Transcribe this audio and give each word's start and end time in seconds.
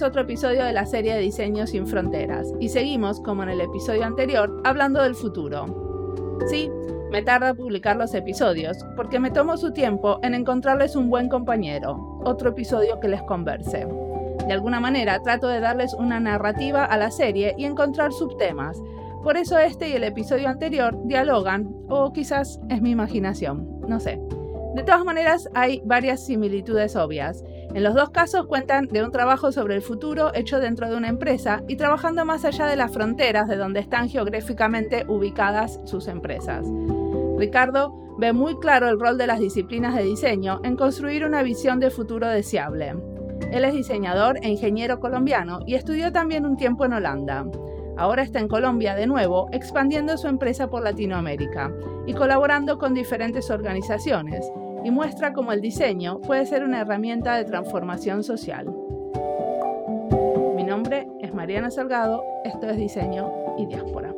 es 0.00 0.06
otro 0.06 0.22
episodio 0.22 0.64
de 0.64 0.72
la 0.72 0.86
serie 0.86 1.12
de 1.12 1.20
Diseño 1.20 1.66
sin 1.66 1.86
Fronteras 1.86 2.54
y 2.58 2.70
seguimos, 2.70 3.20
como 3.20 3.42
en 3.42 3.50
el 3.50 3.60
episodio 3.60 4.06
anterior, 4.06 4.62
hablando 4.64 5.02
del 5.02 5.14
futuro. 5.14 6.38
Sí, 6.48 6.70
me 7.10 7.20
tarda 7.20 7.52
publicar 7.52 7.96
los 7.96 8.14
episodios 8.14 8.78
porque 8.96 9.20
me 9.20 9.30
tomo 9.30 9.58
su 9.58 9.74
tiempo 9.74 10.18
en 10.22 10.32
encontrarles 10.32 10.96
un 10.96 11.10
buen 11.10 11.28
compañero, 11.28 12.18
otro 12.24 12.48
episodio 12.48 12.98
que 12.98 13.08
les 13.08 13.22
converse. 13.24 13.86
De 14.46 14.52
alguna 14.54 14.80
manera 14.80 15.20
trato 15.20 15.48
de 15.48 15.60
darles 15.60 15.92
una 15.92 16.18
narrativa 16.18 16.86
a 16.86 16.96
la 16.96 17.10
serie 17.10 17.54
y 17.58 17.66
encontrar 17.66 18.10
subtemas. 18.14 18.80
Por 19.22 19.36
eso 19.36 19.58
este 19.58 19.90
y 19.90 19.92
el 19.92 20.04
episodio 20.04 20.48
anterior 20.48 20.96
dialogan, 21.04 21.68
o 21.90 22.10
quizás 22.14 22.58
es 22.70 22.80
mi 22.80 22.92
imaginación, 22.92 23.82
no 23.86 24.00
sé. 24.00 24.18
De 24.74 24.84
todas 24.84 25.04
maneras, 25.04 25.48
hay 25.52 25.82
varias 25.84 26.24
similitudes 26.24 26.94
obvias. 26.94 27.44
En 27.72 27.84
los 27.84 27.94
dos 27.94 28.10
casos 28.10 28.46
cuentan 28.46 28.88
de 28.88 29.04
un 29.04 29.12
trabajo 29.12 29.52
sobre 29.52 29.76
el 29.76 29.82
futuro 29.82 30.34
hecho 30.34 30.58
dentro 30.58 30.90
de 30.90 30.96
una 30.96 31.08
empresa 31.08 31.62
y 31.68 31.76
trabajando 31.76 32.24
más 32.24 32.44
allá 32.44 32.66
de 32.66 32.74
las 32.74 32.92
fronteras 32.92 33.46
de 33.48 33.56
donde 33.56 33.78
están 33.78 34.08
geográficamente 34.08 35.04
ubicadas 35.06 35.80
sus 35.84 36.08
empresas. 36.08 36.66
Ricardo 37.38 38.16
ve 38.18 38.32
muy 38.32 38.58
claro 38.58 38.88
el 38.88 38.98
rol 38.98 39.16
de 39.18 39.28
las 39.28 39.38
disciplinas 39.38 39.94
de 39.94 40.02
diseño 40.02 40.60
en 40.64 40.76
construir 40.76 41.24
una 41.24 41.44
visión 41.44 41.78
de 41.78 41.90
futuro 41.90 42.26
deseable. 42.26 42.96
Él 43.52 43.64
es 43.64 43.72
diseñador 43.72 44.38
e 44.42 44.48
ingeniero 44.48 44.98
colombiano 44.98 45.60
y 45.64 45.74
estudió 45.74 46.10
también 46.10 46.44
un 46.44 46.56
tiempo 46.56 46.84
en 46.84 46.94
Holanda. 46.94 47.46
Ahora 47.96 48.22
está 48.22 48.40
en 48.40 48.48
Colombia 48.48 48.94
de 48.94 49.06
nuevo, 49.06 49.48
expandiendo 49.52 50.16
su 50.16 50.26
empresa 50.26 50.68
por 50.68 50.82
Latinoamérica 50.82 51.72
y 52.06 52.14
colaborando 52.14 52.78
con 52.78 52.94
diferentes 52.94 53.50
organizaciones, 53.50 54.44
y 54.84 54.90
muestra 54.90 55.32
cómo 55.32 55.52
el 55.52 55.60
diseño 55.60 56.20
puede 56.20 56.46
ser 56.46 56.64
una 56.64 56.80
herramienta 56.80 57.36
de 57.36 57.44
transformación 57.44 58.22
social. 58.22 58.66
Mi 60.56 60.64
nombre 60.64 61.08
es 61.20 61.34
Mariana 61.34 61.70
Salgado, 61.70 62.24
esto 62.44 62.68
es 62.68 62.76
Diseño 62.76 63.30
y 63.58 63.66
Diáspora. 63.66 64.14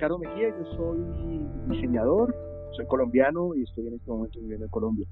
Ricardo 0.00 0.18
Mejía, 0.18 0.48
yo 0.48 0.64
soy 0.78 0.98
diseñador, 1.68 2.34
soy 2.74 2.86
colombiano 2.86 3.54
y 3.54 3.64
estoy 3.64 3.86
en 3.86 3.96
este 3.96 4.10
momento 4.10 4.40
viviendo 4.40 4.64
en 4.64 4.70
Colombia. 4.70 5.06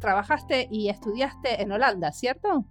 Trabajaste 0.00 0.66
y 0.70 0.88
estudiaste 0.88 1.60
en 1.60 1.70
Holanda, 1.70 2.10
¿cierto? 2.10 2.64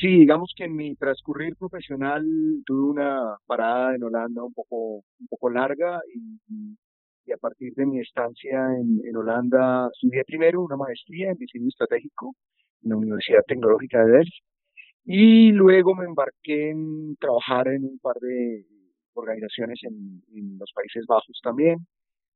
Sí, 0.00 0.20
digamos 0.20 0.54
que 0.56 0.64
en 0.64 0.74
mi 0.74 0.96
transcurrir 0.96 1.54
profesional 1.56 2.24
tuve 2.64 2.92
una 2.92 3.36
parada 3.44 3.94
en 3.94 4.04
Holanda 4.04 4.42
un 4.42 4.54
poco, 4.54 5.04
un 5.20 5.26
poco 5.28 5.50
larga 5.50 6.00
y, 6.14 7.30
a 7.30 7.36
partir 7.36 7.74
de 7.74 7.84
mi 7.84 8.00
estancia 8.00 8.64
en, 8.80 9.02
en 9.06 9.16
Holanda 9.18 9.90
estudié 9.92 10.24
primero 10.24 10.62
una 10.62 10.78
maestría 10.78 11.30
en 11.30 11.36
diseño 11.36 11.68
estratégico 11.68 12.34
en 12.82 12.88
la 12.88 12.96
Universidad 12.96 13.42
Tecnológica 13.46 14.02
de 14.02 14.12
Delft 14.12 14.44
y 15.04 15.52
luego 15.52 15.94
me 15.94 16.06
embarqué 16.06 16.70
en 16.70 17.16
trabajar 17.16 17.68
en 17.68 17.84
un 17.84 17.98
par 17.98 18.16
de 18.18 18.64
organizaciones 19.14 19.80
en, 19.82 20.58
los 20.58 20.70
Países 20.74 21.04
Bajos 21.06 21.40
también. 21.42 21.86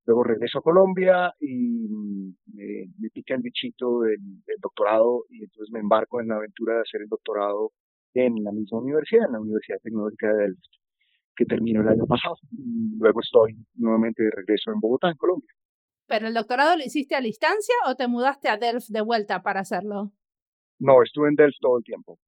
Luego 0.06 0.24
regreso 0.24 0.58
a 0.58 0.62
Colombia 0.62 1.34
y 1.38 1.86
mm, 1.88 2.34
me, 2.54 3.10
pica 3.12 3.34
el 3.34 3.42
bichito 3.42 4.00
del, 4.00 4.20
doctorado 4.60 5.24
y 5.28 5.44
entonces 5.44 5.70
me 5.72 5.80
embarco 5.80 6.20
en 6.20 6.28
la 6.28 6.36
aventura 6.36 6.74
de 6.74 6.80
hacer 6.80 7.02
el 7.02 7.08
doctorado 7.08 7.72
en 8.14 8.42
la 8.42 8.52
misma 8.52 8.78
universidad, 8.78 9.26
en 9.26 9.32
la 9.32 9.40
Universidad 9.40 9.78
Tecnológica 9.82 10.28
de 10.28 10.42
Delft, 10.44 10.64
que 11.36 11.44
terminó 11.44 11.82
el 11.82 11.88
año 11.88 12.06
pasado. 12.06 12.36
luego 12.98 13.20
estoy 13.20 13.54
nuevamente 13.74 14.22
de 14.22 14.30
regreso 14.30 14.72
en 14.72 14.80
Bogotá, 14.80 15.10
en 15.10 15.16
Colombia. 15.16 15.50
¿Pero 16.06 16.26
el 16.26 16.34
doctorado 16.34 16.76
lo 16.76 16.82
hiciste 16.82 17.14
a 17.14 17.20
distancia 17.20 17.74
o 17.86 17.94
te 17.94 18.08
mudaste 18.08 18.48
a 18.48 18.56
Delft 18.56 18.88
de 18.88 19.02
vuelta 19.02 19.42
para 19.42 19.60
hacerlo? 19.60 20.12
No, 20.78 21.02
estuve 21.02 21.28
en 21.28 21.34
Delft 21.34 21.58
todo 21.60 21.76
el 21.78 21.84
tiempo 21.84 22.18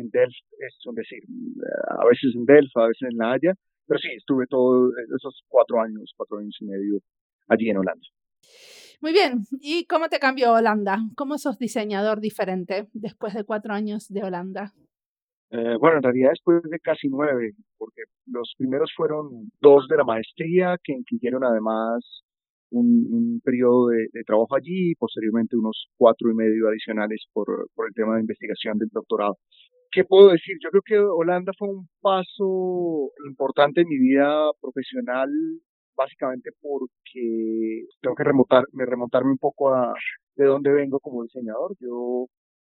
en 0.00 0.10
Delft, 0.10 0.46
es 0.58 0.74
decir, 0.94 1.22
a 1.88 2.04
veces 2.06 2.34
en 2.34 2.44
Delft, 2.44 2.76
a 2.76 2.86
veces 2.86 3.08
en 3.10 3.16
La 3.16 3.32
Haya, 3.32 3.54
pero 3.86 3.98
sí, 3.98 4.08
estuve 4.16 4.46
todos 4.46 4.92
esos 5.16 5.42
cuatro 5.48 5.80
años, 5.80 6.12
cuatro 6.16 6.38
años 6.38 6.56
y 6.60 6.64
medio 6.64 7.00
allí 7.48 7.70
en 7.70 7.78
Holanda. 7.78 8.06
Muy 9.00 9.12
bien, 9.12 9.44
¿y 9.60 9.86
cómo 9.86 10.08
te 10.08 10.18
cambió 10.18 10.52
Holanda? 10.52 10.98
¿Cómo 11.16 11.38
sos 11.38 11.58
diseñador 11.58 12.20
diferente 12.20 12.88
después 12.92 13.34
de 13.34 13.44
cuatro 13.44 13.72
años 13.72 14.08
de 14.08 14.22
Holanda? 14.22 14.72
Eh, 15.50 15.76
bueno, 15.80 15.96
en 15.96 16.02
realidad 16.02 16.30
después 16.30 16.62
de 16.62 16.78
casi 16.78 17.08
nueve, 17.08 17.52
porque 17.78 18.02
los 18.26 18.54
primeros 18.56 18.92
fueron 18.94 19.50
dos 19.60 19.88
de 19.88 19.96
la 19.96 20.04
maestría, 20.04 20.76
que 20.84 20.92
incluyeron 20.92 21.42
además 21.42 22.22
un, 22.70 23.40
periodo 23.42 23.88
de, 23.88 24.22
trabajo 24.24 24.54
allí 24.54 24.92
y 24.92 24.94
posteriormente 24.94 25.56
unos 25.56 25.88
cuatro 25.96 26.30
y 26.30 26.34
medio 26.34 26.68
adicionales 26.68 27.24
por, 27.32 27.68
por 27.74 27.88
el 27.88 27.94
tema 27.94 28.14
de 28.14 28.20
investigación 28.20 28.78
del 28.78 28.90
doctorado. 28.92 29.38
¿Qué 29.92 30.04
puedo 30.04 30.30
decir? 30.30 30.56
Yo 30.62 30.70
creo 30.70 30.82
que 30.82 30.98
Holanda 30.98 31.52
fue 31.58 31.68
un 31.68 31.88
paso 32.00 33.10
importante 33.28 33.80
en 33.80 33.88
mi 33.88 33.98
vida 33.98 34.50
profesional, 34.60 35.28
básicamente 35.96 36.50
porque 36.60 37.86
tengo 38.00 38.14
que 38.14 38.24
remontar, 38.24 38.64
remontarme 38.72 39.32
un 39.32 39.38
poco 39.38 39.74
a 39.74 39.92
de 40.36 40.44
dónde 40.44 40.72
vengo 40.72 41.00
como 41.00 41.24
diseñador. 41.24 41.74
Yo 41.80 42.26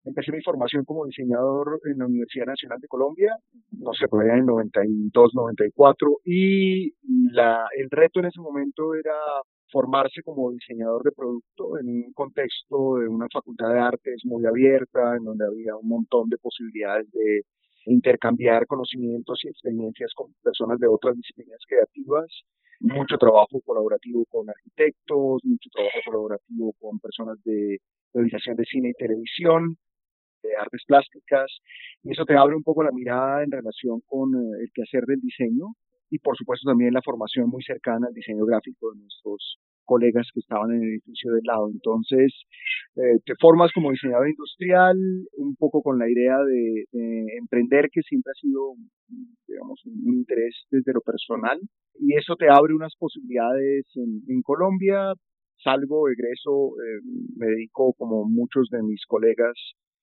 empecé 0.05 0.33
mi 0.33 0.43
formación 0.43 0.85
como 0.85 1.05
diseñador 1.05 1.81
en 1.85 1.99
la 1.99 2.07
Universidad 2.07 2.47
Nacional 2.47 2.79
de 2.81 2.89
Colombia, 2.89 3.37
no 3.73 3.93
sé, 3.93 4.07
por 4.09 4.23
allá 4.23 4.37
en 4.39 4.47
92, 4.47 5.35
94, 5.35 6.19
y 6.25 6.93
la, 7.33 7.67
el 7.77 7.91
reto 7.91 8.21
en 8.21 8.27
ese 8.27 8.41
momento 8.41 8.95
era 8.95 9.15
formarse 9.71 10.23
como 10.23 10.51
diseñador 10.53 11.03
de 11.03 11.13
producto 11.13 11.79
en 11.79 11.89
un 11.89 12.13
contexto 12.13 12.97
de 12.97 13.09
una 13.09 13.27
facultad 13.33 13.73
de 13.73 13.81
artes 13.81 14.23
muy 14.25 14.45
abierta, 14.47 15.17
en 15.17 15.25
donde 15.25 15.47
había 15.47 15.77
un 15.77 15.89
montón 15.89 16.29
de 16.29 16.39
posibilidades 16.39 17.11
de 17.13 17.43
intercambiar 17.87 18.67
conocimientos 18.67 19.41
y 19.45 19.49
experiencias 19.49 20.13
con 20.15 20.33
personas 20.43 20.79
de 20.79 20.87
otras 20.87 21.17
disciplinas 21.17 21.61
creativas, 21.67 22.27
mucho 22.81 23.17
trabajo 23.19 23.61
colaborativo 23.65 24.25
con 24.27 24.49
arquitectos, 24.49 25.43
mucho 25.45 25.71
trabajo 25.71 25.99
colaborativo 26.05 26.75
con 26.79 26.99
personas 26.99 27.43
de 27.45 27.79
realización 28.13 28.57
de 28.57 28.65
cine 28.65 28.91
y 28.91 28.95
televisión, 28.95 29.77
de 30.43 30.57
artes 30.57 30.83
plásticas, 30.87 31.51
y 32.03 32.13
eso 32.13 32.25
te 32.25 32.37
abre 32.37 32.57
un 32.57 32.63
poco 32.63 32.83
la 32.83 32.93
mirada 32.93 33.43
en 33.43 33.51
relación 33.51 34.01
con 34.07 34.35
eh, 34.35 34.63
el 34.63 34.71
quehacer 34.73 35.05
del 35.05 35.21
diseño 35.21 35.75
y 36.11 36.19
por 36.19 36.37
supuesto 36.37 36.69
también 36.69 36.93
la 36.93 37.03
formación 37.03 37.49
muy 37.49 37.63
cercana 37.63 38.09
al 38.09 38.15
diseño 38.15 38.45
gráfico 38.45 38.93
de 38.93 39.01
nuestros 39.01 39.59
colegas 39.85 40.29
que 40.33 40.41
estaban 40.41 40.71
en 40.71 40.83
el 40.83 40.89
edificio 40.91 41.33
del 41.33 41.43
lado. 41.45 41.69
Entonces, 41.71 42.31
eh, 42.95 43.19
te 43.25 43.35
formas 43.41 43.73
como 43.73 43.91
diseñador 43.91 44.29
industrial, 44.29 44.97
un 45.37 45.57
poco 45.57 45.83
con 45.83 45.99
la 45.99 46.09
idea 46.09 46.39
de, 46.39 46.85
emprender, 47.39 47.89
que 47.91 48.03
siempre 48.03 48.31
ha 48.31 48.41
sido, 48.41 48.75
digamos, 49.49 49.81
un 49.87 50.15
interés 50.15 50.55
desde 50.71 50.93
lo 50.93 51.01
personal, 51.01 51.59
y 51.99 52.15
eso 52.17 52.37
te 52.37 52.49
abre 52.49 52.75
unas 52.75 52.95
posibilidades 52.97 53.87
en, 53.97 54.43
Colombia. 54.43 55.13
Salgo, 55.63 56.09
egreso, 56.09 56.73
eh, 56.81 57.01
me 57.37 57.47
dedico 57.47 57.93
como 57.99 58.25
muchos 58.25 58.69
de 58.71 58.83
mis 58.83 59.05
colegas 59.07 59.55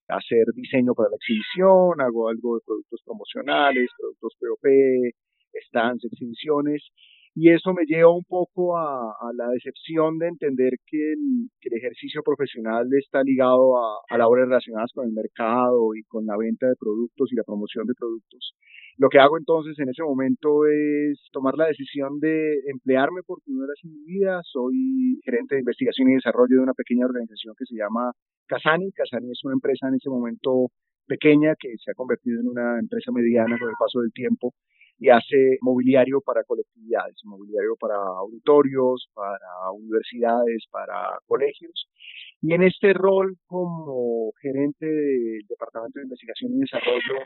a 0.09 0.17
hacer 0.17 0.45
diseño 0.53 0.93
para 0.93 1.09
la 1.09 1.15
exhibición, 1.15 1.99
hago 1.99 2.29
algo 2.29 2.55
de 2.55 2.61
productos 2.65 3.01
promocionales, 3.03 3.89
productos 3.97 4.35
POP, 4.39 4.65
stands, 5.67 6.05
exhibiciones, 6.05 6.83
y 7.39 7.51
eso 7.51 7.71
me 7.71 7.85
lleva 7.85 8.09
un 8.09 8.23
poco 8.23 8.75
a, 8.79 9.13
la 9.35 9.49
decepción 9.49 10.17
de 10.17 10.27
entender 10.27 10.73
que 10.87 11.13
el, 11.13 11.49
ejercicio 11.61 12.23
profesional 12.23 12.87
está 12.97 13.21
ligado 13.21 13.77
a, 13.77 14.01
a, 14.09 14.17
labores 14.17 14.47
relacionadas 14.47 14.89
con 14.91 15.05
el 15.05 15.13
mercado 15.13 15.93
y 15.93 16.01
con 16.05 16.25
la 16.25 16.35
venta 16.35 16.65
de 16.65 16.73
productos 16.79 17.31
y 17.31 17.35
la 17.35 17.43
promoción 17.43 17.85
de 17.85 17.93
productos. 17.93 18.55
Lo 18.97 19.09
que 19.09 19.19
hago 19.19 19.37
entonces 19.37 19.77
en 19.77 19.89
ese 19.89 20.01
momento 20.01 20.65
es 20.65 21.21
tomar 21.31 21.53
la 21.55 21.67
decisión 21.67 22.19
de 22.19 22.57
emplearme 22.73 23.21
por 23.21 23.43
primera 23.43 23.67
vez 23.67 23.77
en 23.83 23.93
mi 23.93 24.03
vida. 24.03 24.41
Soy 24.41 25.21
gerente 25.23 25.53
de 25.53 25.61
investigación 25.61 26.09
y 26.09 26.15
desarrollo 26.15 26.57
de 26.57 26.63
una 26.63 26.73
pequeña 26.73 27.05
organización 27.05 27.53
que 27.55 27.67
se 27.67 27.75
llama 27.75 28.13
Casani. 28.47 28.91
Casani 28.93 29.29
es 29.29 29.43
una 29.43 29.53
empresa 29.53 29.87
en 29.89 29.93
ese 29.93 30.09
momento 30.09 30.71
pequeña 31.05 31.53
que 31.59 31.69
se 31.77 31.91
ha 31.91 31.93
convertido 31.93 32.41
en 32.41 32.47
una 32.47 32.79
empresa 32.79 33.11
mediana 33.11 33.59
con 33.59 33.69
el 33.69 33.75
paso 33.79 34.01
del 34.01 34.11
tiempo 34.11 34.55
y 34.99 35.09
hace 35.09 35.57
mobiliario 35.61 36.21
para 36.21 36.43
colectividades, 36.43 37.15
mobiliario 37.23 37.75
para 37.79 37.95
auditorios, 37.95 39.09
para 39.13 39.71
universidades, 39.73 40.65
para 40.71 41.19
colegios. 41.27 41.87
Y 42.41 42.53
en 42.53 42.63
este 42.63 42.93
rol 42.93 43.37
como 43.45 44.31
gerente 44.41 44.85
del 44.85 45.45
Departamento 45.47 45.99
de 45.99 46.05
Investigación 46.05 46.53
y 46.53 46.59
Desarrollo, 46.59 47.25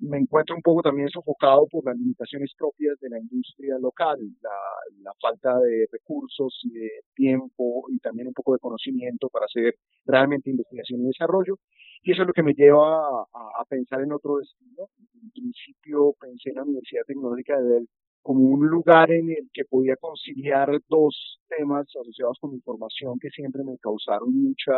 me 0.00 0.18
encuentro 0.18 0.54
un 0.54 0.62
poco 0.62 0.82
también 0.82 1.08
sofocado 1.08 1.66
por 1.66 1.84
las 1.84 1.96
limitaciones 1.96 2.52
propias 2.56 2.98
de 3.00 3.10
la 3.10 3.18
industria 3.18 3.76
local, 3.80 4.18
la, 4.40 5.12
falta 5.20 5.58
de 5.58 5.88
recursos 5.90 6.60
y 6.62 6.70
de 6.70 6.90
tiempo 7.14 7.86
y 7.90 7.98
también 7.98 8.28
un 8.28 8.34
poco 8.34 8.52
de 8.52 8.60
conocimiento 8.60 9.28
para 9.28 9.46
hacer 9.46 9.74
realmente 10.04 10.50
investigación 10.50 11.00
y 11.00 11.06
desarrollo. 11.06 11.56
Y 12.02 12.12
eso 12.12 12.22
es 12.22 12.28
lo 12.28 12.32
que 12.32 12.42
me 12.42 12.54
lleva 12.54 13.22
a, 13.22 13.64
pensar 13.68 14.02
en 14.02 14.12
otro 14.12 14.36
destino. 14.38 14.88
En 15.22 15.30
principio 15.30 16.14
pensé 16.20 16.50
en 16.50 16.56
la 16.56 16.62
Universidad 16.62 17.02
Tecnológica 17.06 17.60
de 17.60 17.68
Delft 17.68 17.90
como 18.22 18.40
un 18.40 18.66
lugar 18.66 19.10
en 19.10 19.30
el 19.30 19.48
que 19.52 19.64
podía 19.64 19.96
conciliar 19.96 20.68
dos 20.88 21.40
temas 21.48 21.86
asociados 21.88 22.36
con 22.40 22.52
mi 22.52 22.60
formación 22.60 23.18
que 23.18 23.30
siempre 23.30 23.64
me 23.64 23.78
causaron 23.78 24.28
mucha 24.34 24.74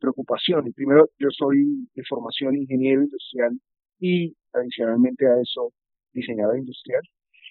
preocupación. 0.00 0.66
Y 0.66 0.72
primero, 0.72 1.08
yo 1.18 1.28
soy 1.30 1.88
de 1.94 2.02
formación 2.08 2.56
ingeniero 2.56 3.02
industrial 3.02 3.58
y 4.00 4.34
adicionalmente 4.52 5.26
a 5.26 5.40
eso 5.40 5.72
diseñador 6.12 6.58
industrial. 6.58 7.02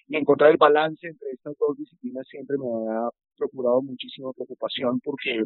Y 0.08 0.16
encontrar 0.16 0.50
el 0.50 0.56
balance 0.56 1.06
entre 1.06 1.30
estas 1.30 1.54
dos 1.58 1.76
disciplinas 1.76 2.26
siempre 2.28 2.56
me 2.58 2.92
ha 2.92 3.08
procurado 3.36 3.82
muchísima 3.82 4.32
preocupación 4.32 5.00
porque 5.00 5.44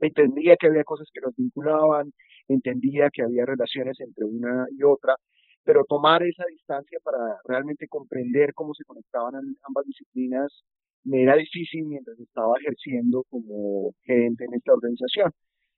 entendía 0.00 0.56
que 0.56 0.68
había 0.68 0.84
cosas 0.84 1.08
que 1.12 1.20
nos 1.20 1.34
vinculaban, 1.36 2.12
entendía 2.48 3.10
que 3.12 3.22
había 3.22 3.44
relaciones 3.44 3.98
entre 4.00 4.24
una 4.24 4.66
y 4.70 4.82
otra, 4.82 5.16
pero 5.64 5.84
tomar 5.84 6.22
esa 6.22 6.44
distancia 6.50 6.98
para 7.02 7.18
realmente 7.44 7.88
comprender 7.88 8.54
cómo 8.54 8.74
se 8.74 8.84
conectaban 8.84 9.34
ambas 9.62 9.84
disciplinas 9.86 10.64
me 11.04 11.22
era 11.22 11.36
difícil 11.36 11.84
mientras 11.86 12.18
estaba 12.18 12.54
ejerciendo 12.60 13.24
como 13.30 13.94
gerente 14.04 14.44
en 14.44 14.54
esta 14.54 14.72
organización. 14.72 15.32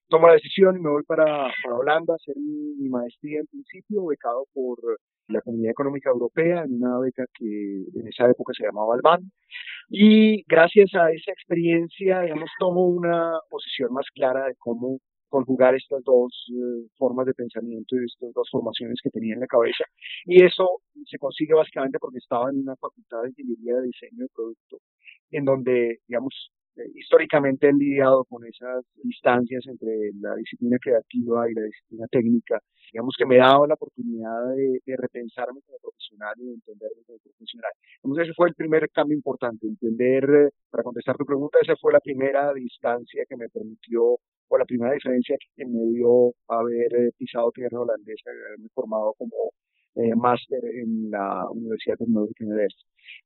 Tomo 0.08 0.26
la 0.26 0.34
decisión 0.34 0.76
y 0.76 0.81
me 0.81 0.90
voy 0.90 1.05
para, 1.05 1.49
Holanda 1.70 2.14
a 2.14 2.16
hacer 2.16 2.37
mi, 2.37 2.88
maestría 2.88 3.40
en 3.40 3.46
principio, 3.46 4.06
becado 4.06 4.46
por 4.52 4.78
la 5.28 5.40
Comunidad 5.40 5.70
Económica 5.70 6.11
Europea, 6.11 6.64
en 6.64 6.82
una 6.82 6.99
beca 6.99 7.25
que 7.32 7.84
en 7.94 8.08
esa 8.08 8.28
época 8.28 8.52
se 8.56 8.64
llamaba 8.64 8.94
Alban. 8.94 9.31
Y 9.90 10.44
gracias 10.44 10.94
a 10.94 11.10
esa 11.10 11.32
experiencia, 11.32 12.20
digamos, 12.20 12.48
tomo 12.60 12.87
una 12.87 13.40
posición 13.50 13.92
más 13.92 14.06
clara 14.14 14.46
de 14.46 14.54
cómo 14.56 15.00
conjugar 15.28 15.75
estas 15.75 16.02
dos 16.04 16.32
eh, 16.50 16.87
formas 16.96 17.26
de 17.26 17.34
pensamiento 17.34 17.96
y 17.96 18.04
estas 18.04 18.32
dos 18.32 18.48
formaciones 18.50 19.00
que 19.02 19.10
tenía 19.10 19.34
en 19.34 19.40
la 19.40 19.48
cabeza. 19.48 19.84
Y 20.26 20.44
eso 20.44 20.81
se 21.06 21.19
consigue 21.19 21.54
básicamente 21.54 21.98
porque 21.98 22.19
estaba 22.19 22.50
en 22.50 22.60
una 22.60 22.76
facultad 22.76 23.22
de 23.22 23.31
ingeniería 23.31 23.76
de 23.76 23.87
diseño 23.88 24.22
de 24.25 24.28
producto, 24.32 24.78
en 25.32 25.44
donde, 25.44 25.98
digamos, 26.06 26.52
históricamente 26.94 27.69
han 27.69 27.79
lidiado 27.79 28.25
con 28.25 28.44
esas 28.44 28.85
distancias 29.03 29.67
entre 29.67 30.11
la 30.21 30.35
disciplina 30.37 30.79
creativa 30.81 31.50
y 31.50 31.55
la 31.55 31.62
disciplina 31.62 32.06
técnica. 32.11 32.61
Digamos 32.93 33.15
que 33.17 33.27
me 33.27 33.37
daba 33.38 33.67
la 33.67 33.75
oportunidad 33.75 34.55
de, 34.55 34.81
repensarme 34.97 35.61
como 35.67 35.79
profesional 35.79 36.35
y 36.38 36.47
de 36.47 36.55
entenderme 36.55 37.03
como 37.06 37.19
profesional. 37.19 37.73
Entonces 38.03 38.25
ese 38.25 38.35
fue 38.35 38.49
el 38.49 38.55
primer 38.55 38.91
cambio 38.91 39.17
importante, 39.17 39.67
entender, 39.67 40.53
para 40.71 40.82
contestar 40.82 41.17
tu 41.17 41.25
pregunta, 41.25 41.59
esa 41.62 41.77
fue 41.77 41.93
la 41.93 42.00
primera 42.00 42.53
distancia 42.53 43.25
que 43.29 43.37
me 43.37 43.49
permitió 43.49 44.19
o 44.49 44.59
la 44.59 44.65
primera 44.65 44.93
diferencia 44.93 45.37
que 45.56 45.65
me 45.65 45.85
dio 45.94 46.33
haber 46.49 47.12
pisado 47.17 47.53
tierra 47.53 47.81
holandesa, 47.81 48.31
haberme 48.31 48.69
formado 48.75 49.15
como 49.17 49.53
eh, 49.96 50.14
máster 50.14 50.64
en 50.64 51.10
la 51.10 51.48
Universidad 51.50 51.96
Tecnológica 51.96 52.44
de 52.44 52.54
Delft. 52.54 52.81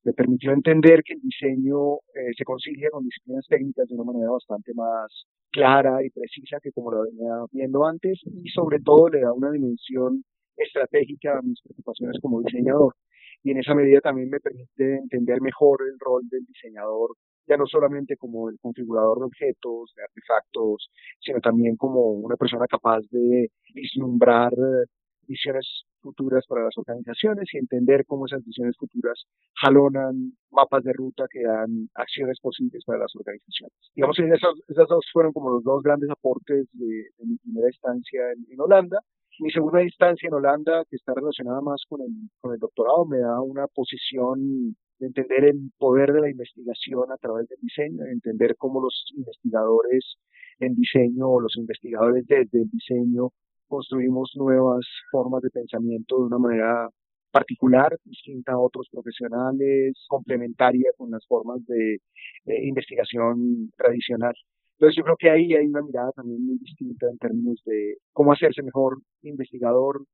Me 0.04 0.12
permitió 0.12 0.52
entender 0.52 1.02
que 1.04 1.14
el 1.14 1.20
diseño 1.20 1.96
eh, 2.14 2.32
se 2.36 2.44
concilia 2.44 2.90
con 2.90 3.04
disciplinas 3.04 3.46
técnicas 3.48 3.88
de 3.88 3.94
una 3.94 4.04
manera 4.04 4.30
bastante 4.30 4.72
más 4.74 5.26
clara 5.50 6.04
y 6.04 6.10
precisa 6.10 6.58
que 6.62 6.72
como 6.72 6.90
lo 6.90 7.02
venía 7.02 7.32
viendo 7.52 7.84
antes 7.86 8.20
y 8.24 8.48
sobre 8.50 8.80
todo 8.80 9.08
le 9.08 9.20
da 9.20 9.32
una 9.32 9.50
dimensión 9.50 10.24
estratégica 10.56 11.38
a 11.38 11.42
mis 11.42 11.60
preocupaciones 11.62 12.18
como 12.20 12.40
diseñador. 12.42 12.94
Y 13.42 13.50
en 13.50 13.58
esa 13.58 13.74
medida 13.74 14.00
también 14.00 14.30
me 14.30 14.40
permite 14.40 14.96
entender 14.96 15.40
mejor 15.40 15.80
el 15.82 15.98
rol 15.98 16.22
del 16.30 16.44
diseñador 16.46 17.16
ya 17.46 17.56
no 17.56 17.66
solamente 17.66 18.16
como 18.16 18.48
el 18.48 18.58
configurador 18.58 19.18
de 19.18 19.24
objetos, 19.26 19.92
de 19.96 20.02
artefactos, 20.02 20.90
sino 21.20 21.40
también 21.40 21.76
como 21.76 22.10
una 22.12 22.36
persona 22.36 22.66
capaz 22.66 23.02
de 23.10 23.50
vislumbrar 23.74 24.52
eh, 24.52 24.86
visiones 25.26 25.84
futuras 26.00 26.44
para 26.46 26.64
las 26.64 26.76
organizaciones 26.76 27.52
y 27.52 27.58
entender 27.58 28.04
cómo 28.06 28.26
esas 28.26 28.44
visiones 28.44 28.76
futuras 28.76 29.24
jalonan 29.54 30.32
mapas 30.50 30.84
de 30.84 30.92
ruta 30.92 31.24
que 31.30 31.42
dan 31.42 31.88
acciones 31.94 32.38
posibles 32.40 32.84
para 32.84 33.00
las 33.00 33.14
organizaciones. 33.16 33.74
Digamos 33.94 34.16
que 34.16 34.28
esos, 34.28 34.62
esos 34.68 34.88
dos 34.88 35.04
fueron 35.12 35.32
como 35.32 35.50
los 35.50 35.64
dos 35.64 35.82
grandes 35.82 36.10
aportes 36.10 36.68
de, 36.72 37.10
mi 37.24 37.36
primera 37.38 37.68
instancia 37.68 38.20
en, 38.32 38.60
Holanda. 38.60 39.00
Mi 39.40 39.50
segunda 39.50 39.82
instancia 39.82 40.28
en 40.28 40.34
Holanda, 40.34 40.84
que 40.88 40.96
está 40.96 41.12
relacionada 41.14 41.60
más 41.60 41.82
con 41.88 42.02
el, 42.02 42.12
con 42.40 42.52
el 42.52 42.60
doctorado, 42.60 43.04
me 43.04 43.18
da 43.18 43.40
una 43.40 43.66
posición 43.66 44.76
de 44.98 45.06
entender 45.06 45.44
el 45.44 45.72
poder 45.76 46.12
de 46.12 46.20
la 46.20 46.30
investigación 46.30 47.10
a 47.10 47.16
través 47.16 47.48
del 47.48 47.58
diseño, 47.60 48.04
de 48.04 48.12
entender 48.12 48.56
cómo 48.56 48.80
los 48.80 49.12
investigadores 49.16 50.16
en 50.60 50.74
diseño 50.74 51.28
o 51.28 51.40
los 51.40 51.56
investigadores 51.56 52.26
desde 52.26 52.62
el 52.62 52.70
diseño 52.70 53.32
construimos 53.68 54.32
nuevas 54.34 54.86
formas 55.10 55.42
de 55.42 55.50
pensamiento 55.50 56.18
de 56.18 56.24
una 56.24 56.38
manera 56.38 56.88
particular, 57.30 57.96
distinta 58.04 58.52
a 58.52 58.58
otros 58.58 58.88
profesionales, 58.90 60.04
complementaria 60.08 60.90
con 60.96 61.10
las 61.10 61.26
formas 61.26 61.64
de, 61.66 61.98
investigación 62.46 63.70
tradicional. 63.76 64.34
Entonces 64.72 64.96
yo 64.96 65.02
creo 65.04 65.16
que 65.16 65.30
ahí 65.30 65.54
hay 65.54 65.66
una 65.66 65.82
mirada 65.82 66.12
también 66.12 66.44
muy 66.44 66.58
distinta 66.58 67.06
en 67.08 67.18
términos 67.18 67.60
de 67.64 67.96
cómo 68.12 68.32
hacerse 68.32 68.62
mejor 68.62 68.98
investigador, 69.22 70.04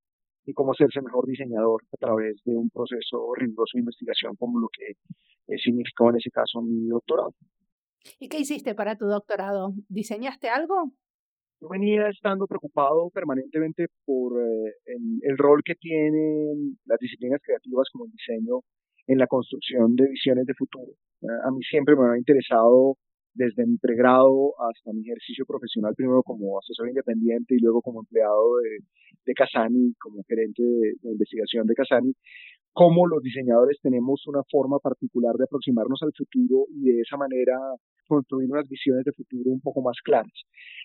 y 0.47 0.53
cómo 0.53 0.73
hacerse 0.73 1.01
mejor 1.01 1.27
diseñador 1.27 1.83
a 1.93 1.97
través 1.97 2.43
de 2.45 2.57
un 2.57 2.71
proceso 2.71 3.35
riguroso 3.37 3.73
de 3.75 3.81
investigación 3.81 4.37
como 4.37 4.59
lo 4.59 4.69
que 4.69 4.93
eh, 5.49 5.59
significó 5.59 6.11
en 6.11 6.17
ese 6.17 6.31
caso 6.31 6.61
mi 6.63 6.89
doctorado. 6.89 7.35
¿Y 8.19 8.29
qué 8.29 8.39
hiciste 8.39 8.75
para 8.75 8.97
tu 8.97 9.07
doctorado? 9.07 9.75
¿Diseñaste 9.89 10.49
algo? 10.49 10.93
Yo 11.61 11.69
venía 11.69 12.09
estando 12.09 12.47
preocupado 12.47 13.11
permanentemente 13.11 13.89
por 14.07 14.33
eh, 14.41 14.73
el, 15.23 15.37
rol 15.37 15.63
que 15.63 15.75
tienen 15.75 16.79
las 16.87 16.99
disciplinas 16.99 17.41
creativas 17.45 17.87
como 17.93 18.07
el 18.07 18.13
diseño 18.13 18.61
en 19.07 19.19
la 19.19 19.27
construcción 19.27 19.95
de 19.95 20.09
visiones 20.09 20.47
de 20.47 20.55
futuro. 20.55 20.93
a 21.45 21.51
mí 21.51 21.63
siempre 21.63 21.95
me 21.97 22.09
ha 22.09 22.17
interesado 22.17 22.97
desde 23.35 23.67
mi 23.67 23.77
pregrado 23.79 24.55
hasta 24.59 24.93
mi 24.93 25.03
ejercicio 25.03 25.45
profesional, 25.47 25.95
primero 25.95 26.23
como 26.23 26.59
asesor 26.59 26.89
independiente 26.89 27.55
y 27.55 27.61
luego 27.61 27.83
como 27.83 28.01
empleado 28.01 28.59
de, 28.59 28.79
de 29.27 29.35
Casani, 29.35 29.95
como 30.01 30.23
gerente 30.29 30.63
de, 30.63 31.11
investigación 31.11 31.67
de 31.67 31.75
Casani, 31.75 32.13
cómo 32.73 33.07
los 33.07 33.23
diseñadores 33.23 33.79
tenemos 33.83 34.27
una 34.27 34.43
forma 34.51 34.79
particular 34.79 35.35
de 35.37 35.45
aproximarnos 35.45 36.03
al 36.03 36.13
futuro 36.17 36.67
y 36.75 36.93
de 36.93 37.01
esa 37.01 37.17
manera 37.17 37.57
construir 38.07 38.51
unas 38.51 38.69
visiones 38.69 39.05
de 39.05 39.13
futuro 39.13 39.51
un 39.51 39.61
poco 39.61 39.83
más 39.83 39.97
claras. 40.03 40.33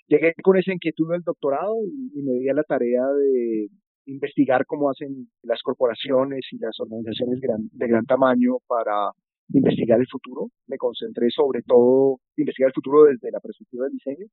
Llegué 0.07 0.33
con 0.43 0.57
esa 0.57 0.73
inquietud 0.73 1.11
del 1.11 1.21
doctorado 1.21 1.75
y, 1.83 2.21
me 2.21 2.33
di 2.33 2.49
a 2.49 2.53
la 2.53 2.63
tarea 2.63 3.05
de 3.07 3.67
investigar 4.05 4.65
cómo 4.65 4.89
hacen 4.89 5.27
las 5.41 5.61
corporaciones 5.63 6.45
y 6.51 6.59
las 6.59 6.79
organizaciones 6.79 7.39
de 7.41 7.87
gran 7.87 8.05
tamaño 8.05 8.57
para 8.67 9.11
investigar 9.53 9.99
el 9.99 10.07
futuro. 10.07 10.49
Me 10.67 10.77
concentré 10.77 11.29
sobre 11.29 11.61
todo, 11.63 12.19
investigar 12.37 12.69
el 12.69 12.73
futuro 12.73 13.05
desde 13.05 13.31
la 13.31 13.39
perspectiva 13.39 13.85
del 13.85 13.93
diseño. 13.93 14.27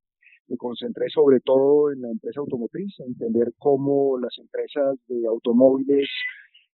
Me 0.47 0.57
concentré 0.57 1.07
sobre 1.09 1.39
todo 1.39 1.91
en 1.91 2.01
la 2.01 2.09
empresa 2.09 2.41
automotriz, 2.41 2.93
entender 2.99 3.53
cómo 3.57 4.17
las 4.19 4.37
empresas 4.37 4.97
de 5.07 5.25
automóviles 5.27 6.09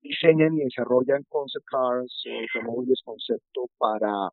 diseñan 0.03 0.53
y 0.53 0.65
desarrollan 0.65 1.23
concept 1.29 1.65
cars 1.65 2.23
o 2.27 2.59
automóviles 2.59 3.01
concepto 3.03 3.67
para 3.77 4.29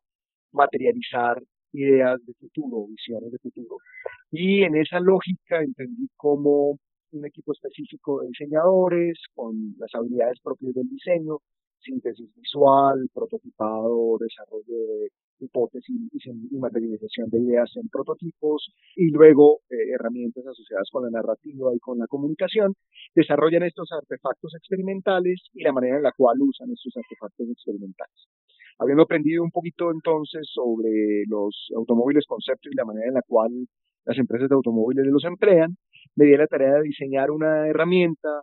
materializar 0.51 1.41
ideas 1.73 2.19
de 2.25 2.33
futuro, 2.33 2.87
visiones 2.87 3.31
de 3.31 3.39
futuro. 3.39 3.77
Y 4.31 4.63
en 4.63 4.75
esa 4.75 4.99
lógica 4.99 5.61
entendí 5.61 6.07
cómo 6.17 6.77
un 7.11 7.25
equipo 7.25 7.53
específico 7.53 8.21
de 8.21 8.27
diseñadores 8.27 9.19
con 9.33 9.75
las 9.77 9.93
habilidades 9.93 10.39
propias 10.41 10.73
del 10.73 10.89
diseño 10.89 11.39
síntesis 11.79 12.29
visual, 12.35 13.09
prototipado, 13.13 14.17
desarrollo 14.19 14.77
de 14.87 15.11
hipótesis 15.41 15.95
y 16.25 16.57
materialización 16.57 17.29
de 17.29 17.39
ideas 17.39 17.71
en 17.75 17.89
prototipos 17.89 18.73
y 18.95 19.09
luego 19.11 19.61
eh, 19.69 19.93
herramientas 19.95 20.45
asociadas 20.47 20.89
con 20.91 21.03
la 21.03 21.09
narrativa 21.09 21.73
y 21.75 21.79
con 21.79 21.97
la 21.97 22.07
comunicación, 22.07 22.73
desarrollan 23.15 23.63
estos 23.63 23.89
artefactos 23.91 24.53
experimentales 24.55 25.41
y 25.53 25.63
la 25.63 25.73
manera 25.73 25.97
en 25.97 26.03
la 26.03 26.11
cual 26.11 26.37
usan 26.41 26.71
estos 26.71 26.95
artefactos 26.97 27.49
experimentales. 27.49 28.27
Habiendo 28.79 29.03
aprendido 29.03 29.43
un 29.43 29.51
poquito 29.51 29.91
entonces 29.91 30.49
sobre 30.51 31.23
los 31.27 31.69
automóviles 31.75 32.25
concepto 32.25 32.69
y 32.71 32.75
la 32.75 32.85
manera 32.85 33.07
en 33.07 33.13
la 33.13 33.21
cual 33.21 33.51
las 34.05 34.17
empresas 34.17 34.49
de 34.49 34.55
automóviles 34.55 35.05
los 35.05 35.23
emplean, 35.25 35.77
me 36.15 36.25
di 36.25 36.35
la 36.35 36.47
tarea 36.47 36.75
de 36.75 36.83
diseñar 36.83 37.31
una 37.31 37.67
herramienta 37.67 38.41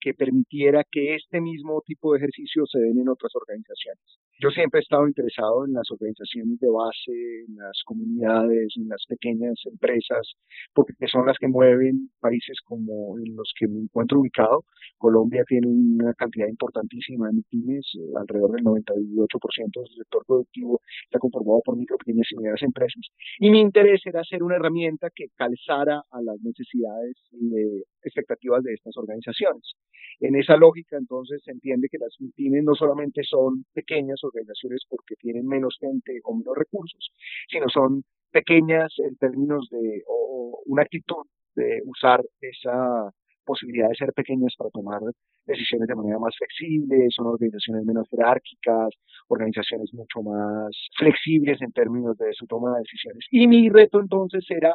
que 0.00 0.14
permitiera 0.14 0.84
que 0.90 1.14
este 1.14 1.40
mismo 1.40 1.82
tipo 1.84 2.12
de 2.12 2.18
ejercicios 2.18 2.70
se 2.70 2.78
den 2.78 2.98
en 2.98 3.08
otras 3.08 3.32
organizaciones. 3.34 4.02
Yo 4.40 4.50
siempre 4.50 4.80
he 4.80 4.82
estado 4.82 5.06
interesado 5.08 5.64
en 5.66 5.72
las 5.72 5.90
organizaciones 5.90 6.60
de 6.60 6.68
base, 6.68 7.12
en 7.48 7.56
las 7.56 7.82
comunidades, 7.84 8.74
en 8.76 8.88
las 8.88 9.04
pequeñas 9.08 9.58
empresas, 9.64 10.34
porque 10.72 10.94
son 11.10 11.26
las 11.26 11.36
que 11.38 11.48
mueven 11.48 12.10
países 12.20 12.58
como 12.64 13.18
en 13.18 13.34
los 13.34 13.52
que 13.58 13.66
me 13.66 13.80
encuentro 13.80 14.20
ubicado, 14.20 14.64
Colombia 14.96 15.42
tiene 15.46 15.66
una 15.66 16.14
cantidad 16.14 16.46
importantísima 16.48 17.30
de 17.30 17.42
eh, 17.78 18.12
alrededor 18.16 18.52
del 18.52 18.64
98% 18.64 19.80
del 19.80 19.96
sector 19.96 20.24
productivo 20.26 20.80
está 21.04 21.18
conformado 21.18 21.60
por 21.64 21.76
micro, 21.76 21.96
pequeñas 21.98 22.26
y 22.30 22.36
medianas 22.36 22.62
empresas. 22.62 23.02
Y 23.38 23.50
mi 23.50 23.60
interés 23.60 24.00
era 24.04 24.20
hacer 24.20 24.42
una 24.42 24.56
herramienta 24.56 25.08
que 25.14 25.26
calzara 25.36 26.02
a 26.10 26.22
las 26.22 26.40
necesidades 26.42 27.16
y 27.32 27.82
expectativas 28.02 28.62
de 28.62 28.74
estas 28.74 28.96
organizaciones. 28.96 29.74
En 30.20 30.34
esa 30.34 30.56
lógica, 30.56 30.96
entonces, 30.96 31.40
se 31.44 31.52
entiende 31.52 31.88
que 31.88 31.98
las 31.98 32.14
MIPIMES 32.18 32.64
no 32.64 32.74
solamente 32.74 33.22
son 33.22 33.64
pequeñas 33.72 34.22
organizaciones 34.24 34.82
porque 34.88 35.14
tienen 35.16 35.46
menos 35.46 35.76
gente 35.80 36.18
o 36.24 36.34
menos 36.34 36.56
recursos, 36.56 37.10
sino 37.48 37.68
son 37.68 38.02
pequeñas 38.30 38.92
en 38.98 39.16
términos 39.16 39.68
de 39.70 40.02
o 40.08 40.60
una 40.66 40.82
actitud 40.82 41.24
de 41.54 41.82
usar 41.86 42.22
esa 42.40 43.10
posibilidad 43.44 43.88
de 43.88 43.94
ser 43.94 44.12
pequeñas 44.12 44.54
para 44.58 44.70
tomar 44.70 45.00
decisiones 45.46 45.88
de 45.88 45.94
manera 45.94 46.18
más 46.18 46.34
flexible, 46.36 47.08
son 47.10 47.28
organizaciones 47.28 47.84
menos 47.86 48.06
jerárquicas, 48.10 48.90
organizaciones 49.28 49.92
mucho 49.94 50.22
más 50.22 50.70
flexibles 50.98 51.60
en 51.62 51.72
términos 51.72 52.16
de 52.18 52.32
su 52.34 52.46
toma 52.46 52.74
de 52.74 52.80
decisiones. 52.80 53.24
Y 53.30 53.46
mi 53.46 53.70
reto 53.70 54.00
entonces 54.00 54.44
era 54.50 54.74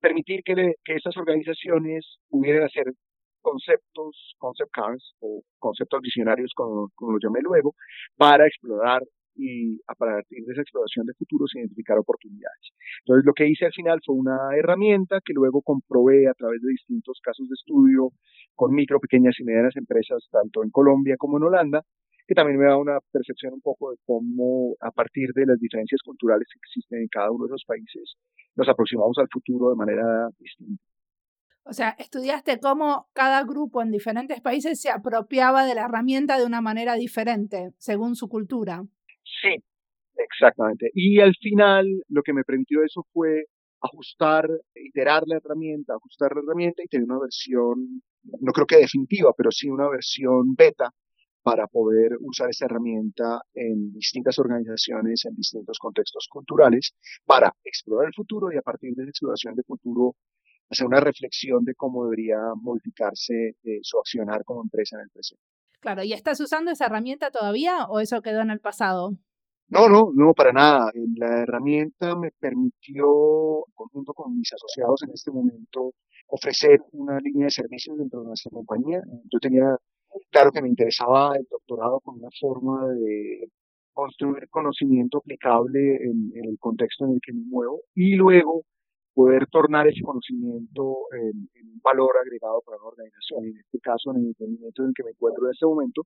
permitir 0.00 0.42
que, 0.44 0.74
que 0.84 0.94
esas 0.94 1.16
organizaciones 1.16 2.18
pudieran 2.28 2.64
hacer 2.64 2.84
conceptos, 3.46 4.34
concept 4.38 4.72
cars 4.72 5.14
o 5.20 5.42
conceptos 5.58 6.00
visionarios, 6.02 6.50
como, 6.54 6.90
como 6.96 7.12
lo 7.12 7.18
llamé 7.22 7.40
luego, 7.42 7.74
para 8.16 8.44
explorar 8.44 9.02
y 9.36 9.78
a 9.86 9.94
partir 9.94 10.44
de 10.44 10.52
esa 10.52 10.62
exploración 10.62 11.06
de 11.06 11.14
futuros 11.14 11.54
identificar 11.54 11.96
oportunidades. 11.98 12.72
Entonces 13.04 13.24
lo 13.24 13.34
que 13.34 13.46
hice 13.46 13.66
al 13.66 13.72
final 13.72 14.00
fue 14.04 14.16
una 14.16 14.38
herramienta 14.56 15.20
que 15.24 15.34
luego 15.34 15.62
comprobé 15.62 16.26
a 16.26 16.34
través 16.34 16.60
de 16.62 16.70
distintos 16.70 17.20
casos 17.22 17.46
de 17.48 17.54
estudio 17.54 18.10
con 18.56 18.74
micro, 18.74 18.98
pequeñas 18.98 19.36
y 19.38 19.44
medianas 19.44 19.76
empresas, 19.76 20.26
tanto 20.32 20.64
en 20.64 20.70
Colombia 20.70 21.16
como 21.18 21.36
en 21.36 21.44
Holanda, 21.44 21.82
que 22.26 22.34
también 22.34 22.58
me 22.58 22.66
da 22.66 22.76
una 22.76 22.98
percepción 23.12 23.54
un 23.54 23.60
poco 23.60 23.92
de 23.92 23.98
cómo 24.04 24.74
a 24.80 24.90
partir 24.90 25.30
de 25.34 25.46
las 25.46 25.60
diferencias 25.60 26.00
culturales 26.02 26.48
que 26.50 26.58
existen 26.58 27.02
en 27.02 27.08
cada 27.08 27.30
uno 27.30 27.44
de 27.44 27.52
los 27.52 27.64
países 27.64 28.16
nos 28.56 28.68
aproximamos 28.68 29.16
al 29.18 29.28
futuro 29.30 29.70
de 29.70 29.76
manera 29.76 30.28
distinta. 30.40 30.95
O 31.68 31.72
sea, 31.72 31.96
estudiaste 31.98 32.60
cómo 32.60 33.08
cada 33.12 33.42
grupo 33.42 33.82
en 33.82 33.90
diferentes 33.90 34.40
países 34.40 34.80
se 34.80 34.88
apropiaba 34.88 35.66
de 35.66 35.74
la 35.74 35.86
herramienta 35.86 36.38
de 36.38 36.46
una 36.46 36.60
manera 36.60 36.94
diferente, 36.94 37.72
según 37.76 38.14
su 38.14 38.28
cultura. 38.28 38.84
Sí, 39.42 39.56
exactamente. 40.16 40.90
Y 40.94 41.18
al 41.18 41.34
final 41.34 41.86
lo 42.08 42.22
que 42.22 42.32
me 42.32 42.44
permitió 42.44 42.84
eso 42.84 43.04
fue 43.12 43.46
ajustar, 43.80 44.48
iterar 44.76 45.24
la 45.26 45.38
herramienta, 45.38 45.94
ajustar 45.94 46.34
la 46.36 46.42
herramienta 46.42 46.84
y 46.84 46.86
tener 46.86 47.04
una 47.10 47.18
versión, 47.18 48.00
no 48.40 48.52
creo 48.52 48.66
que 48.66 48.76
definitiva, 48.76 49.32
pero 49.36 49.50
sí 49.50 49.68
una 49.68 49.88
versión 49.88 50.54
beta 50.54 50.90
para 51.42 51.66
poder 51.66 52.16
usar 52.20 52.50
esa 52.50 52.66
herramienta 52.66 53.40
en 53.54 53.92
distintas 53.92 54.38
organizaciones, 54.38 55.24
en 55.24 55.34
distintos 55.34 55.78
contextos 55.78 56.28
culturales, 56.30 56.94
para 57.24 57.52
explorar 57.64 58.06
el 58.08 58.14
futuro 58.14 58.52
y 58.52 58.56
a 58.56 58.62
partir 58.62 58.94
de 58.94 59.04
la 59.04 59.10
exploración 59.10 59.54
del 59.54 59.64
futuro 59.64 60.14
hacer 60.70 60.86
una 60.86 61.00
reflexión 61.00 61.64
de 61.64 61.74
cómo 61.74 62.04
debería 62.04 62.38
modificarse 62.56 63.56
eh, 63.62 63.78
su 63.82 63.98
accionar 63.98 64.44
como 64.44 64.62
empresa 64.62 64.96
en 64.96 65.02
el 65.02 65.10
presente. 65.10 65.42
Claro, 65.80 66.02
¿y 66.02 66.12
estás 66.12 66.40
usando 66.40 66.70
esa 66.70 66.86
herramienta 66.86 67.30
todavía 67.30 67.86
o 67.86 68.00
eso 68.00 68.22
quedó 68.22 68.40
en 68.40 68.50
el 68.50 68.60
pasado? 68.60 69.12
No, 69.68 69.88
no, 69.88 70.10
no, 70.14 70.32
para 70.32 70.52
nada. 70.52 70.92
La 71.16 71.42
herramienta 71.42 72.14
me 72.16 72.30
permitió, 72.30 73.06
conjunto 73.74 74.14
con 74.14 74.36
mis 74.36 74.52
asociados 74.52 75.02
en 75.02 75.10
este 75.10 75.30
momento, 75.30 75.92
ofrecer 76.28 76.80
una 76.92 77.18
línea 77.18 77.46
de 77.46 77.50
servicios 77.50 77.98
dentro 77.98 78.20
de 78.20 78.28
nuestra 78.28 78.50
compañía. 78.50 79.02
Yo 79.30 79.38
tenía 79.40 79.76
claro 80.30 80.52
que 80.52 80.62
me 80.62 80.68
interesaba 80.68 81.36
el 81.36 81.46
doctorado 81.50 82.00
como 82.00 82.18
una 82.18 82.30
forma 82.40 82.88
de 82.88 83.48
construir 83.92 84.48
conocimiento 84.50 85.18
aplicable 85.18 85.96
en, 85.96 86.30
en 86.34 86.44
el 86.44 86.58
contexto 86.58 87.06
en 87.06 87.12
el 87.12 87.20
que 87.20 87.32
me 87.32 87.44
muevo 87.44 87.80
y 87.94 88.14
luego 88.14 88.62
poder 89.16 89.46
tornar 89.46 89.88
ese 89.88 90.02
conocimiento 90.02 91.08
en, 91.16 91.48
un 91.72 91.80
valor 91.82 92.12
agregado 92.20 92.60
para 92.60 92.76
una 92.76 92.88
organización. 92.88 93.46
En 93.46 93.56
este 93.56 93.80
caso, 93.80 94.12
en 94.12 94.20
el 94.20 94.26
emprendimiento 94.26 94.82
en 94.82 94.88
el 94.88 94.94
que 94.94 95.04
me 95.04 95.10
encuentro 95.10 95.46
en 95.46 95.52
este 95.52 95.64
momento, 95.64 96.02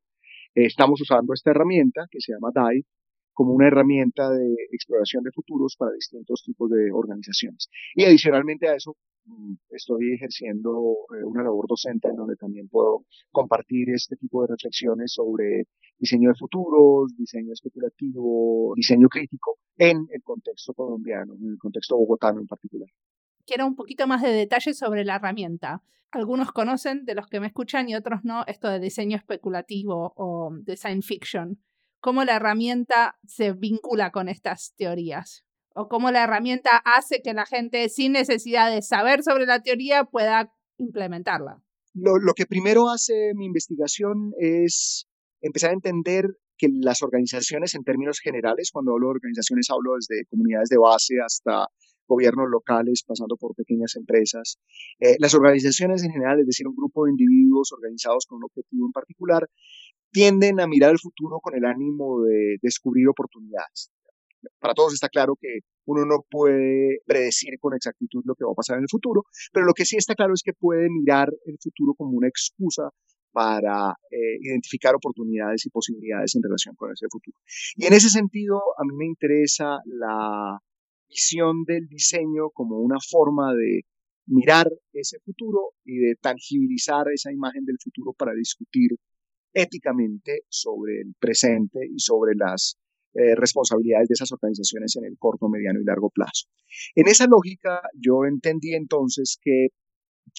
eh, 0.54 0.66
estamos 0.66 1.00
usando 1.00 1.34
esta 1.34 1.50
herramienta 1.50 2.06
que 2.08 2.20
se 2.20 2.32
llama 2.32 2.50
DAI 2.54 2.84
como 3.32 3.52
una 3.52 3.68
herramienta 3.68 4.30
de 4.30 4.54
exploración 4.72 5.22
de 5.24 5.32
futuros 5.32 5.76
para 5.76 5.92
distintos 5.92 6.42
tipos 6.44 6.70
de 6.70 6.90
organizaciones. 6.92 7.68
Y 7.94 8.04
adicionalmente 8.04 8.68
a 8.68 8.74
eso, 8.74 8.96
mm, 9.24 9.54
estoy 9.70 10.14
ejerciendo 10.14 10.96
eh, 11.14 11.24
una 11.24 11.42
labor 11.42 11.66
docente 11.68 12.08
en 12.08 12.16
donde 12.16 12.36
también 12.36 12.68
puedo 12.68 13.04
compartir 13.30 13.90
este 13.90 14.16
tipo 14.16 14.42
de 14.42 14.48
reflexiones 14.48 15.12
sobre 15.12 15.66
diseño 15.98 16.30
de 16.30 16.34
futuros, 16.34 17.14
diseño 17.16 17.52
especulativo, 17.52 18.72
diseño 18.74 19.08
crítico 19.08 19.58
en 19.76 20.06
el 20.10 20.22
contexto 20.22 20.74
colombiano, 20.74 21.34
en 21.34 21.52
el 21.52 21.58
contexto 21.58 21.96
bogotano 21.96 22.40
en 22.40 22.46
particular. 22.46 22.88
Quiero 23.46 23.66
un 23.66 23.74
poquito 23.74 24.06
más 24.06 24.22
de 24.22 24.30
detalles 24.30 24.78
sobre 24.78 25.04
la 25.04 25.16
herramienta. 25.16 25.82
Algunos 26.12 26.52
conocen, 26.52 27.04
de 27.04 27.14
los 27.14 27.26
que 27.26 27.40
me 27.40 27.46
escuchan, 27.46 27.88
y 27.88 27.94
otros 27.94 28.20
no, 28.24 28.44
esto 28.46 28.68
de 28.68 28.80
diseño 28.80 29.16
especulativo 29.16 30.12
o 30.16 30.50
design 30.62 31.02
fiction. 31.02 31.58
¿Cómo 32.00 32.24
la 32.24 32.36
herramienta 32.36 33.18
se 33.26 33.52
vincula 33.52 34.10
con 34.10 34.28
estas 34.28 34.74
teorías? 34.76 35.44
¿O 35.74 35.88
cómo 35.88 36.10
la 36.10 36.24
herramienta 36.24 36.78
hace 36.84 37.22
que 37.22 37.34
la 37.34 37.46
gente, 37.46 37.88
sin 37.88 38.12
necesidad 38.12 38.70
de 38.70 38.82
saber 38.82 39.22
sobre 39.22 39.46
la 39.46 39.62
teoría, 39.62 40.04
pueda 40.04 40.52
implementarla? 40.78 41.62
Lo, 41.94 42.32
que 42.34 42.46
primero 42.46 42.88
hace 42.88 43.32
mi 43.34 43.46
investigación 43.46 44.32
es 44.38 45.06
empezar 45.40 45.70
a 45.70 45.74
entender 45.74 46.24
que 46.56 46.68
las 46.70 47.02
organizaciones 47.02 47.74
en 47.74 47.84
términos 47.84 48.20
generales, 48.20 48.70
cuando 48.72 48.92
hablo 48.92 49.08
de 49.08 49.16
organizaciones 49.16 49.68
hablo 49.70 49.94
desde 49.96 50.24
comunidades 50.26 50.68
de 50.68 50.78
base 50.78 51.14
hasta 51.24 51.66
gobiernos 52.06 52.48
locales, 52.50 53.04
pasando 53.06 53.36
por 53.36 53.54
pequeñas 53.54 53.94
empresas. 53.94 54.58
Eh, 54.98 55.16
las 55.20 55.34
organizaciones 55.34 56.02
en 56.02 56.10
general, 56.10 56.40
es 56.40 56.46
decir, 56.46 56.66
un 56.66 56.74
grupo 56.74 57.04
de 57.04 57.12
individuos 57.12 57.72
organizados 57.72 58.26
con 58.26 58.38
un 58.38 58.44
objetivo 58.44 58.86
en 58.86 58.92
particular, 58.92 59.48
tienden 60.10 60.60
a 60.60 60.66
mirar 60.66 60.92
el 60.92 60.98
futuro 60.98 61.38
con 61.40 61.54
el 61.54 61.64
ánimo 61.64 62.22
de 62.22 62.56
descubrir 62.62 63.08
oportunidades. 63.08 63.90
Para 64.58 64.74
todos 64.74 64.94
está 64.94 65.08
claro 65.08 65.36
que 65.40 65.60
uno 65.84 66.04
no 66.06 66.24
puede 66.30 67.00
predecir 67.06 67.58
con 67.60 67.74
exactitud 67.74 68.22
lo 68.24 68.34
que 68.34 68.44
va 68.44 68.52
a 68.52 68.54
pasar 68.54 68.76
en 68.78 68.84
el 68.84 68.88
futuro, 68.88 69.24
pero 69.52 69.66
lo 69.66 69.74
que 69.74 69.84
sí 69.84 69.96
está 69.96 70.14
claro 70.14 70.32
es 70.34 70.42
que 70.42 70.52
puede 70.52 70.88
mirar 70.88 71.28
el 71.44 71.56
futuro 71.60 71.94
como 71.94 72.16
una 72.16 72.28
excusa 72.28 72.90
para 73.32 73.94
eh, 74.10 74.38
identificar 74.40 74.94
oportunidades 74.94 75.66
y 75.66 75.70
posibilidades 75.70 76.34
en 76.34 76.42
relación 76.42 76.74
con 76.74 76.92
ese 76.92 77.06
futuro. 77.10 77.36
Y 77.76 77.86
en 77.86 77.92
ese 77.92 78.08
sentido, 78.08 78.60
a 78.78 78.84
mí 78.84 78.96
me 78.96 79.06
interesa 79.06 79.78
la 79.84 80.58
visión 81.08 81.64
del 81.64 81.86
diseño 81.88 82.50
como 82.50 82.78
una 82.78 82.98
forma 83.00 83.54
de 83.54 83.82
mirar 84.26 84.68
ese 84.92 85.18
futuro 85.20 85.72
y 85.84 85.98
de 85.98 86.14
tangibilizar 86.16 87.06
esa 87.12 87.32
imagen 87.32 87.64
del 87.64 87.78
futuro 87.82 88.12
para 88.12 88.32
discutir 88.32 88.90
éticamente 89.52 90.42
sobre 90.48 91.00
el 91.00 91.14
presente 91.18 91.80
y 91.92 91.98
sobre 91.98 92.34
las 92.36 92.78
eh, 93.14 93.34
responsabilidades 93.34 94.08
de 94.08 94.14
esas 94.14 94.32
organizaciones 94.32 94.94
en 94.96 95.04
el 95.04 95.16
corto, 95.18 95.48
mediano 95.48 95.80
y 95.80 95.84
largo 95.84 96.10
plazo. 96.10 96.46
En 96.94 97.08
esa 97.08 97.26
lógica, 97.26 97.82
yo 97.94 98.24
entendí 98.24 98.74
entonces 98.74 99.38
que 99.42 99.68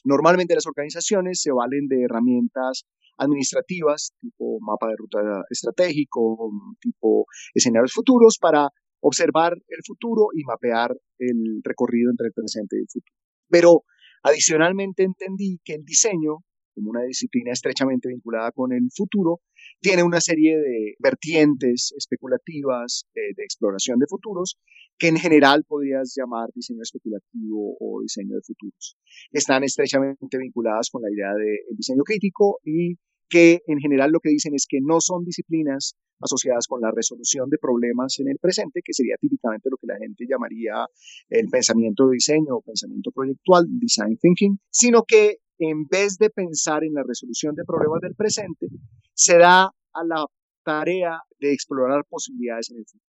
Normalmente 0.04 0.56
las 0.56 0.66
organizaciones 0.66 1.42
se 1.42 1.52
valen 1.52 1.88
de 1.88 2.04
herramientas 2.04 2.86
administrativas, 3.18 4.14
tipo 4.20 4.60
mapa 4.62 4.88
de 4.88 4.96
ruta 4.98 5.20
estratégico, 5.50 6.52
tipo 6.80 7.26
escenarios 7.54 7.94
futuros, 7.94 8.38
para 8.40 8.70
observar 9.00 9.54
el 9.54 9.80
futuro 9.86 10.28
y 10.34 10.44
mapear 10.44 10.96
el 11.20 11.62
recorrido 11.64 12.10
entre 12.10 12.28
el 12.28 12.34
presente 12.34 12.78
y 12.78 12.82
el 12.82 12.88
futuro. 12.88 13.16
Pero 13.50 13.84
adicionalmente 14.24 15.04
entendí 15.04 15.60
que 15.64 15.76
el 15.76 15.84
diseño, 15.84 16.38
como 16.74 16.90
una 16.90 17.04
disciplina 17.04 17.52
estrechamente 17.52 18.10
vinculada 18.10 18.52
con 18.52 18.74
el 18.74 18.90
futuro, 18.96 19.42
tiene 19.80 20.04
una 20.04 20.22
serie 20.22 20.58
de 20.58 20.96
vertientes 21.00 21.94
especulativas 21.98 23.06
eh, 23.16 23.34
de 23.36 23.44
exploración 23.44 24.00
de 24.00 24.08
futuros 24.08 24.58
que 24.98 25.08
en 25.08 25.18
general 25.18 25.64
podrías 25.68 26.14
llamar 26.16 26.50
diseño 26.54 26.82
especulativo 26.84 27.76
o 27.80 28.02
diseño 28.02 28.36
de 28.36 28.42
futuros. 28.42 28.98
Están 29.32 29.64
estrechamente 29.64 30.38
vinculadas 30.38 30.90
con 30.92 31.02
la 31.02 31.12
idea 31.12 31.34
del 31.34 31.76
diseño 31.76 32.04
crítico 32.04 32.60
y 32.64 32.98
que 33.28 33.62
en 33.66 33.80
general 33.80 34.12
lo 34.12 34.20
que 34.20 34.30
dicen 34.30 34.54
es 34.54 34.68
que 34.70 34.80
no 34.82 35.00
son 35.00 35.24
disciplinas 35.24 35.96
asociadas 36.20 36.68
con 36.68 36.82
la 36.82 36.92
resolución 36.92 37.50
de 37.50 37.58
problemas 37.58 38.20
en 38.20 38.30
el 38.30 38.38
presente, 38.38 38.82
que 38.84 38.94
sería 38.94 39.16
típicamente 39.20 39.70
lo 39.72 39.78
que 39.78 39.88
la 39.88 39.98
gente 39.98 40.26
llamaría 40.30 40.86
el 41.30 41.48
pensamiento 41.50 42.08
de 42.08 42.14
diseño 42.14 42.58
o 42.58 42.62
pensamiento 42.62 43.12
proyectual, 43.12 43.66
design 43.80 44.18
thinking, 44.22 44.60
sino 44.70 45.04
que 45.04 45.38
en 45.62 45.86
vez 45.86 46.18
de 46.18 46.30
pensar 46.30 46.84
en 46.84 46.94
la 46.94 47.04
resolución 47.04 47.56
de 47.56 47.64
problemas 47.66 48.02
del 48.02 48.16
presente, 48.16 48.68
se 49.14 49.38
da 49.38 49.64
a 49.66 50.04
la 50.06 50.26
tarea 50.64 51.20
de 51.40 51.54
explorar 51.54 52.04
posibilidades 52.10 52.72
en 52.72 52.78
el 52.78 52.86
futuro. 52.86 53.06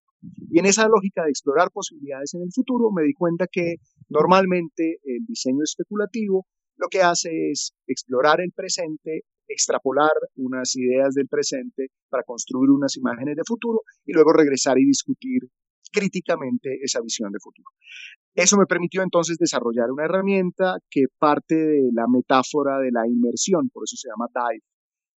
Y 0.52 0.60
en 0.60 0.66
esa 0.66 0.88
lógica 0.88 1.24
de 1.24 1.32
explorar 1.32 1.72
posibilidades 1.72 2.34
en 2.34 2.44
el 2.44 2.52
futuro, 2.52 2.92
me 2.92 3.04
di 3.04 3.14
cuenta 3.14 3.48
que 3.52 3.76
normalmente 4.10 4.98
el 5.04 5.26
diseño 5.26 5.64
especulativo 5.64 6.46
lo 6.76 6.88
que 6.90 7.02
hace 7.02 7.52
es 7.52 7.74
explorar 7.88 8.42
el 8.42 8.52
presente 8.52 9.24
extrapolar 9.52 10.12
unas 10.36 10.76
ideas 10.76 11.14
del 11.14 11.28
presente 11.28 11.88
para 12.10 12.24
construir 12.24 12.70
unas 12.70 12.96
imágenes 12.98 13.36
de 13.36 13.44
futuro 13.46 13.82
y 14.06 14.14
luego 14.14 14.34
regresar 14.34 14.78
y 14.80 14.86
discutir 14.86 15.42
críticamente 15.92 16.80
esa 16.82 17.02
visión 17.02 17.32
de 17.32 17.40
futuro. 17.40 17.70
Eso 18.34 18.58
me 18.58 18.66
permitió 18.66 19.04
entonces 19.04 19.38
desarrollar 19.38 19.92
una 19.92 20.06
herramienta 20.06 20.78
que 20.90 21.06
parte 21.20 21.56
de 21.56 21.90
la 21.94 22.06
metáfora 22.08 22.80
de 22.80 22.90
la 22.92 23.06
inmersión, 23.06 23.70
por 23.74 23.84
eso 23.84 23.98
se 23.98 24.08
llama 24.08 24.28
DIVE. 24.34 24.64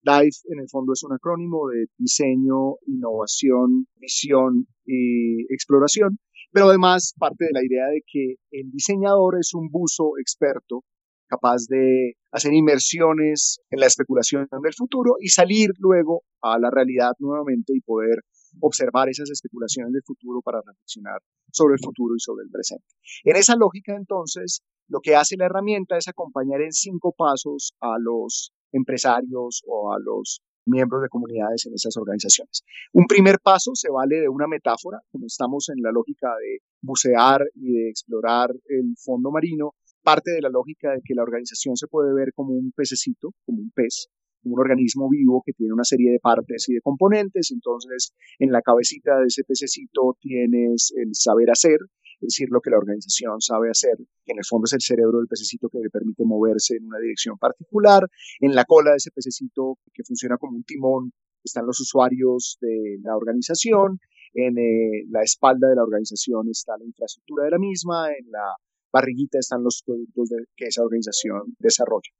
DIVE 0.02 0.52
en 0.52 0.60
el 0.60 0.68
fondo 0.68 0.92
es 0.92 1.02
un 1.04 1.12
acrónimo 1.12 1.68
de 1.68 1.86
diseño, 1.96 2.74
innovación, 2.86 3.86
visión 3.96 4.66
y 4.84 5.42
exploración, 5.52 6.18
pero 6.50 6.66
además 6.66 7.14
parte 7.16 7.44
de 7.44 7.52
la 7.52 7.64
idea 7.64 7.86
de 7.86 8.02
que 8.04 8.34
el 8.50 8.70
diseñador 8.72 9.38
es 9.38 9.54
un 9.54 9.68
buzo 9.70 10.18
experto 10.20 10.82
capaz 11.28 11.66
de 11.68 12.14
hacer 12.32 12.52
inmersiones 12.52 13.60
en 13.70 13.80
la 13.80 13.86
especulación 13.86 14.48
del 14.62 14.74
futuro 14.74 15.14
y 15.20 15.28
salir 15.28 15.70
luego 15.78 16.22
a 16.42 16.58
la 16.58 16.70
realidad 16.70 17.12
nuevamente 17.18 17.72
y 17.74 17.80
poder 17.80 18.20
observar 18.60 19.08
esas 19.08 19.30
especulaciones 19.30 19.92
del 19.92 20.02
futuro 20.02 20.40
para 20.42 20.60
reflexionar 20.64 21.20
sobre 21.50 21.74
el 21.74 21.80
futuro 21.80 22.14
y 22.16 22.20
sobre 22.20 22.44
el 22.44 22.50
presente. 22.50 22.86
En 23.24 23.36
esa 23.36 23.56
lógica, 23.56 23.94
entonces, 23.96 24.62
lo 24.88 25.00
que 25.00 25.16
hace 25.16 25.36
la 25.36 25.46
herramienta 25.46 25.96
es 25.96 26.08
acompañar 26.08 26.60
en 26.60 26.72
cinco 26.72 27.12
pasos 27.16 27.74
a 27.80 27.96
los 27.98 28.52
empresarios 28.72 29.62
o 29.66 29.92
a 29.92 29.98
los 29.98 30.40
miembros 30.66 31.02
de 31.02 31.08
comunidades 31.08 31.66
en 31.66 31.74
esas 31.74 31.96
organizaciones. 31.96 32.62
Un 32.92 33.06
primer 33.06 33.38
paso 33.40 33.72
se 33.74 33.90
vale 33.90 34.20
de 34.20 34.28
una 34.28 34.46
metáfora, 34.46 35.00
como 35.10 35.26
estamos 35.26 35.68
en 35.68 35.82
la 35.82 35.92
lógica 35.92 36.28
de 36.40 36.58
bucear 36.80 37.42
y 37.54 37.72
de 37.72 37.90
explorar 37.90 38.50
el 38.68 38.94
fondo 38.96 39.30
marino, 39.30 39.74
parte 40.02 40.32
de 40.32 40.42
la 40.42 40.50
lógica 40.50 40.92
de 40.92 41.00
que 41.04 41.14
la 41.14 41.22
organización 41.22 41.76
se 41.76 41.86
puede 41.86 42.14
ver 42.14 42.32
como 42.34 42.54
un 42.54 42.72
pececito, 42.72 43.30
como 43.44 43.60
un 43.60 43.70
pez, 43.70 44.08
un 44.44 44.60
organismo 44.60 45.08
vivo 45.08 45.42
que 45.44 45.52
tiene 45.52 45.72
una 45.72 45.84
serie 45.84 46.12
de 46.12 46.20
partes 46.20 46.68
y 46.68 46.74
de 46.74 46.80
componentes. 46.80 47.50
Entonces, 47.50 48.12
en 48.38 48.52
la 48.52 48.62
cabecita 48.62 49.18
de 49.18 49.26
ese 49.26 49.44
pececito 49.44 50.16
tienes 50.20 50.92
el 50.96 51.10
saber 51.14 51.50
hacer, 51.50 51.78
es 52.20 52.28
decir, 52.28 52.48
lo 52.50 52.60
que 52.60 52.70
la 52.70 52.78
organización 52.78 53.40
sabe 53.40 53.70
hacer, 53.70 53.96
que 54.24 54.32
en 54.32 54.38
el 54.38 54.44
fondo 54.48 54.64
es 54.64 54.72
el 54.72 54.80
cerebro 54.80 55.18
del 55.18 55.28
pececito 55.28 55.68
que 55.68 55.78
le 55.78 55.90
permite 55.90 56.24
moverse 56.24 56.76
en 56.76 56.86
una 56.86 56.98
dirección 56.98 57.36
particular. 57.38 58.08
En 58.40 58.54
la 58.54 58.64
cola 58.64 58.92
de 58.92 58.96
ese 58.96 59.10
pececito, 59.10 59.78
que 59.92 60.04
funciona 60.04 60.38
como 60.38 60.56
un 60.56 60.64
timón, 60.64 61.12
están 61.44 61.66
los 61.66 61.80
usuarios 61.80 62.56
de 62.60 62.98
la 63.02 63.16
organización. 63.16 64.00
En 64.32 64.58
eh, 64.58 65.04
la 65.10 65.22
espalda 65.22 65.68
de 65.68 65.76
la 65.76 65.82
organización 65.82 66.48
está 66.50 66.76
la 66.78 66.84
infraestructura 66.84 67.44
de 67.44 67.50
la 67.50 67.58
misma. 67.58 68.08
En 68.08 68.30
la 68.30 68.56
barriguita 68.92 69.38
están 69.38 69.62
los 69.62 69.82
productos 69.84 70.30
que 70.56 70.66
esa 70.66 70.82
organización 70.82 71.54
desarrolla. 71.58 72.10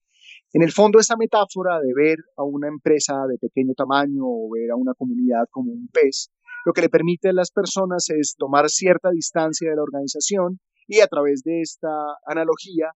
En 0.54 0.62
el 0.62 0.70
fondo, 0.70 1.00
esta 1.00 1.16
metáfora 1.16 1.80
de 1.80 1.92
ver 1.92 2.18
a 2.36 2.44
una 2.44 2.68
empresa 2.68 3.26
de 3.28 3.38
pequeño 3.38 3.74
tamaño 3.74 4.22
o 4.22 4.48
ver 4.52 4.70
a 4.70 4.76
una 4.76 4.94
comunidad 4.94 5.46
como 5.50 5.72
un 5.72 5.88
pez, 5.88 6.30
lo 6.64 6.72
que 6.72 6.80
le 6.80 6.88
permite 6.88 7.30
a 7.30 7.32
las 7.32 7.50
personas 7.50 8.08
es 8.10 8.36
tomar 8.38 8.70
cierta 8.70 9.10
distancia 9.10 9.68
de 9.68 9.74
la 9.74 9.82
organización 9.82 10.60
y 10.86 11.00
a 11.00 11.08
través 11.08 11.42
de 11.42 11.60
esta 11.60 11.90
analogía 12.24 12.92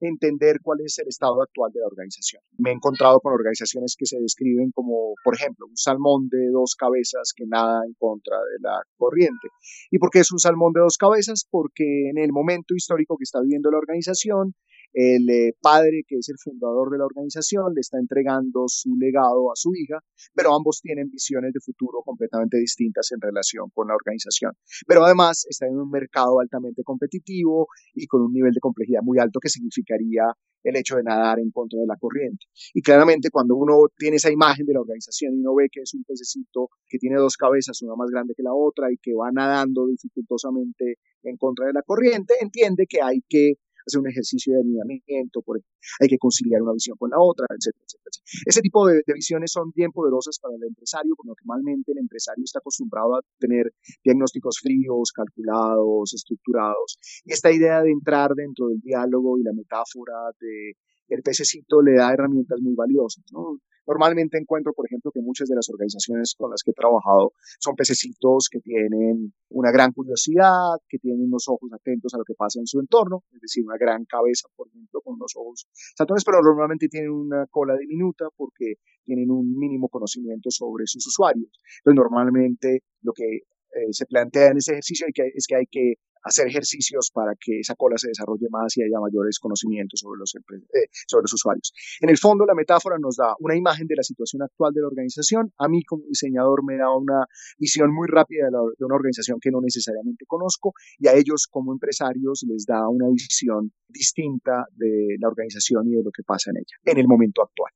entender 0.00 0.58
cuál 0.62 0.80
es 0.84 0.98
el 0.98 1.08
estado 1.08 1.40
actual 1.40 1.72
de 1.72 1.80
la 1.80 1.86
organización. 1.86 2.42
Me 2.58 2.70
he 2.70 2.74
encontrado 2.74 3.20
con 3.20 3.32
organizaciones 3.32 3.96
que 3.98 4.04
se 4.04 4.20
describen 4.20 4.70
como, 4.72 5.14
por 5.24 5.34
ejemplo, 5.34 5.66
un 5.66 5.78
salmón 5.78 6.28
de 6.28 6.50
dos 6.52 6.74
cabezas 6.78 7.32
que 7.34 7.46
nada 7.46 7.80
en 7.86 7.94
contra 7.98 8.36
de 8.36 8.60
la 8.60 8.82
corriente. 8.98 9.48
¿Y 9.90 9.98
por 9.98 10.10
qué 10.10 10.20
es 10.20 10.30
un 10.30 10.38
salmón 10.38 10.74
de 10.74 10.80
dos 10.80 10.98
cabezas? 10.98 11.48
Porque 11.50 12.10
en 12.10 12.18
el 12.18 12.32
momento 12.32 12.74
histórico 12.74 13.16
que 13.16 13.24
está 13.24 13.40
viviendo 13.40 13.70
la 13.70 13.78
organización, 13.78 14.54
el 14.92 15.28
eh, 15.28 15.54
padre, 15.60 16.02
que 16.06 16.16
es 16.16 16.28
el 16.28 16.36
fundador 16.38 16.90
de 16.90 16.98
la 16.98 17.04
organización, 17.04 17.74
le 17.74 17.80
está 17.80 17.98
entregando 17.98 18.64
su 18.66 18.96
legado 18.96 19.52
a 19.52 19.56
su 19.56 19.70
hija, 19.74 20.00
pero 20.34 20.54
ambos 20.54 20.80
tienen 20.80 21.10
visiones 21.10 21.52
de 21.52 21.60
futuro 21.60 22.02
completamente 22.04 22.58
distintas 22.58 23.10
en 23.12 23.20
relación 23.20 23.70
con 23.74 23.88
la 23.88 23.94
organización. 23.94 24.52
Pero 24.86 25.04
además 25.04 25.44
está 25.48 25.66
en 25.66 25.78
un 25.78 25.90
mercado 25.90 26.40
altamente 26.40 26.82
competitivo 26.82 27.68
y 27.94 28.06
con 28.06 28.22
un 28.22 28.32
nivel 28.32 28.52
de 28.52 28.60
complejidad 28.60 29.00
muy 29.02 29.18
alto 29.18 29.40
que 29.40 29.48
significaría 29.48 30.24
el 30.64 30.76
hecho 30.76 30.96
de 30.96 31.02
nadar 31.02 31.38
en 31.38 31.50
contra 31.50 31.78
de 31.78 31.86
la 31.86 31.96
corriente. 31.96 32.46
Y 32.74 32.82
claramente 32.82 33.30
cuando 33.30 33.56
uno 33.56 33.86
tiene 33.96 34.16
esa 34.16 34.30
imagen 34.30 34.66
de 34.66 34.74
la 34.74 34.80
organización 34.80 35.34
y 35.34 35.40
uno 35.40 35.54
ve 35.54 35.68
que 35.70 35.80
es 35.82 35.94
un 35.94 36.04
pececito 36.04 36.68
que 36.88 36.98
tiene 36.98 37.16
dos 37.16 37.36
cabezas, 37.36 37.80
una 37.82 37.94
más 37.96 38.10
grande 38.10 38.34
que 38.36 38.42
la 38.42 38.54
otra 38.54 38.90
y 38.92 38.96
que 38.98 39.14
va 39.14 39.30
nadando 39.30 39.86
dificultosamente 39.86 40.96
en 41.22 41.36
contra 41.36 41.66
de 41.66 41.72
la 41.72 41.82
corriente, 41.82 42.34
entiende 42.40 42.86
que 42.88 43.02
hay 43.02 43.22
que 43.28 43.54
hacer 43.88 44.00
un 44.00 44.08
ejercicio 44.08 44.54
de 44.54 44.60
alineamiento, 44.60 45.42
por, 45.42 45.60
hay 46.00 46.08
que 46.08 46.18
conciliar 46.18 46.62
una 46.62 46.72
visión 46.72 46.96
con 46.96 47.10
la 47.10 47.18
otra, 47.18 47.46
etcétera, 47.50 47.84
etcétera. 47.84 48.22
Ese 48.46 48.60
tipo 48.60 48.86
de, 48.86 49.02
visiones 49.14 49.50
son 49.52 49.72
bien 49.74 49.90
poderosas 49.90 50.38
para 50.38 50.54
el 50.54 50.62
empresario, 50.62 51.14
porque 51.16 51.30
normalmente 51.34 51.92
el 51.92 51.98
empresario 51.98 52.44
está 52.44 52.60
acostumbrado 52.60 53.16
a 53.16 53.20
tener 53.38 53.72
diagnósticos 54.04 54.60
fríos, 54.60 55.12
calculados, 55.12 56.14
estructurados. 56.14 56.98
Y 57.24 57.32
esta 57.32 57.50
idea 57.52 57.82
de 57.82 57.90
entrar 57.90 58.34
dentro 58.34 58.68
del 58.68 58.80
diálogo 58.80 59.38
y 59.38 59.42
la 59.42 59.52
metáfora 59.52 60.30
de 60.40 60.76
el 61.08 61.22
pececito 61.22 61.80
le 61.80 61.94
da 61.94 62.12
herramientas 62.12 62.60
muy 62.60 62.74
valiosas, 62.74 63.24
¿no? 63.32 63.58
Normalmente 63.88 64.36
encuentro, 64.36 64.74
por 64.74 64.84
ejemplo, 64.84 65.10
que 65.10 65.22
muchas 65.22 65.48
de 65.48 65.56
las 65.56 65.68
organizaciones 65.70 66.34
con 66.36 66.50
las 66.50 66.62
que 66.62 66.72
he 66.72 66.74
trabajado 66.74 67.32
son 67.58 67.74
pececitos 67.74 68.48
que 68.50 68.60
tienen 68.60 69.32
una 69.48 69.72
gran 69.72 69.92
curiosidad, 69.92 70.76
que 70.86 70.98
tienen 70.98 71.22
unos 71.22 71.48
ojos 71.48 71.70
atentos 71.72 72.12
a 72.12 72.18
lo 72.18 72.24
que 72.24 72.34
pasa 72.34 72.60
en 72.60 72.66
su 72.66 72.80
entorno, 72.80 73.24
es 73.32 73.40
decir, 73.40 73.64
una 73.64 73.78
gran 73.78 74.04
cabeza, 74.04 74.46
por 74.54 74.68
ejemplo, 74.68 75.00
con 75.00 75.14
unos 75.14 75.32
ojos 75.36 75.66
saltones, 75.96 76.22
pero 76.22 76.42
normalmente 76.42 76.88
tienen 76.88 77.10
una 77.10 77.46
cola 77.46 77.76
diminuta 77.78 78.26
porque 78.36 78.74
tienen 79.04 79.30
un 79.30 79.58
mínimo 79.58 79.88
conocimiento 79.88 80.50
sobre 80.50 80.86
sus 80.86 81.06
usuarios. 81.06 81.50
Entonces, 81.78 81.96
normalmente 81.96 82.82
lo 83.00 83.14
que 83.14 83.24
eh, 83.24 83.92
se 83.92 84.04
plantea 84.04 84.48
en 84.48 84.58
ese 84.58 84.72
ejercicio 84.72 85.06
es 85.08 85.46
que 85.46 85.56
hay 85.56 85.66
que 85.66 85.94
hacer 86.22 86.48
ejercicios 86.48 87.10
para 87.12 87.32
que 87.38 87.60
esa 87.60 87.74
cola 87.74 87.96
se 87.98 88.08
desarrolle 88.08 88.46
más 88.50 88.76
y 88.76 88.82
haya 88.82 89.00
mayores 89.00 89.38
conocimientos 89.38 90.00
sobre 90.00 90.18
los, 90.18 90.34
eh, 90.34 90.88
sobre 91.06 91.22
los 91.22 91.32
usuarios. 91.32 91.72
En 92.00 92.10
el 92.10 92.18
fondo, 92.18 92.44
la 92.46 92.54
metáfora 92.54 92.96
nos 92.98 93.16
da 93.16 93.34
una 93.40 93.56
imagen 93.56 93.86
de 93.86 93.96
la 93.96 94.02
situación 94.02 94.42
actual 94.42 94.72
de 94.72 94.80
la 94.80 94.88
organización. 94.88 95.52
A 95.58 95.68
mí 95.68 95.82
como 95.84 96.04
diseñador 96.08 96.64
me 96.64 96.76
da 96.76 96.90
una 96.94 97.26
visión 97.58 97.92
muy 97.92 98.08
rápida 98.08 98.46
de, 98.46 98.50
de 98.78 98.84
una 98.84 98.94
organización 98.94 99.38
que 99.40 99.50
no 99.50 99.60
necesariamente 99.60 100.24
conozco 100.26 100.72
y 100.98 101.08
a 101.08 101.14
ellos 101.14 101.46
como 101.50 101.72
empresarios 101.72 102.44
les 102.48 102.64
da 102.66 102.88
una 102.88 103.08
visión 103.08 103.72
distinta 103.88 104.66
de 104.76 105.16
la 105.18 105.28
organización 105.28 105.88
y 105.88 105.96
de 105.96 106.02
lo 106.02 106.10
que 106.10 106.22
pasa 106.22 106.50
en 106.50 106.58
ella 106.58 106.76
en 106.84 106.98
el 106.98 107.06
momento 107.06 107.42
actual. 107.42 107.72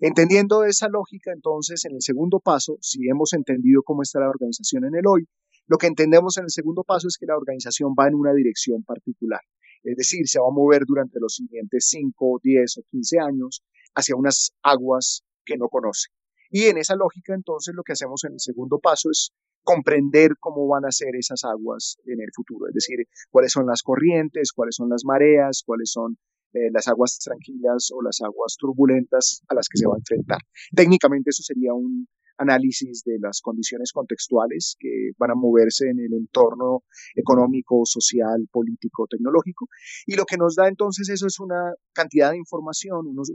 Entendiendo 0.00 0.64
esa 0.64 0.88
lógica, 0.88 1.32
entonces, 1.32 1.84
en 1.84 1.94
el 1.94 2.02
segundo 2.02 2.40
paso, 2.40 2.78
si 2.80 3.08
hemos 3.08 3.32
entendido 3.32 3.82
cómo 3.82 4.02
está 4.02 4.20
la 4.20 4.28
organización 4.28 4.84
en 4.84 4.96
el 4.96 5.06
hoy, 5.06 5.26
lo 5.72 5.78
que 5.78 5.86
entendemos 5.86 6.36
en 6.36 6.44
el 6.44 6.50
segundo 6.50 6.84
paso 6.84 7.08
es 7.08 7.16
que 7.16 7.24
la 7.24 7.34
organización 7.34 7.94
va 7.98 8.06
en 8.06 8.14
una 8.14 8.34
dirección 8.34 8.84
particular, 8.84 9.40
es 9.82 9.96
decir, 9.96 10.28
se 10.28 10.38
va 10.38 10.48
a 10.48 10.52
mover 10.52 10.82
durante 10.84 11.18
los 11.18 11.36
siguientes 11.36 11.86
5, 11.88 12.40
10 12.42 12.76
o 12.76 12.82
15 12.90 13.18
años 13.20 13.64
hacia 13.94 14.14
unas 14.14 14.52
aguas 14.62 15.22
que 15.46 15.56
no 15.56 15.68
conoce. 15.70 16.08
Y 16.50 16.64
en 16.64 16.76
esa 16.76 16.94
lógica, 16.94 17.34
entonces, 17.34 17.74
lo 17.74 17.84
que 17.84 17.92
hacemos 17.92 18.22
en 18.24 18.34
el 18.34 18.40
segundo 18.40 18.80
paso 18.80 19.08
es 19.10 19.32
comprender 19.62 20.32
cómo 20.38 20.68
van 20.68 20.84
a 20.84 20.92
ser 20.92 21.16
esas 21.16 21.42
aguas 21.44 21.96
en 22.04 22.20
el 22.20 22.28
futuro, 22.36 22.68
es 22.68 22.74
decir, 22.74 23.06
cuáles 23.30 23.52
son 23.52 23.64
las 23.66 23.80
corrientes, 23.80 24.52
cuáles 24.52 24.74
son 24.74 24.90
las 24.90 25.06
mareas, 25.06 25.62
cuáles 25.64 25.90
son 25.90 26.18
eh, 26.52 26.70
las 26.70 26.86
aguas 26.86 27.18
tranquilas 27.18 27.88
o 27.94 28.02
las 28.02 28.20
aguas 28.20 28.56
turbulentas 28.58 29.40
a 29.48 29.54
las 29.54 29.70
que 29.70 29.78
se 29.78 29.86
va 29.86 29.94
a 29.94 30.00
enfrentar. 30.00 30.40
Técnicamente 30.76 31.30
eso 31.30 31.42
sería 31.42 31.72
un 31.72 32.08
análisis 32.38 33.02
de 33.04 33.18
las 33.20 33.40
condiciones 33.40 33.92
contextuales 33.92 34.76
que 34.78 35.12
van 35.18 35.30
a 35.30 35.34
moverse 35.34 35.88
en 35.88 36.00
el 36.00 36.12
entorno 36.14 36.84
económico, 37.14 37.82
social, 37.84 38.48
político, 38.50 39.06
tecnológico. 39.08 39.68
Y 40.06 40.16
lo 40.16 40.24
que 40.24 40.36
nos 40.36 40.54
da 40.54 40.68
entonces 40.68 41.08
eso 41.08 41.26
es 41.26 41.40
una 41.40 41.74
cantidad 41.92 42.30
de 42.30 42.38
información, 42.38 43.06
unos, 43.06 43.30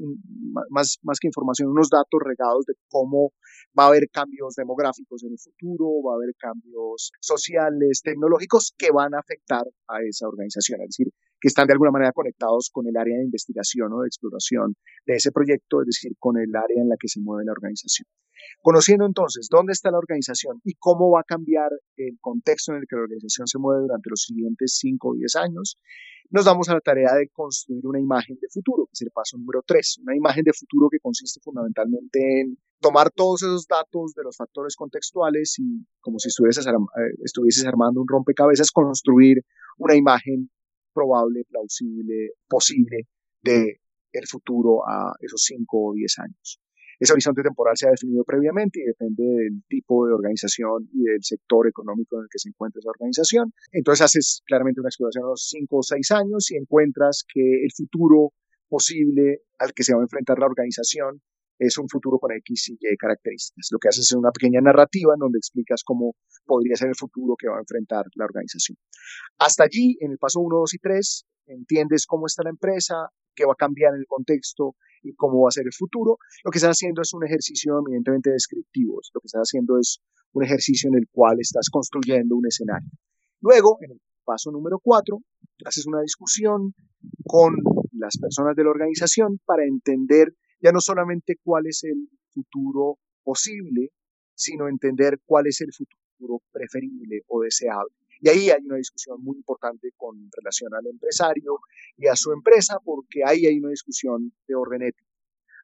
más, 0.69 0.97
más 1.03 1.19
que 1.19 1.27
información, 1.27 1.69
unos 1.69 1.89
datos 1.89 2.19
regados 2.23 2.65
de 2.65 2.73
cómo 2.89 3.31
va 3.77 3.85
a 3.85 3.87
haber 3.87 4.09
cambios 4.11 4.55
demográficos 4.55 5.23
en 5.23 5.31
el 5.31 5.39
futuro, 5.39 6.01
va 6.03 6.13
a 6.13 6.15
haber 6.15 6.35
cambios 6.37 7.11
sociales, 7.19 8.01
tecnológicos 8.03 8.73
que 8.77 8.91
van 8.91 9.13
a 9.13 9.19
afectar 9.19 9.65
a 9.87 10.01
esa 10.03 10.27
organización. 10.27 10.81
Es 10.81 10.97
decir, 10.97 11.13
que 11.39 11.47
están 11.47 11.67
de 11.67 11.73
alguna 11.73 11.91
manera 11.91 12.11
conectados 12.11 12.69
con 12.71 12.87
el 12.87 12.97
área 12.97 13.17
de 13.17 13.23
investigación 13.23 13.93
o 13.93 14.01
de 14.01 14.07
exploración 14.07 14.75
de 15.05 15.15
ese 15.15 15.31
proyecto, 15.31 15.81
es 15.81 15.87
decir, 15.87 16.13
con 16.19 16.37
el 16.37 16.55
área 16.55 16.81
en 16.81 16.89
la 16.89 16.95
que 16.99 17.07
se 17.07 17.21
mueve 17.21 17.45
la 17.45 17.51
organización. 17.51 18.07
Conociendo 18.61 19.05
entonces 19.05 19.47
dónde 19.49 19.73
está 19.73 19.91
la 19.91 19.97
organización 19.97 20.61
y 20.63 20.75
cómo 20.75 21.11
va 21.11 21.21
a 21.21 21.23
cambiar 21.23 21.71
el 21.95 22.17
contexto 22.21 22.71
en 22.71 22.79
el 22.79 22.87
que 22.87 22.95
la 22.95 23.03
organización 23.03 23.47
se 23.47 23.59
mueve 23.59 23.81
durante 23.81 24.09
los 24.09 24.21
siguientes 24.21 24.77
5 24.79 25.09
o 25.09 25.13
10 25.15 25.35
años, 25.35 25.77
nos 26.29 26.45
damos 26.45 26.67
a 26.69 26.73
la 26.73 26.81
tarea 26.81 27.13
de 27.15 27.29
construir 27.29 27.85
una 27.85 27.99
imagen 27.99 28.37
de 28.41 28.47
futuro, 28.49 28.85
que 28.85 28.91
es 28.93 29.01
el 29.01 29.11
paso 29.11 29.37
número 29.37 29.63
3, 29.65 29.99
una 30.03 30.15
imagen 30.15 30.43
de 30.43 30.53
futuro 30.53 30.89
que 30.89 30.99
consiste 30.99 31.39
fundamentalmente 31.41 32.41
en 32.41 32.57
tomar 32.81 33.11
todos 33.11 33.43
esos 33.43 33.65
datos 33.65 34.13
de 34.13 34.23
los 34.23 34.35
factores 34.35 34.75
contextuales 34.75 35.55
y, 35.57 35.85
como 36.01 36.19
si 36.19 36.27
estuvieses, 36.27 36.67
eh, 36.67 37.67
armando 37.67 38.01
un 38.01 38.07
rompecabezas, 38.07 38.71
construir 38.71 39.43
una 39.77 39.95
imagen 39.95 40.49
probable, 40.97 41.45
plausible, 41.47 42.31
posible 42.47 43.07
de 43.43 43.79
el 44.11 44.27
futuro 44.27 44.81
a 44.87 45.13
esos 45.21 45.43
5 45.43 45.77
o 45.77 45.93
10 45.93 46.19
años. 46.19 46.59
Ese 46.99 47.13
horizonte 47.13 47.43
temporal 47.43 47.77
se 47.77 47.87
ha 47.87 47.91
definido 47.91 48.23
previamente 48.23 48.79
y 48.79 48.85
depende 48.85 49.23
del 49.23 49.61
tipo 49.69 50.07
de 50.07 50.13
organización 50.13 50.89
y 50.91 51.03
del 51.03 51.23
sector 51.23 51.67
económico 51.67 52.17
en 52.17 52.23
el 52.23 52.29
que 52.31 52.39
se 52.39 52.49
encuentra 52.49 52.79
esa 52.79 52.89
organización. 52.89 53.53
Entonces 53.71 54.03
haces 54.03 54.41
claramente 54.47 54.81
una 54.81 54.89
exploración 54.89 55.25
a 55.25 55.27
los 55.27 55.47
cinco 55.47 55.77
o 55.77 55.83
seis 55.83 56.09
años 56.09 56.49
y 56.49 56.57
encuentras 56.57 57.23
que 57.31 57.63
el 57.63 57.71
futuro 57.71 58.33
posible 58.67 59.43
al 59.59 59.73
que 59.73 59.83
se 59.83 59.93
va 59.93 59.99
a 60.01 60.03
enfrentar 60.09 60.39
la 60.39 60.47
organización 60.47 61.21
es 61.59 61.77
un 61.77 61.87
futuro 61.89 62.19
con 62.19 62.31
X 62.31 62.69
y 62.69 62.73
Y 62.73 62.97
características. 62.97 63.69
Lo 63.71 63.79
que 63.79 63.89
haces 63.89 64.05
es 64.05 64.13
una 64.13 64.31
pequeña 64.31 64.61
narrativa 64.61 65.13
en 65.13 65.19
donde 65.19 65.37
explicas 65.37 65.83
cómo 65.83 66.15
podría 66.45 66.75
ser 66.75 66.89
el 66.89 66.95
futuro 66.95 67.35
que 67.37 67.47
va 67.47 67.57
a 67.57 67.59
enfrentar 67.59 68.05
la 68.15 68.25
organización. 68.25 68.77
Hasta 69.39 69.63
allí, 69.63 69.97
en 70.01 70.11
el 70.11 70.17
paso 70.17 70.39
1, 70.39 70.57
2 70.57 70.73
y 70.73 70.77
3, 70.77 71.25
entiendes 71.47 72.05
cómo 72.05 72.27
está 72.27 72.43
la 72.43 72.49
empresa, 72.49 73.09
qué 73.35 73.45
va 73.45 73.53
a 73.53 73.55
cambiar 73.55 73.93
en 73.93 74.01
el 74.01 74.07
contexto 74.07 74.75
y 75.03 75.13
cómo 75.15 75.41
va 75.43 75.49
a 75.49 75.51
ser 75.51 75.65
el 75.65 75.73
futuro. 75.73 76.17
Lo 76.43 76.51
que 76.51 76.57
estás 76.57 76.71
haciendo 76.71 77.01
es 77.01 77.13
un 77.13 77.25
ejercicio 77.25 77.79
eminentemente 77.79 78.31
descriptivo. 78.31 78.99
Lo 79.13 79.21
que 79.21 79.27
estás 79.27 79.43
haciendo 79.43 79.77
es 79.79 79.99
un 80.33 80.43
ejercicio 80.43 80.89
en 80.89 80.97
el 80.97 81.07
cual 81.11 81.37
estás 81.39 81.69
construyendo 81.69 82.35
un 82.35 82.47
escenario. 82.47 82.89
Luego, 83.41 83.77
en 83.81 83.91
el 83.91 84.01
paso 84.25 84.51
número 84.51 84.79
4, 84.79 85.17
haces 85.65 85.85
una 85.85 86.01
discusión 86.01 86.73
con 87.25 87.55
las 87.93 88.17
personas 88.17 88.55
de 88.55 88.63
la 88.63 88.71
organización 88.71 89.39
para 89.45 89.63
entender 89.63 90.33
ya 90.59 90.71
no 90.71 90.81
solamente 90.81 91.37
cuál 91.43 91.67
es 91.67 91.83
el 91.83 92.09
futuro 92.31 92.99
posible, 93.23 93.91
sino 94.35 94.67
entender 94.67 95.19
cuál 95.25 95.47
es 95.47 95.61
el 95.61 95.73
futuro 95.73 96.41
preferible 96.51 97.23
o 97.27 97.41
deseable. 97.41 97.93
Y 98.19 98.29
ahí 98.29 98.49
hay 98.49 98.63
una 98.65 98.77
discusión 98.77 99.23
muy 99.23 99.37
importante 99.37 99.89
con 99.95 100.29
relación 100.35 100.73
al 100.73 100.87
empresario 100.87 101.59
y 101.97 102.07
a 102.07 102.15
su 102.15 102.31
empresa, 102.31 102.79
porque 102.83 103.23
ahí 103.25 103.45
hay 103.45 103.59
una 103.59 103.69
discusión 103.69 104.33
de 104.47 104.55
orden 104.55 104.81
ético. 104.83 105.09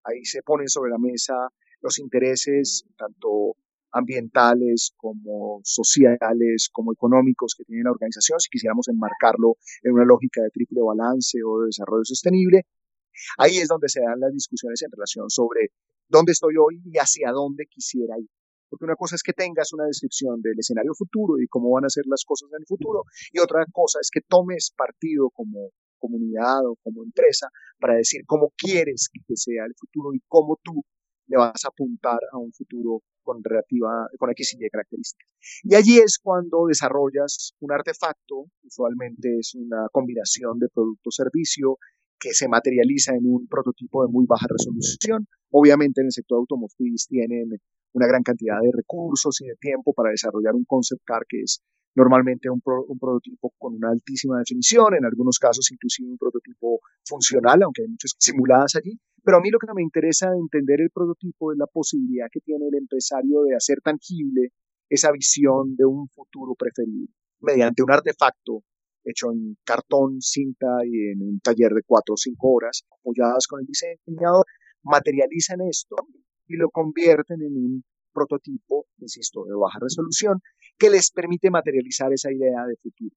Ahí 0.04 0.24
se 0.26 0.44
ponen 0.44 0.68
sobre 0.68 0.92
la 0.92 0.98
mesa 1.00 1.34
los 1.82 2.00
intereses, 2.00 2.86
tanto 2.98 3.56
ambientales 3.92 4.94
como 4.98 5.62
sociales 5.64 6.70
como 6.72 6.94
económicos 6.94 7.54
que 7.56 7.64
tiene 7.64 7.84
la 7.84 7.92
organización, 7.92 8.40
si 8.40 8.50
quisiéramos 8.50 8.88
enmarcarlo 8.88 9.58
en 9.84 9.94
una 9.94 10.06
lógica 10.06 10.42
de 10.42 10.50
triple 10.50 10.82
balance 10.82 11.38
o 11.46 11.60
de 11.62 11.68
desarrollo 11.68 12.04
sostenible, 12.04 12.66
Ahí 13.38 13.58
es 13.58 13.68
donde 13.68 13.90
se 13.90 14.02
dan 14.02 14.20
las 14.20 14.34
discusiones 14.34 14.82
en 14.82 14.92
relación 14.92 15.30
sobre 15.30 15.72
dónde 16.08 16.32
estoy 16.32 16.56
hoy 16.58 16.82
y 16.86 16.98
hacia 16.98 17.32
dónde 17.32 17.66
quisiera 17.66 18.18
ir. 18.20 18.30
Porque 18.70 18.86
una 18.86 18.96
cosa 18.96 19.16
es 19.16 19.24
que 19.24 19.34
tengas 19.34 19.72
una 19.74 19.86
descripción 19.86 20.42
del 20.42 20.58
escenario 20.58 20.94
futuro 20.96 21.40
y 21.40 21.48
cómo 21.48 21.72
van 21.72 21.86
a 21.86 21.90
ser 21.90 22.06
las 22.08 22.24
cosas 22.26 22.50
en 22.52 22.62
el 22.62 22.66
futuro, 22.66 23.04
y 23.32 23.40
otra 23.40 23.66
cosa 23.72 24.00
es 24.02 24.10
que 24.12 24.22
tomes 24.22 24.74
partido 24.76 25.30
como 25.30 25.70
comunidad 26.00 26.66
o 26.66 26.76
como 26.84 27.04
empresa 27.04 27.48
para 27.80 27.96
decir 27.96 28.22
cómo 28.26 28.52
quieres 28.58 29.10
que 29.14 29.36
sea 29.36 29.66
el 29.66 29.74
futuro 29.78 30.14
y 30.14 30.22
cómo 30.28 30.60
tú 30.62 30.84
le 31.28 31.38
vas 31.38 31.64
a 31.64 31.70
apuntar 31.70 32.20
a 32.32 32.38
un 32.38 32.52
futuro 32.52 33.04
con 33.24 33.42
relativa, 33.44 34.08
con 34.20 34.30
X 34.32 34.56
y 34.60 34.70
características. 34.70 35.30
Y 35.64 35.76
allí 35.76 36.00
es 36.00 36.20
cuando 36.22 36.66
desarrollas 36.68 37.54
un 37.62 37.72
artefacto, 37.72 38.48
usualmente 38.64 39.38
es 39.40 39.56
una 39.56 39.88
combinación 39.92 40.60
de 40.60 40.68
producto 40.68 41.10
o 41.10 41.12
servicio 41.12 41.78
que 42.24 42.34
se 42.34 42.48
materializa 42.48 43.14
en 43.14 43.26
un 43.26 43.48
prototipo 43.48 44.06
de 44.06 44.12
muy 44.12 44.26
baja 44.26 44.48
resolución. 44.50 45.28
Obviamente 45.52 46.00
en 46.00 46.08
el 46.08 46.14
sector 46.14 46.38
automotriz 46.38 47.06
tienen 47.06 47.50
una 47.92 48.08
gran 48.08 48.24
cantidad 48.24 48.62
de 48.62 48.72
recursos 48.72 49.42
y 49.42 49.48
de 49.48 49.56
tiempo 49.60 49.94
para 49.94 50.12
desarrollar 50.12 50.56
un 50.56 50.64
concept 50.64 51.02
car 51.06 51.24
que 51.28 51.42
es 51.42 51.62
normalmente 51.96 52.50
un, 52.50 52.62
prototipo 52.62 53.54
con 53.60 53.76
una 53.76 53.90
altísima 53.92 54.40
definición, 54.40 54.96
en 54.96 55.06
algunos 55.06 55.38
casos 55.38 55.70
inclusive 55.70 56.10
un 56.10 56.18
prototipo 56.18 56.80
funcional, 57.06 57.62
aunque 57.62 57.84
hay 57.84 57.90
muchas 57.90 58.16
simuladas 58.18 58.76
allí. 58.78 58.98
Pero 59.22 59.38
a 59.38 59.42
mí 59.42 59.52
lo 59.52 59.60
que 59.60 59.68
me 59.76 59.84
interesa 59.84 60.32
de 60.32 60.38
entender 60.38 60.80
el 60.80 60.92
prototipo 60.92 61.52
es 61.52 61.58
la 61.58 61.68
posibilidad 61.68 62.28
que 62.32 62.40
tiene 62.40 62.68
el 62.68 62.76
empresario 62.76 63.44
de 63.44 63.56
hacer 63.56 63.80
tangible 63.84 64.54
esa 64.90 65.12
visión 65.12 65.76
de 65.76 65.86
un 65.86 66.08
futuro 66.08 66.56
preferido 66.56 67.08
mediante 67.42 67.84
un 67.84 67.92
artefacto 67.92 68.64
hecho 69.04 69.32
en 69.32 69.58
cartón, 69.64 70.22
cinta 70.22 70.68
y 70.86 71.12
en 71.12 71.22
un 71.22 71.40
taller 71.40 71.72
de 71.72 71.84
cuatro 71.86 72.14
o 72.14 72.18
cinco 72.18 72.52
horas, 72.52 72.84
apoyadas 73.00 73.48
con 73.48 73.62
el 73.62 73.66
diseñador, 73.66 74.46
materializan 74.84 75.62
esto 75.62 75.96
y 76.48 76.56
lo 76.56 76.70
convierten 76.70 77.42
en 77.42 77.56
un 77.56 77.84
prototipo, 78.14 78.86
insisto, 79.00 79.44
de 79.46 79.56
baja 79.56 79.80
resolución, 79.82 80.40
que 80.78 80.90
les 80.90 81.12
permite 81.12 81.50
materializar 81.50 82.14
esa 82.14 82.32
idea 82.32 82.66
de 82.68 82.76
futuro. 82.78 83.16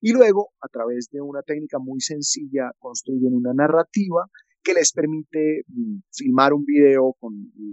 Y 0.00 0.12
luego, 0.12 0.50
a 0.60 0.68
través 0.68 1.08
de 1.10 1.20
una 1.20 1.42
técnica 1.42 1.78
muy 1.78 2.00
sencilla, 2.00 2.70
construyen 2.78 3.34
una 3.34 3.52
narrativa 3.54 4.26
que 4.62 4.74
les 4.74 4.92
permite 4.92 5.62
mm, 5.68 5.98
filmar 6.12 6.52
un 6.52 6.64
video 6.64 7.14
con 7.20 7.32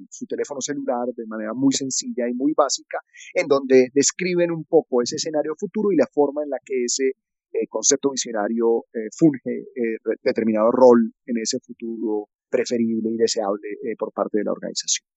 su 0.09 0.25
teléfono 0.27 0.61
celular 0.61 1.07
de 1.15 1.25
manera 1.25 1.53
muy 1.53 1.73
sencilla 1.73 2.29
y 2.29 2.33
muy 2.33 2.53
básica, 2.55 2.99
en 3.33 3.47
donde 3.47 3.89
describen 3.93 4.51
un 4.51 4.63
poco 4.63 5.01
ese 5.01 5.15
escenario 5.15 5.55
futuro 5.57 5.91
y 5.91 5.95
la 5.95 6.07
forma 6.13 6.43
en 6.43 6.51
la 6.51 6.59
que 6.63 6.83
ese 6.85 7.13
el 7.53 7.67
concepto 7.69 8.11
visionario 8.11 8.85
eh, 8.93 9.09
funge 9.17 9.59
eh, 9.75 9.97
determinado 10.21 10.71
rol 10.71 11.13
en 11.25 11.37
ese 11.37 11.59
futuro 11.59 12.29
preferible 12.49 13.09
y 13.11 13.17
deseable 13.17 13.67
eh, 13.83 13.95
por 13.97 14.11
parte 14.11 14.39
de 14.39 14.43
la 14.43 14.51
organización. 14.51 15.07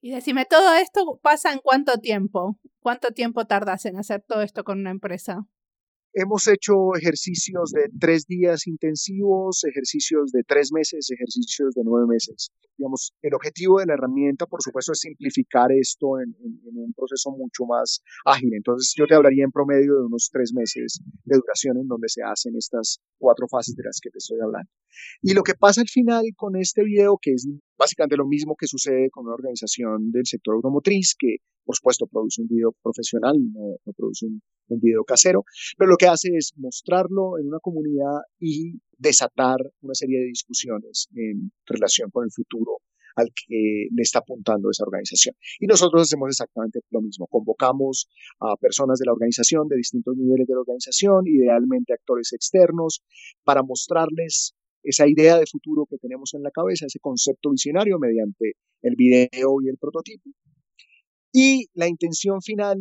Y 0.00 0.12
decime, 0.12 0.46
¿todo 0.48 0.74
esto 0.74 1.20
pasa 1.22 1.52
en 1.52 1.58
cuánto 1.62 1.98
tiempo? 1.98 2.58
¿Cuánto 2.80 3.10
tiempo 3.10 3.46
tardas 3.46 3.84
en 3.84 3.96
hacer 3.96 4.22
todo 4.26 4.42
esto 4.42 4.64
con 4.64 4.80
una 4.80 4.90
empresa? 4.90 5.46
Hemos 6.12 6.48
hecho 6.48 6.96
ejercicios 6.96 7.70
de 7.70 7.82
tres 8.00 8.26
días 8.26 8.66
intensivos, 8.66 9.62
ejercicios 9.62 10.32
de 10.32 10.42
tres 10.42 10.72
meses, 10.72 11.08
ejercicios 11.08 11.72
de 11.74 11.82
nueve 11.84 12.08
meses. 12.08 12.50
Digamos, 12.76 13.12
el 13.22 13.34
objetivo 13.34 13.78
de 13.78 13.86
la 13.86 13.94
herramienta, 13.94 14.46
por 14.46 14.60
supuesto, 14.60 14.90
es 14.90 14.98
simplificar 14.98 15.70
esto 15.70 16.18
en, 16.18 16.34
un 16.42 16.92
proceso 16.94 17.30
mucho 17.30 17.64
más 17.64 18.02
ágil. 18.24 18.50
Entonces, 18.54 18.92
yo 18.96 19.06
te 19.06 19.14
hablaría 19.14 19.44
en 19.44 19.52
promedio 19.52 19.94
de 19.94 20.06
unos 20.06 20.30
tres 20.32 20.52
meses 20.52 21.00
de 21.24 21.36
duración 21.36 21.76
en 21.78 21.86
donde 21.86 22.08
se 22.08 22.22
hacen 22.24 22.56
estas 22.56 22.98
cuatro 23.16 23.46
fases 23.48 23.76
de 23.76 23.84
las 23.84 24.00
que 24.02 24.10
te 24.10 24.18
estoy 24.18 24.38
hablando. 24.42 24.68
Y 25.22 25.34
lo 25.34 25.44
que 25.44 25.54
pasa 25.54 25.80
al 25.80 25.88
final 25.88 26.24
con 26.36 26.56
este 26.56 26.82
video, 26.82 27.18
que 27.22 27.34
es 27.34 27.46
básicamente 27.80 28.16
lo 28.16 28.26
mismo 28.26 28.54
que 28.56 28.66
sucede 28.66 29.08
con 29.10 29.24
una 29.24 29.34
organización 29.34 30.12
del 30.12 30.26
sector 30.26 30.54
automotriz, 30.54 31.14
que 31.18 31.38
por 31.64 31.76
supuesto, 31.76 32.06
produce 32.06 32.42
un 32.42 32.48
video 32.48 32.74
profesional, 32.82 33.36
no, 33.52 33.76
produce 33.96 34.26
un, 34.26 34.42
video 34.68 35.02
casero, 35.04 35.44
pero 35.76 35.90
lo 35.90 35.96
que 35.96 36.06
hace 36.06 36.28
es 36.36 36.52
mostrarlo 36.56 37.38
en 37.38 37.48
una 37.48 37.58
comunidad 37.58 38.20
y 38.38 38.80
desatar 38.96 39.58
una 39.82 39.94
serie 39.94 40.20
de 40.20 40.26
discusiones 40.26 41.08
en 41.14 41.50
relación 41.66 42.08
con 42.10 42.24
el 42.24 42.30
futuro 42.30 42.78
al 43.16 43.26
que 43.34 43.88
le 43.90 44.02
está 44.02 44.20
apuntando 44.20 44.70
esa 44.70 44.84
organización. 44.84 45.34
Y 45.58 45.66
nosotros 45.66 46.02
hacemos 46.02 46.28
exactamente 46.28 46.80
lo 46.90 47.02
mismo. 47.02 47.26
Convocamos 47.26 48.08
a 48.38 48.56
personas 48.56 49.00
de 49.00 49.06
la 49.06 49.12
organización, 49.12 49.66
de 49.66 49.76
distintos 49.76 50.16
niveles 50.16 50.46
de 50.46 50.54
la 50.54 50.60
organización, 50.60 51.26
idealmente 51.26 51.92
actores 51.92 52.32
externos, 52.32 53.02
para 53.42 53.64
mostrarles 53.64 54.54
esa 54.82 55.08
idea 55.08 55.38
de 55.38 55.46
futuro 55.46 55.86
que 55.88 55.98
tenemos 55.98 56.34
en 56.34 56.42
la 56.42 56.50
cabeza, 56.50 56.86
ese 56.86 56.98
concepto 56.98 57.50
visionario 57.50 57.98
mediante 57.98 58.54
el 58.82 58.96
video 58.96 59.60
y 59.62 59.68
el 59.68 59.76
prototipo. 59.78 60.30
Y 61.32 61.66
la 61.74 61.88
intención 61.88 62.40
final 62.42 62.78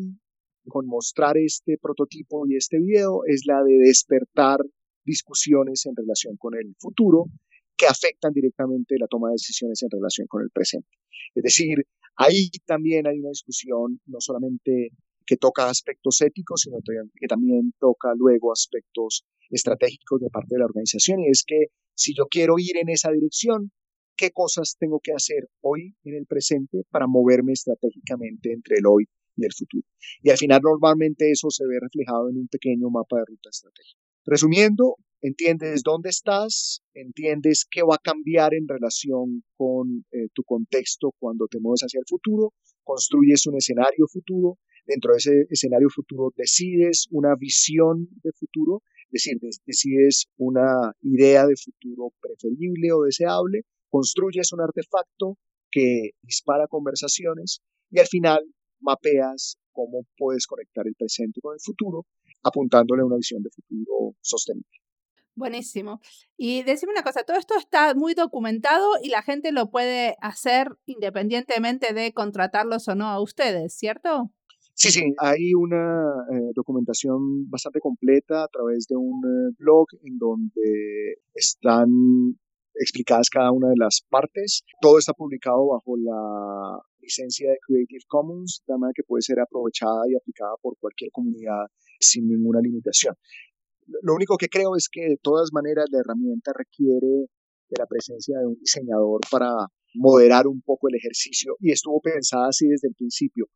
con 0.67 0.88
mostrar 0.88 1.38
este 1.38 1.77
prototipo 1.81 2.45
y 2.47 2.55
este 2.55 2.79
video 2.79 3.21
es 3.25 3.43
la 3.45 3.63
de 3.63 3.77
despertar 3.77 4.59
discusiones 5.03 5.85
en 5.85 5.95
relación 5.95 6.38
con 6.38 6.55
el 6.55 6.75
futuro 6.77 7.25
que 7.75 7.88
afectan 7.88 8.33
directamente 8.33 8.95
la 8.99 9.07
toma 9.07 9.29
de 9.29 9.35
decisiones 9.35 9.81
en 9.83 9.89
relación 9.89 10.27
con 10.27 10.43
el 10.43 10.49
presente. 10.49 10.89
Es 11.33 11.43
decir, 11.43 11.85
ahí 12.15 12.49
también 12.65 13.07
hay 13.07 13.19
una 13.19 13.29
discusión 13.29 14.01
no 14.05 14.19
solamente 14.19 14.89
que 15.25 15.38
toca 15.38 15.69
aspectos 15.69 16.21
éticos, 16.21 16.62
sino 16.62 16.79
que 16.81 17.27
también 17.27 17.73
toca 17.79 18.13
luego 18.15 18.51
aspectos 18.51 19.25
estratégicos 19.49 20.19
de 20.19 20.29
parte 20.29 20.55
de 20.55 20.59
la 20.59 20.65
organización. 20.65 21.21
Y 21.21 21.29
es 21.29 21.43
que 21.45 21.67
si 21.99 22.13
yo 22.15 22.27
quiero 22.27 22.55
ir 22.57 22.77
en 22.77 22.88
esa 22.88 23.12
dirección, 23.12 23.71
qué 24.15 24.31
cosas 24.31 24.77
tengo 24.79 25.01
que 25.03 25.12
hacer 25.12 25.49
hoy 25.62 25.95
en 26.03 26.15
el 26.15 26.25
presente 26.25 26.83
para 26.89 27.07
moverme 27.07 27.51
estratégicamente 27.51 28.53
entre 28.53 28.77
el 28.77 28.85
hoy 28.88 29.05
y 29.35 29.45
el 29.45 29.51
futuro. 29.53 29.85
Y 30.21 30.29
al 30.29 30.38
final 30.38 30.62
normalmente 30.63 31.29
eso 31.29 31.49
se 31.49 31.65
ve 31.67 31.77
reflejado 31.79 32.29
en 32.29 32.38
un 32.38 32.47
pequeño 32.47 32.89
mapa 32.89 33.17
de 33.17 33.25
ruta 33.27 33.49
estratégica. 33.49 33.99
Resumiendo, 34.25 34.95
entiendes 35.21 35.83
dónde 35.83 36.09
estás, 36.09 36.81
entiendes 36.93 37.65
qué 37.69 37.83
va 37.83 37.95
a 37.95 38.01
cambiar 38.01 38.53
en 38.53 38.67
relación 38.67 39.43
con 39.57 40.05
eh, 40.12 40.29
tu 40.33 40.43
contexto 40.43 41.13
cuando 41.19 41.47
te 41.47 41.59
mueves 41.59 41.81
hacia 41.81 41.99
el 41.99 42.05
futuro, 42.07 42.53
construyes 42.83 43.45
un 43.47 43.57
escenario 43.57 44.07
futuro, 44.07 44.57
dentro 44.85 45.12
de 45.12 45.17
ese 45.17 45.45
escenario 45.49 45.89
futuro 45.89 46.31
decides 46.35 47.07
una 47.12 47.35
visión 47.35 48.07
de 48.23 48.31
futuro, 48.31 48.83
es 49.11 49.23
decir, 49.23 49.37
decides 49.65 50.27
una 50.37 50.93
idea 51.01 51.47
de 51.47 51.55
futuro 51.55 52.13
preferible 52.21 52.91
o 52.93 53.03
deseable, 53.03 53.61
construyes 53.89 54.53
un 54.53 54.61
artefacto 54.61 55.37
que 55.71 56.11
dispara 56.21 56.67
conversaciones 56.67 57.61
y 57.89 57.99
al 57.99 58.07
final 58.07 58.39
mapeas 58.79 59.57
cómo 59.71 60.05
puedes 60.17 60.45
conectar 60.45 60.85
el 60.87 60.95
presente 60.95 61.41
con 61.41 61.53
el 61.53 61.59
futuro, 61.59 62.05
apuntándole 62.43 63.01
a 63.01 63.05
una 63.05 63.17
visión 63.17 63.41
de 63.41 63.49
futuro 63.49 64.15
sostenible. 64.21 64.69
Buenísimo. 65.35 66.01
Y 66.37 66.63
decime 66.63 66.91
una 66.91 67.03
cosa, 67.03 67.23
todo 67.23 67.37
esto 67.37 67.57
está 67.57 67.93
muy 67.95 68.13
documentado 68.13 68.85
y 69.01 69.09
la 69.09 69.21
gente 69.21 69.51
lo 69.51 69.71
puede 69.71 70.17
hacer 70.21 70.67
independientemente 70.85 71.93
de 71.93 72.13
contratarlos 72.13 72.87
o 72.89 72.95
no 72.95 73.07
a 73.07 73.21
ustedes, 73.21 73.73
¿cierto? 73.73 74.31
Sí, 74.81 74.91
sí, 74.91 75.13
hay 75.17 75.53
una 75.53 76.25
eh, 76.31 76.51
documentación 76.55 77.49
bastante 77.49 77.81
completa 77.81 78.45
a 78.45 78.47
través 78.47 78.87
de 78.87 78.95
un 78.95 79.19
eh, 79.25 79.53
blog 79.59 79.87
en 80.05 80.17
donde 80.17 81.17
están 81.33 81.89
explicadas 82.75 83.29
cada 83.29 83.51
una 83.51 83.67
de 83.67 83.75
las 83.75 83.99
partes. 84.09 84.63
Todo 84.79 84.97
está 84.97 85.11
publicado 85.11 85.67
bajo 85.67 85.97
la 85.97 86.79
licencia 87.01 87.51
de 87.51 87.57
Creative 87.67 88.05
Commons, 88.07 88.63
de 88.65 88.77
manera 88.77 88.93
que 88.95 89.03
puede 89.03 89.21
ser 89.21 89.41
aprovechada 89.41 90.03
y 90.07 90.15
aplicada 90.15 90.53
por 90.61 90.77
cualquier 90.79 91.11
comunidad 91.11 91.65
sin 91.99 92.29
ninguna 92.29 92.61
limitación. 92.61 93.15
Lo 94.01 94.13
único 94.13 94.37
que 94.37 94.47
creo 94.47 94.77
es 94.77 94.87
que 94.89 95.01
de 95.01 95.17
todas 95.21 95.49
maneras 95.51 95.87
la 95.91 95.99
herramienta 95.99 96.53
requiere 96.55 97.27
de 97.67 97.77
la 97.77 97.85
presencia 97.85 98.39
de 98.39 98.45
un 98.45 98.57
diseñador 98.57 99.19
para 99.29 99.67
moderar 99.93 100.47
un 100.47 100.62
poco 100.62 100.88
el 100.89 100.95
ejercicio 100.95 101.56
y 101.60 101.71
estuvo 101.71 101.99
pensada 102.02 102.47
así 102.49 102.67
desde 102.67 102.88
el 102.88 102.95
principio. 102.95 103.47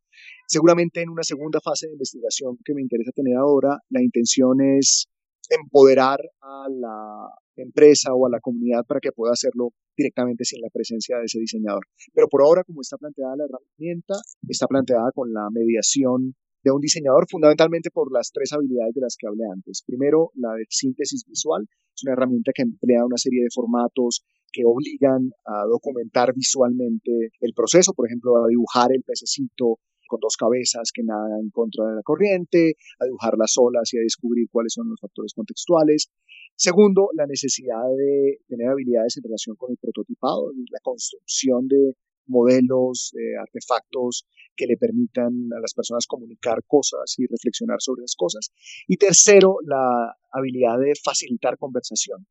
Seguramente 0.48 1.02
en 1.02 1.10
una 1.10 1.22
segunda 1.22 1.60
fase 1.60 1.86
de 1.86 1.92
investigación 1.92 2.58
que 2.64 2.74
me 2.74 2.82
interesa 2.82 3.12
tener 3.12 3.36
ahora, 3.36 3.78
la 3.90 4.02
intención 4.02 4.60
es 4.60 5.06
empoderar 5.50 6.18
a 6.40 6.66
la 6.70 7.28
empresa 7.56 8.14
o 8.14 8.26
a 8.26 8.30
la 8.30 8.40
comunidad 8.40 8.84
para 8.86 9.00
que 9.00 9.12
pueda 9.12 9.32
hacerlo 9.32 9.70
directamente 9.96 10.44
sin 10.44 10.60
la 10.60 10.70
presencia 10.72 11.18
de 11.18 11.24
ese 11.24 11.38
diseñador. 11.38 11.84
Pero 12.12 12.28
por 12.28 12.42
ahora, 12.42 12.64
como 12.64 12.80
está 12.80 12.96
planteada 12.96 13.36
la 13.36 13.44
herramienta, 13.44 14.14
está 14.48 14.66
planteada 14.66 15.10
con 15.14 15.32
la 15.32 15.48
mediación 15.50 16.34
de 16.64 16.70
un 16.70 16.80
diseñador 16.80 17.26
fundamentalmente 17.28 17.90
por 17.90 18.10
las 18.10 18.32
tres 18.32 18.52
habilidades 18.52 18.94
de 18.94 19.02
las 19.02 19.16
que 19.18 19.26
hablé 19.26 19.44
antes. 19.52 19.84
Primero, 19.86 20.32
la 20.34 20.54
de 20.54 20.64
síntesis 20.70 21.24
visual. 21.26 21.68
Es 21.94 22.02
una 22.04 22.14
herramienta 22.14 22.52
que 22.54 22.62
emplea 22.62 23.04
una 23.04 23.18
serie 23.18 23.44
de 23.44 23.50
formatos 23.54 24.24
que 24.50 24.62
obligan 24.64 25.30
a 25.44 25.66
documentar 25.68 26.32
visualmente 26.34 27.30
el 27.40 27.52
proceso, 27.54 27.92
por 27.92 28.06
ejemplo, 28.06 28.42
a 28.42 28.48
dibujar 28.48 28.90
el 28.92 29.02
pececito 29.02 29.78
con 30.08 30.20
dos 30.20 30.36
cabezas 30.36 30.90
que 30.92 31.02
nada 31.02 31.38
en 31.40 31.50
contra 31.50 31.86
de 31.86 31.96
la 31.96 32.02
corriente, 32.02 32.76
a 32.98 33.04
dibujar 33.04 33.34
las 33.36 33.54
olas 33.58 33.92
y 33.92 33.98
a 33.98 34.02
descubrir 34.02 34.48
cuáles 34.50 34.72
son 34.72 34.88
los 34.88 35.00
factores 35.00 35.34
contextuales. 35.34 36.08
Segundo, 36.56 37.08
la 37.14 37.26
necesidad 37.26 37.84
de 37.96 38.38
tener 38.48 38.68
habilidades 38.68 39.16
en 39.16 39.24
relación 39.24 39.56
con 39.56 39.70
el 39.70 39.76
prototipado, 39.76 40.52
la 40.70 40.78
construcción 40.82 41.68
de 41.68 41.94
modelos, 42.26 43.12
eh, 43.14 43.36
artefactos 43.40 44.26
que 44.56 44.66
le 44.66 44.76
permitan 44.76 45.32
a 45.56 45.60
las 45.60 45.74
personas 45.74 46.06
comunicar 46.06 46.62
cosas 46.66 47.14
y 47.18 47.26
reflexionar 47.26 47.80
sobre 47.80 48.02
las 48.02 48.14
cosas. 48.16 48.52
Y 48.86 48.96
tercero, 48.96 49.56
la 49.64 50.16
habilidad 50.32 50.78
de 50.78 50.92
facilitar 51.02 51.58
conversaciones. 51.58 52.28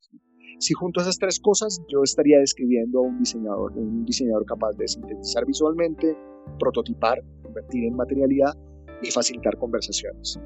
Si 0.59 0.73
junto 0.73 0.99
a 0.99 1.03
esas 1.03 1.17
tres 1.17 1.39
cosas 1.39 1.81
yo 1.89 2.03
estaría 2.03 2.39
describiendo 2.39 2.99
a 2.99 3.01
un 3.01 3.19
diseñador, 3.19 3.73
un 3.77 4.05
diseñador 4.05 4.45
capaz 4.45 4.73
de 4.77 4.87
sintetizar 4.87 5.45
visualmente, 5.45 6.15
prototipar, 6.59 7.23
convertir 7.41 7.85
en 7.85 7.95
materialidad 7.95 8.53
y 9.01 9.11
facilitar 9.11 9.57
conversaciones. 9.57 10.39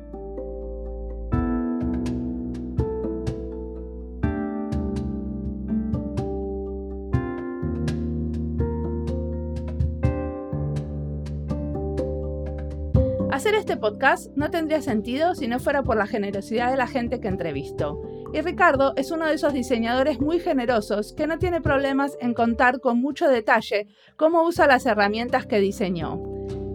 Este 13.67 13.81
podcast 13.81 14.31
no 14.37 14.49
tendría 14.49 14.81
sentido 14.81 15.35
si 15.35 15.49
no 15.49 15.59
fuera 15.59 15.83
por 15.83 15.97
la 15.97 16.07
generosidad 16.07 16.71
de 16.71 16.77
la 16.77 16.87
gente 16.87 17.19
que 17.19 17.27
entrevisto. 17.27 18.01
Y 18.33 18.39
Ricardo 18.39 18.93
es 18.95 19.11
uno 19.11 19.25
de 19.25 19.33
esos 19.33 19.51
diseñadores 19.51 20.21
muy 20.21 20.39
generosos 20.39 21.11
que 21.11 21.27
no 21.27 21.37
tiene 21.37 21.59
problemas 21.59 22.17
en 22.21 22.33
contar 22.33 22.79
con 22.79 23.01
mucho 23.01 23.27
detalle 23.27 23.89
cómo 24.15 24.43
usa 24.43 24.67
las 24.67 24.85
herramientas 24.85 25.47
que 25.47 25.59
diseñó. 25.59 26.15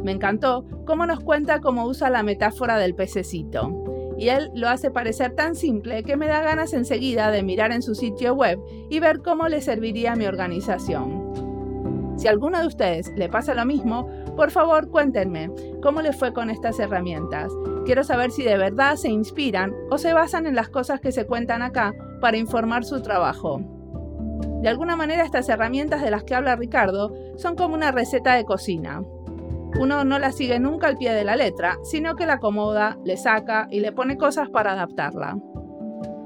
Me 0.05 0.13
encantó 0.13 0.67
cómo 0.85 1.07
nos 1.07 1.21
cuenta 1.21 1.63
cómo 1.63 1.87
usa 1.87 2.11
la 2.11 2.23
metáfora 2.23 2.77
del 2.77 2.95
pececito. 2.95 4.15
Y 4.19 4.29
él 4.29 4.51
lo 4.55 4.69
hace 4.69 4.91
parecer 4.91 5.35
tan 5.35 5.55
simple 5.55 6.03
que 6.03 6.19
me 6.19 6.27
da 6.27 6.43
ganas 6.43 6.75
enseguida 6.75 7.31
de 7.31 7.43
mirar 7.43 7.73
en 7.73 7.81
su 7.81 7.95
sitio 7.95 8.35
web 8.35 8.61
y 8.91 9.01
ver 9.01 9.23
cómo 9.23 9.49
le 9.49 9.63
serviría 9.63 10.13
a 10.13 10.17
mi 10.17 10.27
organización. 10.27 11.23
Si 12.19 12.29
a 12.29 12.31
alguno 12.33 12.61
de 12.61 12.67
ustedes 12.67 13.11
le 13.17 13.31
pasa 13.31 13.55
lo 13.55 13.65
mismo, 13.65 14.09
por 14.37 14.51
favor, 14.51 14.89
cuéntenme 14.89 15.51
cómo 15.83 16.01
les 16.01 16.17
fue 16.17 16.33
con 16.33 16.49
estas 16.49 16.79
herramientas. 16.79 17.53
Quiero 17.85 18.03
saber 18.03 18.31
si 18.31 18.43
de 18.43 18.57
verdad 18.57 18.97
se 18.97 19.09
inspiran 19.09 19.75
o 19.91 19.99
se 19.99 20.15
basan 20.15 20.47
en 20.47 20.55
las 20.55 20.69
cosas 20.69 21.01
que 21.01 21.13
se 21.13 21.27
cuentan 21.27 21.63
acá 21.63 21.93
para 22.21 22.39
informar 22.39 22.85
su 22.85 23.03
trabajo. 23.03 23.61
De 24.63 24.69
alguna 24.69 24.97
manera 24.97 25.25
estas 25.25 25.49
herramientas 25.49 26.03
de 26.03 26.11
las 26.11 26.25
que 26.25 26.35
habla 26.35 26.57
Ricardo 26.57 27.13
son 27.37 27.57
como 27.57 27.75
una 27.75 27.91
receta 27.91 28.35
de 28.35 28.45
cocina. 28.45 29.03
Uno 29.79 30.05
no 30.05 30.19
la 30.19 30.33
sigue 30.33 30.59
nunca 30.61 30.87
al 30.87 30.99
pie 30.99 31.13
de 31.13 31.25
la 31.25 31.37
letra, 31.37 31.79
sino 31.83 32.15
que 32.15 32.27
la 32.27 32.35
acomoda, 32.35 32.99
le 33.05 33.17
saca 33.17 33.67
y 33.71 33.81
le 33.81 33.93
pone 33.93 34.17
cosas 34.17 34.49
para 34.51 34.73
adaptarla. 34.73 35.37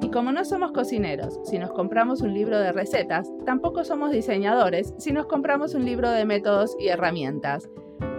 Y 0.02 0.10
como 0.10 0.32
no 0.32 0.44
somos 0.44 0.72
cocineros, 0.72 1.40
si 1.44 1.58
nos 1.58 1.72
compramos 1.72 2.20
un 2.20 2.34
libro 2.34 2.58
de 2.58 2.72
recetas, 2.72 3.28
tampoco 3.44 3.82
somos 3.84 4.12
diseñadores 4.12 4.94
si 4.98 5.12
nos 5.12 5.26
compramos 5.26 5.74
un 5.74 5.84
libro 5.84 6.10
de 6.10 6.24
métodos 6.24 6.76
y 6.78 6.88
herramientas 6.88 7.68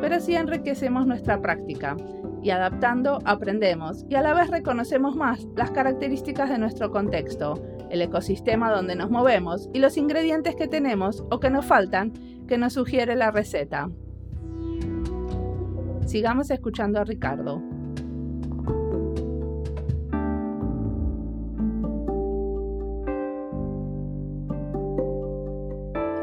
pero 0.01 0.19
sí 0.19 0.36
enriquecemos 0.36 1.05
nuestra 1.05 1.41
práctica 1.41 1.95
y 2.41 2.51
adaptando 2.51 3.19
aprendemos 3.25 4.05
y 4.10 4.15
a 4.15 4.21
la 4.21 4.33
vez 4.33 4.49
reconocemos 4.49 5.15
más 5.15 5.45
las 5.55 5.71
características 5.71 6.49
de 6.49 6.57
nuestro 6.57 6.91
contexto, 6.91 7.62
el 7.89 8.01
ecosistema 8.01 8.71
donde 8.71 8.95
nos 8.95 9.10
movemos 9.10 9.69
y 9.73 9.79
los 9.79 9.97
ingredientes 9.97 10.55
que 10.55 10.67
tenemos 10.67 11.23
o 11.31 11.39
que 11.39 11.49
nos 11.49 11.65
faltan 11.65 12.13
que 12.47 12.57
nos 12.57 12.73
sugiere 12.73 13.15
la 13.15 13.31
receta. 13.31 13.89
Sigamos 16.05 16.49
escuchando 16.51 16.99
a 16.99 17.03
Ricardo. 17.03 17.62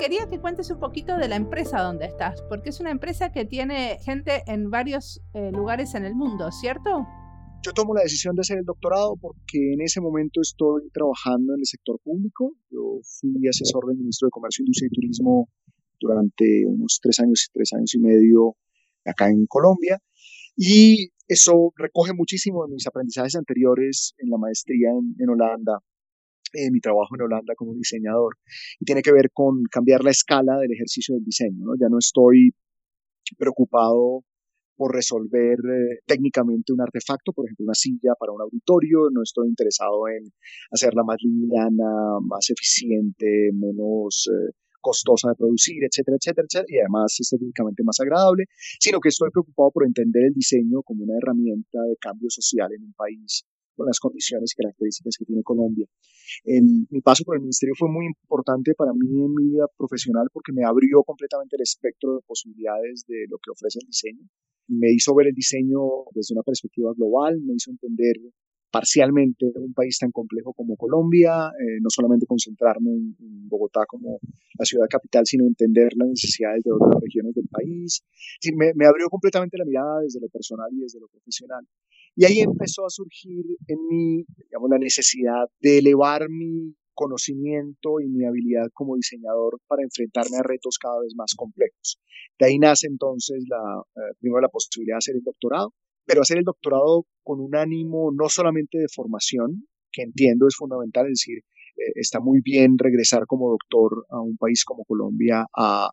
Quería 0.05 0.29
que 0.29 0.39
cuentes 0.39 0.71
un 0.71 0.79
poquito 0.81 1.17
de 1.17 1.29
la 1.29 1.37
empresa 1.37 1.81
donde 1.81 2.05
estás, 2.05 2.43
porque 2.51 2.69
es 2.69 2.79
una 2.79 2.91
empresa 2.91 3.33
que 3.33 3.47
tiene 3.47 3.97
gente 4.05 4.43
en 4.47 4.69
varios 4.71 5.23
eh, 5.33 5.51
lugares 5.51 5.95
en 5.95 6.05
el 6.05 6.15
mundo, 6.15 6.53
¿cierto? 6.53 7.07
Yo 7.65 7.73
tomo 7.73 7.95
la 7.95 8.03
decisión 8.03 8.35
de 8.37 8.43
hacer 8.43 8.59
el 8.59 8.67
doctorado 8.67 9.17
porque 9.19 9.73
en 9.73 9.81
ese 9.81 10.03
momento 10.03 10.43
estoy 10.43 10.91
trabajando 10.93 11.55
en 11.55 11.61
el 11.61 11.65
sector 11.65 11.99
público. 12.05 12.53
Yo 12.71 13.01
fui 13.03 13.49
asesor 13.49 13.87
del 13.87 13.97
ministro 13.97 14.27
de 14.27 14.33
Comercio, 14.33 14.63
Industria 14.65 14.89
y 14.93 14.95
Turismo 14.95 15.49
durante 15.99 16.67
unos 16.67 16.99
tres 17.01 17.21
años 17.21 17.47
y 17.49 17.53
tres 17.55 17.73
años 17.73 17.95
y 17.95 17.99
medio 17.99 18.57
acá 19.07 19.31
en 19.31 19.47
Colombia. 19.47 19.99
Y 20.55 21.13
eso 21.29 21.73
recoge 21.77 22.13
muchísimo 22.13 22.67
de 22.67 22.75
mis 22.75 22.87
aprendizajes 22.87 23.37
anteriores 23.37 24.13
en 24.19 24.29
la 24.29 24.37
maestría 24.37 24.91
en 24.91 25.31
Holanda 25.31 25.81
eh, 26.55 26.71
mi 26.71 26.81
trabajo 26.81 27.15
en 27.17 27.23
Holanda 27.23 27.55
como 27.57 27.75
diseñador. 27.75 28.37
Y 28.81 28.85
tiene 28.85 29.03
que 29.03 29.13
ver 29.13 29.31
con 29.33 29.63
cambiar 29.71 30.03
la 30.05 30.11
escala 30.11 30.59
del 30.59 30.73
ejercicio 30.73 31.15
del 31.15 31.25
diseño. 31.25 31.67
Ya 31.81 31.89
no 31.89 31.99
estoy 31.99 32.55
preocupado 33.39 34.25
por 34.77 34.95
resolver 34.95 35.59
eh, 35.59 36.01
técnicamente 36.07 36.73
un 36.73 36.81
artefacto, 36.81 37.33
por 37.33 37.47
ejemplo, 37.47 37.65
una 37.65 37.75
silla 37.75 38.15
para 38.19 38.33
un 38.33 38.43
auditorio, 38.43 39.09
no 39.13 39.23
estoy 39.23 39.49
interesado 39.49 40.09
en 40.09 40.33
hacerla 40.71 41.05
más 41.05 41.17
liviana, 41.23 42.19
más 42.23 42.51
eficiente, 42.51 43.51
menos 43.53 44.29
eh, 44.33 44.53
costosa 44.81 45.31
de 45.31 45.37
producir, 45.37 45.83
etcétera, 45.85 46.17
etcétera, 46.21 46.47
etcétera, 46.51 46.67
y 46.69 46.79
además 46.81 47.17
estéticamente 47.19 47.83
más 47.85 47.99
agradable, 48.01 48.45
sino 48.81 49.01
que 49.01 49.09
estoy 49.09 49.31
preocupado 49.31 49.71
por 49.71 49.87
entender 49.87 50.25
el 50.25 50.35
diseño 50.35 50.83
como 50.83 51.05
una 51.05 51.17
herramienta 51.17 51.81
de 51.89 51.97
cambio 51.97 52.29
social 52.29 52.71
en 52.77 52.83
un 52.83 52.93
país 52.93 53.47
con 53.75 53.87
las 53.87 53.99
condiciones 53.99 54.53
y 54.53 54.63
características 54.63 55.17
que 55.19 55.25
tiene 55.25 55.43
Colombia. 55.43 55.87
mi 56.45 57.01
paso 57.01 57.25
por 57.25 57.37
el 57.37 57.43
ministerio 57.43 57.75
fue 57.77 57.89
muy 57.91 58.07
importante 58.07 58.75
para 58.75 58.93
mí 58.93 59.09
en 59.09 59.35
mi 59.35 59.51
vida 59.53 59.67
profesional 59.77 60.29
porque 60.33 60.53
me 60.53 60.65
abrió 60.65 61.03
completamente 61.03 61.57
el 61.57 61.63
espectro 61.63 62.15
de 62.17 62.21
posibilidades 62.27 63.05
de 63.07 63.27
lo 63.29 63.39
que 63.39 63.51
ofrece 63.51 63.79
el 63.83 63.87
diseño. 63.87 64.27
Me 64.69 64.91
hizo 64.93 65.15
ver 65.15 65.29
el 65.29 65.35
diseño 65.35 65.81
desde 66.15 66.35
una 66.35 66.43
perspectiva 66.43 66.93
global, 66.97 67.41
me 67.43 67.55
hizo 67.55 67.71
entender 67.71 68.17
parcialmente 68.75 69.47
un 69.55 69.73
país 69.73 69.97
tan 69.99 70.11
complejo 70.11 70.53
como 70.53 70.75
Colombia, 70.77 71.47
eh, 71.47 71.79
no 71.81 71.91
solamente 71.91 72.27
concentrarme 72.27 72.91
en, 72.91 73.15
Bogotá 73.47 73.85
como 73.87 74.19
la 74.59 74.65
ciudad 74.65 74.87
capital, 74.91 75.23
sino 75.27 75.47
entender 75.47 75.93
las 75.95 76.09
necesidades 76.09 76.65
de 76.65 76.73
otras 76.73 77.01
regiones 77.01 77.35
del 77.35 77.47
país. 77.47 78.03
me, 78.57 78.73
me, 78.75 78.87
abrió 78.87 79.07
completamente 79.09 79.57
la 79.59 79.65
mirada 79.65 80.01
desde 80.01 80.19
lo 80.19 80.29
personal 80.29 80.67
y 80.73 80.81
desde 80.81 80.99
lo 80.99 81.07
profesional. 81.07 81.65
Y 82.17 82.25
ahí 82.25 82.41
empezó 82.41 82.87
a 82.87 82.91
surgir 82.91 83.45
en 83.67 83.87
mí, 83.89 84.25
digamos, 84.37 84.71
la 84.71 84.79
necesidad 84.79 85.47
de 85.61 85.79
elevar 85.79 86.29
mi 86.29 86.75
conocimiento 86.95 88.01
y 88.01 88.09
mi 88.09 88.25
habilidad 88.25 88.69
como 88.73 88.95
diseñador 88.95 89.61
para 89.67 89.83
enfrentarme 89.83 90.37
a 90.39 90.43
retos 90.43 90.79
cada 90.79 91.01
vez 91.01 91.13
más 91.17 91.35
complejos. 91.35 91.99
De 92.39 92.47
ahí 92.47 92.59
nace 92.59 92.87
entonces 92.87 93.45
la, 93.49 93.83
eh, 93.97 94.15
primero 94.21 94.41
la 94.41 94.49
posibilidad 94.49 94.95
de 94.95 94.99
hacer 94.99 95.17
el 95.17 95.23
doctorado, 95.23 95.75
pero 96.07 96.23
hacer 96.23 96.39
el 96.39 96.45
doctorado 96.45 97.05
con 97.25 97.41
un 97.41 97.57
ánimo 97.57 98.13
no 98.13 98.29
solamente 98.29 98.79
de 98.79 98.87
formación, 98.95 99.67
que 99.91 100.03
entiendo 100.03 100.47
es 100.47 100.57
fundamental, 100.57 101.07
es 101.07 101.21
decir, 101.21 101.39
eh, 101.39 101.93
está 101.97 102.21
muy 102.21 102.41
bien 102.43 102.79
regresar 102.79 103.27
como 103.27 103.51
doctor 103.51 104.07
a 104.11 104.21
un 104.21 104.37
país 104.37 104.65
como 104.65 104.85
Colombia 104.85 105.47
a 105.57 105.91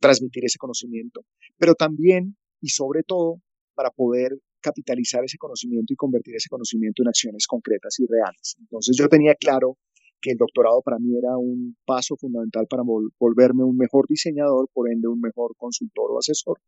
transmitir 0.00 0.44
ese 0.44 0.58
conocimiento, 0.58 1.22
pero 1.58 1.74
también 1.74 2.36
y 2.60 2.68
sobre 2.68 3.02
todo 3.02 3.40
para 3.74 3.90
poder 3.90 4.38
capitalizar 4.66 5.22
ese 5.24 5.38
conocimiento 5.38 5.92
y 5.92 5.96
convertir 5.96 6.34
ese 6.34 6.48
conocimiento 6.48 7.02
en 7.02 7.08
acciones 7.08 7.46
concretas 7.46 8.00
y 8.00 8.06
reales. 8.06 8.56
Entonces 8.58 8.96
yo 8.98 9.08
tenía 9.08 9.34
claro 9.36 9.78
que 10.20 10.32
el 10.32 10.38
doctorado 10.38 10.82
para 10.82 10.98
mí 10.98 11.16
era 11.16 11.36
un 11.38 11.76
paso 11.84 12.16
fundamental 12.16 12.66
para 12.68 12.82
volverme 12.82 13.62
un 13.62 13.76
mejor 13.76 14.06
diseñador, 14.08 14.68
por 14.72 14.90
ende 14.90 15.06
un 15.06 15.20
mejor 15.20 15.54
consultor 15.56 16.10
o 16.10 16.18
asesor. 16.18 16.58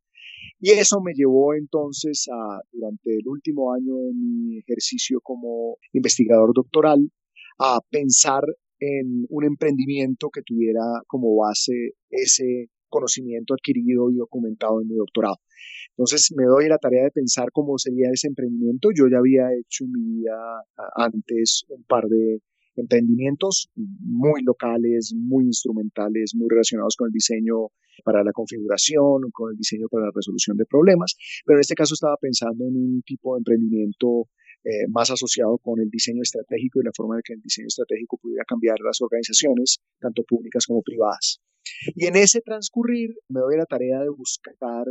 Y 0.60 0.70
eso 0.70 1.00
me 1.00 1.12
llevó 1.12 1.54
entonces 1.54 2.28
a, 2.30 2.60
durante 2.70 3.16
el 3.18 3.26
último 3.26 3.72
año 3.72 3.96
de 3.96 4.12
mi 4.14 4.58
ejercicio 4.58 5.18
como 5.22 5.78
investigador 5.92 6.52
doctoral, 6.54 7.10
a 7.58 7.80
pensar 7.90 8.44
en 8.78 9.26
un 9.28 9.44
emprendimiento 9.44 10.28
que 10.30 10.42
tuviera 10.42 11.02
como 11.08 11.34
base 11.34 11.94
ese 12.10 12.70
conocimiento 12.88 13.54
adquirido 13.54 14.10
y 14.10 14.16
documentado 14.16 14.80
en 14.80 14.88
mi 14.88 14.96
doctorado. 14.96 15.36
Entonces 15.90 16.32
me 16.36 16.44
doy 16.44 16.68
la 16.68 16.78
tarea 16.78 17.04
de 17.04 17.10
pensar 17.10 17.50
cómo 17.52 17.78
sería 17.78 18.10
ese 18.12 18.28
emprendimiento. 18.28 18.90
Yo 18.94 19.08
ya 19.10 19.18
había 19.18 19.48
hecho 19.52 19.84
en 19.84 19.92
mi 19.92 20.20
vida 20.20 20.64
antes 20.96 21.64
un 21.68 21.84
par 21.84 22.04
de 22.04 22.40
emprendimientos 22.76 23.70
muy 23.74 24.42
locales, 24.42 25.12
muy 25.16 25.44
instrumentales, 25.44 26.32
muy 26.34 26.48
relacionados 26.48 26.94
con 26.96 27.08
el 27.08 27.12
diseño 27.12 27.70
para 28.04 28.22
la 28.22 28.32
configuración, 28.32 29.30
con 29.32 29.50
el 29.50 29.56
diseño 29.56 29.88
para 29.90 30.06
la 30.06 30.12
resolución 30.14 30.56
de 30.56 30.64
problemas, 30.66 31.16
pero 31.44 31.58
en 31.58 31.62
este 31.62 31.74
caso 31.74 31.94
estaba 31.94 32.16
pensando 32.20 32.64
en 32.66 32.76
un 32.76 33.02
tipo 33.02 33.34
de 33.34 33.38
emprendimiento 33.38 34.28
eh, 34.64 34.86
más 34.88 35.10
asociado 35.10 35.58
con 35.58 35.80
el 35.80 35.88
diseño 35.90 36.22
estratégico 36.22 36.80
y 36.80 36.84
la 36.84 36.92
forma 36.94 37.16
de 37.16 37.22
que 37.24 37.32
el 37.34 37.40
diseño 37.40 37.66
estratégico 37.68 38.18
pudiera 38.18 38.44
cambiar 38.44 38.76
las 38.84 39.00
organizaciones, 39.00 39.78
tanto 40.00 40.22
públicas 40.24 40.66
como 40.66 40.82
privadas. 40.82 41.40
Y 41.94 42.06
en 42.06 42.16
ese 42.16 42.40
transcurrir 42.40 43.14
me 43.28 43.40
doy 43.40 43.56
la 43.56 43.66
tarea 43.66 44.00
de 44.00 44.08
buscar 44.10 44.86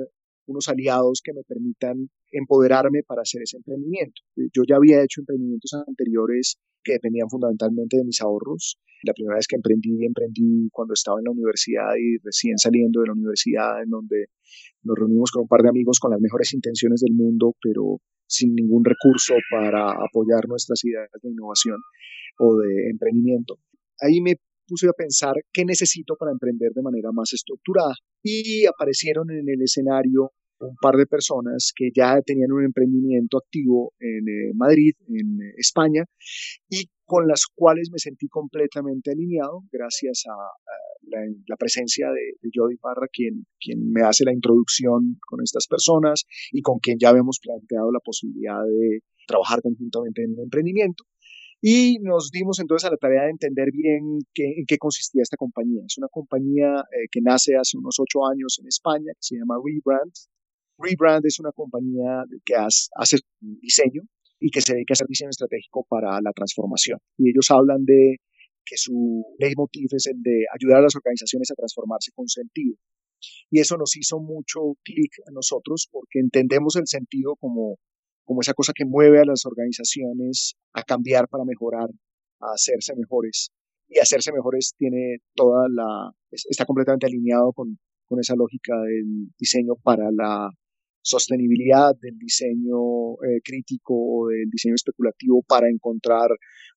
unos 0.47 0.67
aliados 0.69 1.21
que 1.23 1.33
me 1.33 1.43
permitan 1.43 2.09
empoderarme 2.31 3.03
para 3.03 3.21
hacer 3.21 3.41
ese 3.41 3.57
emprendimiento. 3.57 4.21
Yo 4.35 4.63
ya 4.67 4.77
había 4.77 5.03
hecho 5.03 5.21
emprendimientos 5.21 5.73
anteriores 5.73 6.57
que 6.83 6.93
dependían 6.93 7.29
fundamentalmente 7.29 7.97
de 7.97 8.05
mis 8.05 8.21
ahorros. 8.21 8.79
La 9.03 9.13
primera 9.13 9.35
vez 9.35 9.47
que 9.47 9.57
emprendí, 9.57 10.05
emprendí 10.05 10.69
cuando 10.71 10.93
estaba 10.93 11.19
en 11.19 11.25
la 11.25 11.31
universidad 11.31 11.93
y 11.99 12.17
recién 12.23 12.57
saliendo 12.57 13.01
de 13.01 13.07
la 13.07 13.13
universidad, 13.13 13.83
en 13.83 13.89
donde 13.89 14.27
nos 14.83 14.97
reunimos 14.97 15.31
con 15.31 15.43
un 15.43 15.47
par 15.47 15.61
de 15.61 15.69
amigos 15.69 15.99
con 15.99 16.11
las 16.11 16.21
mejores 16.21 16.53
intenciones 16.53 17.01
del 17.01 17.13
mundo, 17.13 17.55
pero 17.61 17.99
sin 18.25 18.55
ningún 18.55 18.83
recurso 18.83 19.35
para 19.51 19.91
apoyar 19.91 20.47
nuestras 20.47 20.83
ideas 20.83 21.09
de 21.21 21.29
innovación 21.29 21.77
o 22.39 22.57
de 22.57 22.89
emprendimiento. 22.89 23.59
Ahí 23.99 24.21
me 24.21 24.37
puse 24.67 24.87
a 24.87 24.93
pensar 24.93 25.33
qué 25.51 25.65
necesito 25.65 26.15
para 26.15 26.31
emprender 26.31 26.71
de 26.73 26.81
manera 26.81 27.09
más 27.11 27.33
estructurada 27.33 27.93
y 28.23 28.65
aparecieron 28.65 29.31
en 29.31 29.47
el 29.49 29.61
escenario 29.61 30.31
un 30.59 30.75
par 30.81 30.95
de 30.95 31.05
personas 31.05 31.71
que 31.75 31.89
ya 31.95 32.19
tenían 32.21 32.51
un 32.51 32.65
emprendimiento 32.65 33.37
activo 33.37 33.93
en 33.99 34.27
eh, 34.27 34.51
Madrid, 34.55 34.93
en 35.07 35.39
eh, 35.41 35.53
España, 35.57 36.03
y 36.69 36.89
con 37.05 37.27
las 37.27 37.45
cuales 37.45 37.89
me 37.91 37.99
sentí 37.99 38.27
completamente 38.27 39.11
alineado 39.11 39.61
gracias 39.71 40.23
a, 40.27 40.35
la, 41.47 41.55
presencia 41.55 42.07
de, 42.07 42.33
de, 42.41 42.49
Jody 42.53 42.75
Parra, 42.77 43.07
quien, 43.11 43.45
quien 43.59 43.91
me 43.91 44.01
hace 44.01 44.25
la 44.25 44.33
introducción 44.33 45.17
con 45.25 45.41
estas 45.41 45.67
personas 45.67 46.25
y 46.51 46.61
con 46.61 46.79
quien 46.79 46.97
ya 46.99 47.09
habíamos 47.09 47.39
planteado 47.41 47.91
la 47.91 47.99
posibilidad 47.99 48.61
de 48.63 48.99
trabajar 49.25 49.61
conjuntamente 49.61 50.23
en 50.23 50.33
un 50.33 50.43
emprendimiento. 50.43 51.03
Y 51.61 51.97
nos 51.99 52.29
dimos 52.31 52.59
entonces 52.59 52.87
a 52.87 52.91
la 52.91 52.97
tarea 52.97 53.23
de 53.23 53.31
entender 53.31 53.71
bien 53.71 54.19
qué, 54.33 54.45
en 54.57 54.65
qué 54.67 54.77
consistía 54.77 55.23
esta 55.23 55.37
compañía. 55.37 55.81
Es 55.85 55.97
una 55.97 56.07
compañía 56.07 56.83
eh, 56.91 57.07
que 57.11 57.21
nace 57.21 57.55
hace 57.55 57.77
unos 57.77 57.97
ocho 57.99 58.25
años 58.27 58.57
en 58.61 58.67
España, 58.67 59.11
que 59.13 59.21
se 59.21 59.35
llama 59.37 59.55
Rebrand. 59.63 60.13
Rebrand 60.77 61.25
es 61.25 61.39
una 61.39 61.51
compañía 61.51 62.23
que 62.45 62.53
hace 62.55 63.17
diseño 63.39 64.03
y 64.39 64.51
que 64.51 64.61
se 64.61 64.73
dedica 64.73 64.91
a 64.91 64.95
hacer 64.95 65.07
diseño 65.07 65.31
estratégico 65.31 65.83
para 65.89 66.21
la 66.21 66.31
transformación. 66.31 66.99
Y 67.17 67.31
ellos 67.31 67.49
hablan 67.49 67.85
de 67.85 68.17
que 68.63 68.77
su 68.77 69.25
leitmotiv 69.39 69.87
es 69.93 70.07
el 70.07 70.21
de 70.21 70.45
ayudar 70.53 70.79
a 70.79 70.83
las 70.83 70.95
organizaciones 70.95 71.49
a 71.49 71.55
transformarse 71.55 72.11
con 72.13 72.27
sentido. 72.27 72.75
Y 73.49 73.59
eso 73.59 73.77
nos 73.77 73.95
hizo 73.97 74.19
mucho 74.19 74.59
clic 74.83 75.11
a 75.27 75.31
nosotros 75.31 75.87
porque 75.91 76.19
entendemos 76.19 76.75
el 76.75 76.85
sentido 76.85 77.35
como 77.37 77.77
como 78.27 78.41
esa 78.41 78.53
cosa 78.53 78.73
que 78.75 78.85
mueve 78.85 79.21
a 79.21 79.25
las 79.25 79.45
organizaciones 79.45 80.55
a 80.73 80.83
cambiar 80.83 81.29
para 81.29 81.45
mejorar, 81.45 81.89
a 82.41 82.51
hacerse 82.53 82.93
mejores. 82.95 83.51
Y 83.87 83.99
hacerse 83.99 84.33
mejores 84.33 84.73
tiene 84.77 85.19
toda 85.33 85.67
la, 85.69 86.11
está 86.29 86.65
completamente 86.65 87.05
alineado 87.07 87.53
con, 87.53 87.79
con 88.05 88.19
esa 88.19 88.35
lógica 88.35 88.75
del 88.81 89.29
diseño 89.39 89.75
para 89.81 90.11
la 90.11 90.49
sostenibilidad, 91.01 91.95
del 92.01 92.17
diseño 92.17 93.13
eh, 93.23 93.39
crítico 93.41 93.93
o 93.95 94.27
del 94.27 94.49
diseño 94.49 94.75
especulativo 94.75 95.41
para 95.47 95.69
encontrar 95.69 96.29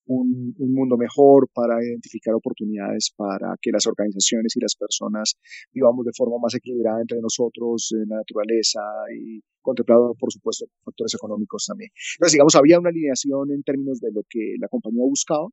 un, 0.06 0.54
mundo 0.56 0.96
mejor, 0.96 1.48
para 1.52 1.82
identificar 1.82 2.34
oportunidades 2.34 3.12
para 3.16 3.56
que 3.60 3.72
las 3.72 3.86
organizaciones 3.86 4.56
y 4.56 4.60
las 4.60 4.76
personas 4.76 5.34
vivamos 5.72 6.04
de 6.04 6.12
forma 6.16 6.36
más 6.40 6.54
equilibrada 6.54 7.00
entre 7.00 7.20
nosotros, 7.20 7.92
en 7.92 8.08
la 8.08 8.16
naturaleza 8.16 8.80
y 9.12 9.40
contemplado, 9.62 10.14
por 10.18 10.32
supuesto, 10.32 10.66
factores 10.84 11.14
económicos 11.14 11.66
también. 11.66 11.90
Entonces, 12.16 12.32
digamos, 12.32 12.54
había 12.54 12.78
una 12.78 12.90
alineación 12.90 13.50
en 13.52 13.62
términos 13.62 14.00
de 14.00 14.12
lo 14.12 14.22
que 14.28 14.56
la 14.58 14.68
compañía 14.68 15.02
buscaba 15.04 15.48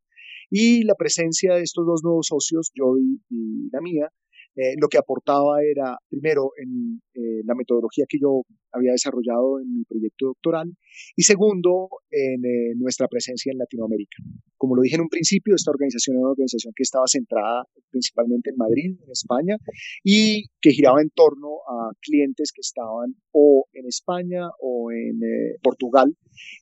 y 0.50 0.84
la 0.84 0.96
presencia 0.96 1.56
de 1.56 1.64
estos 1.64 1.86
dos 1.86 2.04
nuevos 2.04 2.28
socios, 2.28 2.72
yo 2.74 2.96
y 2.98 3.70
la 3.72 3.82
mía, 3.82 4.12
eh, 4.58 4.74
lo 4.82 4.88
que 4.88 4.98
aportaba 4.98 5.62
era, 5.62 6.00
primero, 6.10 6.50
en 6.58 7.00
eh, 7.14 7.44
la 7.46 7.54
metodología 7.54 8.06
que 8.10 8.18
yo 8.20 8.42
había 8.72 8.92
desarrollado 8.92 9.60
en 9.60 9.72
mi 9.72 9.84
proyecto 9.84 10.26
doctoral 10.34 10.76
y 11.16 11.22
segundo, 11.22 11.90
en 12.10 12.44
eh, 12.44 12.74
nuestra 12.76 13.08
presencia 13.08 13.52
en 13.52 13.60
Latinoamérica. 13.60 14.18
Como 14.58 14.76
lo 14.76 14.82
dije 14.82 14.96
en 14.96 15.02
un 15.02 15.10
principio, 15.10 15.54
esta 15.54 15.70
organización 15.70 16.16
era 16.16 16.22
una 16.22 16.32
organización 16.32 16.74
que 16.76 16.82
estaba 16.82 17.06
centrada 17.06 17.66
principalmente 17.92 18.50
en 18.50 18.58
Madrid, 18.58 18.98
en 19.00 19.12
España, 19.12 19.58
y 20.04 20.48
que 20.60 20.72
giraba 20.72 21.04
en 21.04 21.12
torno 21.12 21.62
a 21.70 21.92
clientes 22.02 22.52
que 22.52 22.62
estaban 22.62 23.14
o 23.32 23.66
en 23.74 23.86
España 23.86 24.50
o 24.60 24.92
en 24.92 25.20
Portugal 25.62 26.18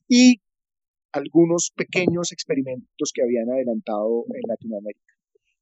y 0.10 0.42
algunos 1.14 1.72
pequeños 1.74 2.34
experimentos 2.34 3.12
que 3.14 3.24
habían 3.24 3.50
adelantado 3.50 4.26
en 4.34 4.42
Latinoamérica. 4.50 5.05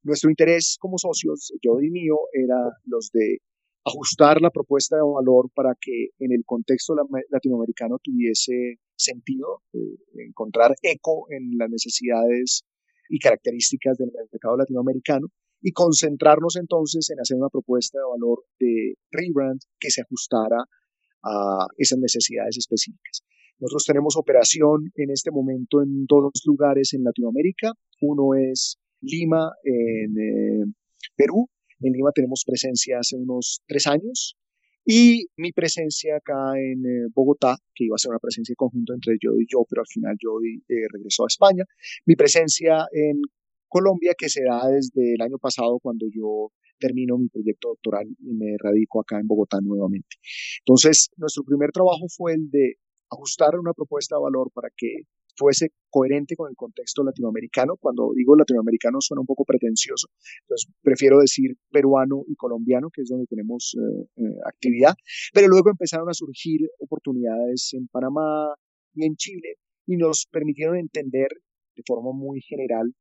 Nuestro 0.03 0.29
interés 0.29 0.77
como 0.79 0.97
socios, 0.97 1.53
yo 1.61 1.79
y 1.81 1.89
mío, 1.89 2.15
era 2.33 2.57
los 2.85 3.09
de 3.11 3.39
ajustar 3.85 4.41
la 4.41 4.49
propuesta 4.49 4.95
de 4.95 5.01
valor 5.01 5.49
para 5.53 5.75
que 5.79 6.09
en 6.19 6.31
el 6.31 6.43
contexto 6.45 6.95
latinoamericano 7.29 7.97
tuviese 8.01 8.79
sentido, 8.95 9.61
eh, 9.73 9.79
encontrar 10.27 10.75
eco 10.81 11.25
en 11.29 11.57
las 11.57 11.69
necesidades 11.69 12.63
y 13.09 13.19
características 13.19 13.97
del 13.97 14.11
mercado 14.31 14.57
latinoamericano 14.57 15.27
y 15.61 15.71
concentrarnos 15.71 16.55
entonces 16.57 17.09
en 17.09 17.19
hacer 17.19 17.37
una 17.37 17.49
propuesta 17.49 17.97
de 17.99 18.05
valor 18.05 18.43
de 18.59 18.95
rebrand 19.11 19.59
que 19.79 19.89
se 19.89 20.01
ajustara 20.01 20.63
a 21.23 21.67
esas 21.77 21.99
necesidades 21.99 22.57
específicas. 22.57 23.23
Nosotros 23.59 23.85
tenemos 23.85 24.17
operación 24.17 24.91
en 24.95 25.11
este 25.11 25.31
momento 25.31 25.81
en 25.81 26.05
dos 26.05 26.31
lugares 26.45 26.93
en 26.93 27.03
Latinoamérica. 27.03 27.71
Uno 28.01 28.35
es 28.35 28.77
Lima, 29.03 29.51
en 29.63 30.17
eh, 30.17 30.65
Perú. 31.15 31.49
En 31.79 31.93
Lima 31.93 32.11
tenemos 32.13 32.43
presencia 32.45 32.99
hace 32.99 33.17
unos 33.17 33.61
tres 33.67 33.87
años. 33.87 34.37
Y 34.85 35.27
mi 35.37 35.51
presencia 35.51 36.17
acá 36.17 36.53
en 36.57 36.85
eh, 36.85 37.07
Bogotá, 37.13 37.55
que 37.73 37.85
iba 37.85 37.95
a 37.95 37.97
ser 37.97 38.09
una 38.09 38.19
presencia 38.19 38.53
conjunta 38.57 38.93
entre 38.93 39.15
yo 39.21 39.31
y 39.39 39.45
yo, 39.49 39.63
pero 39.69 39.81
al 39.81 39.87
final 39.87 40.15
yo 40.21 40.39
eh, 40.43 40.87
regresó 40.91 41.23
a 41.23 41.27
España. 41.27 41.63
Mi 42.05 42.15
presencia 42.15 42.85
en 42.91 43.21
Colombia, 43.69 44.13
que 44.17 44.29
se 44.29 44.43
da 44.43 44.67
desde 44.67 45.13
el 45.15 45.21
año 45.21 45.37
pasado 45.39 45.79
cuando 45.81 46.05
yo 46.13 46.51
termino 46.79 47.17
mi 47.17 47.29
proyecto 47.29 47.69
doctoral 47.69 48.07
y 48.19 48.33
me 48.33 48.57
radico 48.59 48.99
acá 48.99 49.19
en 49.19 49.27
Bogotá 49.27 49.59
nuevamente. 49.61 50.17
Entonces, 50.59 51.09
nuestro 51.15 51.43
primer 51.43 51.71
trabajo 51.71 52.07
fue 52.09 52.33
el 52.33 52.49
de 52.51 52.75
ajustar 53.09 53.57
una 53.57 53.73
propuesta 53.73 54.17
de 54.17 54.21
valor 54.21 54.51
para 54.53 54.69
que 54.75 55.03
fuese 55.35 55.69
coherente 55.89 56.35
con 56.35 56.49
el 56.49 56.55
contexto 56.55 57.03
latinoamericano. 57.03 57.75
Cuando 57.77 58.11
digo 58.15 58.35
latinoamericano 58.35 58.99
suena 58.99 59.21
un 59.21 59.27
poco 59.27 59.45
pretencioso, 59.45 60.07
entonces 60.41 60.71
prefiero 60.81 61.19
decir 61.19 61.55
peruano 61.71 62.23
y 62.27 62.35
colombiano, 62.35 62.89
que 62.91 63.01
es 63.01 63.09
donde 63.09 63.27
tenemos 63.27 63.75
eh, 63.77 64.05
eh, 64.17 64.35
actividad. 64.45 64.95
Pero 65.33 65.47
luego 65.47 65.69
empezaron 65.69 66.09
a 66.09 66.13
surgir 66.13 66.61
oportunidades 66.79 67.73
en 67.73 67.87
Panamá 67.87 68.53
y 68.93 69.05
en 69.05 69.15
Chile 69.15 69.55
y 69.85 69.97
nos 69.97 70.27
permitieron 70.31 70.77
entender 70.77 71.29
de 71.75 71.83
forma 71.85 72.11
muy 72.13 72.41
general 72.41 72.93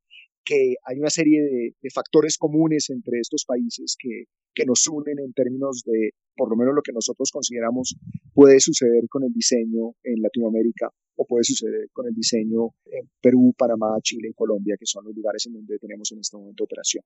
que 0.44 0.74
hay 0.84 0.98
una 0.98 1.10
serie 1.10 1.40
de, 1.40 1.90
factores 1.94 2.36
comunes 2.36 2.90
entre 2.90 3.20
estos 3.20 3.44
países 3.44 3.96
que, 3.96 4.24
que, 4.54 4.64
nos 4.64 4.88
unen 4.88 5.20
en 5.20 5.32
términos 5.32 5.82
de, 5.84 6.14
por 6.36 6.50
lo 6.50 6.56
menos 6.56 6.74
lo 6.74 6.82
que 6.82 6.92
nosotros 6.92 7.30
consideramos 7.30 7.94
puede 8.34 8.58
suceder 8.58 9.04
con 9.08 9.22
el 9.22 9.32
diseño 9.32 9.94
en 10.02 10.20
Latinoamérica 10.20 10.90
puede 11.24 11.44
suceder 11.44 11.88
con 11.92 12.06
el 12.06 12.14
diseño 12.14 12.70
en 12.86 13.08
Perú, 13.20 13.54
Panamá, 13.56 13.96
Chile 14.02 14.28
y 14.30 14.34
Colombia, 14.34 14.76
que 14.78 14.86
son 14.86 15.04
los 15.04 15.14
lugares 15.14 15.46
en 15.46 15.54
donde 15.54 15.78
tenemos 15.78 16.10
en 16.12 16.20
este 16.20 16.36
momento 16.36 16.64
operación. 16.64 17.04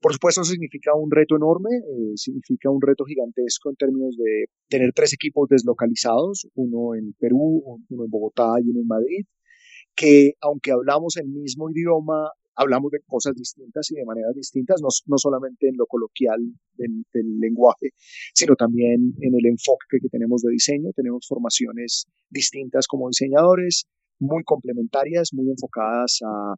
Por 0.00 0.12
supuesto, 0.12 0.42
eso 0.42 0.50
significa 0.52 0.94
un 0.94 1.10
reto 1.10 1.36
enorme, 1.36 1.70
eh, 1.76 2.12
significa 2.16 2.70
un 2.70 2.82
reto 2.82 3.04
gigantesco 3.04 3.70
en 3.70 3.76
términos 3.76 4.16
de 4.16 4.46
tener 4.68 4.92
tres 4.92 5.14
equipos 5.14 5.48
deslocalizados, 5.48 6.48
uno 6.54 6.94
en 6.94 7.14
Perú, 7.14 7.62
uno 7.88 8.04
en 8.04 8.10
Bogotá 8.10 8.54
y 8.62 8.68
uno 8.68 8.80
en 8.80 8.86
Madrid, 8.86 9.26
que 9.94 10.34
aunque 10.40 10.72
hablamos 10.72 11.16
el 11.16 11.28
mismo 11.28 11.70
idioma, 11.70 12.30
hablamos 12.56 12.90
de 12.90 13.00
cosas 13.06 13.34
distintas 13.34 13.90
y 13.90 13.94
de 13.94 14.04
maneras 14.04 14.34
distintas, 14.34 14.80
no, 14.82 14.88
no 15.06 15.18
solamente 15.18 15.68
en 15.68 15.76
lo 15.76 15.86
coloquial 15.86 16.40
del, 16.74 17.04
lenguaje, 17.38 17.90
sino 18.34 18.56
también 18.56 19.14
en 19.20 19.34
el 19.34 19.46
enfoque 19.46 19.98
que 20.00 20.08
tenemos 20.08 20.42
de 20.42 20.52
diseño. 20.52 20.90
Tenemos 20.94 21.26
formaciones 21.28 22.06
distintas 22.30 22.86
como 22.86 23.08
diseñadores, 23.08 23.86
muy 24.18 24.42
complementarias, 24.44 25.32
muy 25.32 25.50
enfocadas 25.50 26.20
a 26.24 26.54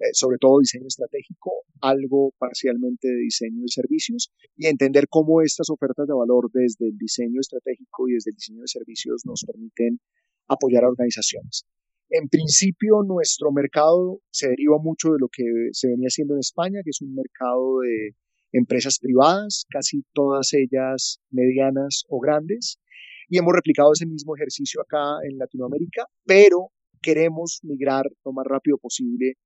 eh, 0.00 0.14
sobre 0.14 0.38
todo 0.38 0.60
diseño 0.60 0.86
estratégico, 0.86 1.52
algo 1.82 2.32
parcialmente 2.38 3.08
de 3.08 3.16
diseño 3.16 3.62
de 3.62 3.68
servicios 3.68 4.32
y 4.56 4.66
entender 4.66 5.08
cómo 5.08 5.42
estas 5.42 5.68
ofertas 5.68 6.06
de 6.06 6.14
valor 6.14 6.50
desde 6.52 6.88
el 6.88 6.96
diseño 6.96 7.40
estratégico 7.40 8.08
y 8.08 8.14
desde 8.14 8.30
el 8.30 8.36
diseño 8.36 8.62
de 8.62 8.68
servicios 8.68 9.22
nos 9.26 9.44
permiten 9.44 10.00
apoyar 10.48 10.84
a 10.84 10.88
organizaciones. 10.88 11.66
En 12.10 12.28
principio, 12.28 13.02
nuestro 13.06 13.52
mercado 13.52 14.20
se 14.30 14.48
deriva 14.48 14.78
mucho 14.78 15.10
de 15.12 15.18
lo 15.20 15.28
que 15.28 15.44
se 15.70 15.88
venía 15.88 16.08
haciendo 16.08 16.34
en 16.34 16.40
España, 16.40 16.80
que 16.82 16.90
es 16.90 17.00
un 17.02 17.14
mercado 17.14 17.80
de 17.80 18.16
empresas 18.52 18.98
privadas, 18.98 19.64
casi 19.70 20.02
todas 20.12 20.52
ellas 20.52 21.20
medianas 21.30 22.04
o 22.08 22.18
grandes, 22.18 22.80
y 23.28 23.38
hemos 23.38 23.54
replicado 23.54 23.92
ese 23.92 24.06
mismo 24.06 24.34
ejercicio 24.34 24.80
acá 24.80 25.18
en 25.22 25.38
Latinoamérica, 25.38 26.06
pero 26.24 26.72
queremos 27.00 27.60
migrar 27.62 28.06
lo 28.24 28.32
más 28.32 28.44
rápido 28.44 28.76
posible 28.78 29.36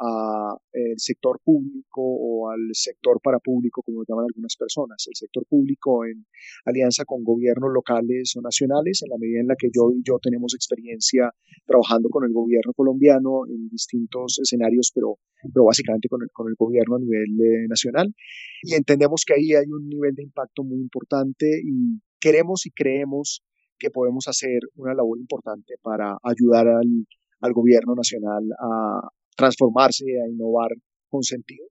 al 0.00 0.96
sector 0.96 1.40
público 1.44 2.00
o 2.00 2.50
al 2.50 2.70
sector 2.72 3.20
para 3.22 3.38
público, 3.38 3.82
como 3.82 4.00
lo 4.00 4.04
llaman 4.08 4.24
algunas 4.28 4.56
personas. 4.56 5.04
El 5.06 5.14
sector 5.14 5.44
público 5.46 6.06
en 6.06 6.24
alianza 6.64 7.04
con 7.04 7.22
gobiernos 7.22 7.70
locales 7.72 8.34
o 8.36 8.40
nacionales, 8.40 9.02
en 9.02 9.10
la 9.10 9.18
medida 9.18 9.40
en 9.40 9.48
la 9.48 9.56
que 9.56 9.68
yo 9.72 9.90
y 9.92 10.02
yo 10.02 10.18
tenemos 10.22 10.54
experiencia 10.54 11.30
trabajando 11.66 12.08
con 12.08 12.24
el 12.24 12.32
gobierno 12.32 12.72
colombiano 12.72 13.46
en 13.46 13.68
distintos 13.68 14.38
escenarios, 14.42 14.90
pero, 14.94 15.18
pero 15.52 15.66
básicamente 15.66 16.08
con 16.08 16.22
el, 16.22 16.28
con 16.32 16.48
el 16.48 16.54
gobierno 16.58 16.96
a 16.96 17.00
nivel 17.00 17.30
eh, 17.40 17.68
nacional. 17.68 18.14
Y 18.62 18.74
entendemos 18.74 19.24
que 19.26 19.34
ahí 19.34 19.52
hay 19.52 19.66
un 19.70 19.86
nivel 19.86 20.14
de 20.14 20.22
impacto 20.22 20.64
muy 20.64 20.80
importante 20.80 21.60
y 21.62 22.00
queremos 22.18 22.64
y 22.64 22.70
creemos 22.70 23.42
que 23.78 23.90
podemos 23.90 24.28
hacer 24.28 24.60
una 24.76 24.94
labor 24.94 25.18
importante 25.18 25.74
para 25.82 26.16
ayudar 26.22 26.68
al, 26.68 27.06
al 27.40 27.52
gobierno 27.52 27.94
nacional 27.94 28.44
a, 28.58 29.08
transformarse, 29.36 30.04
a 30.20 30.28
innovar 30.28 30.70
con 31.08 31.22
sentido. 31.22 31.66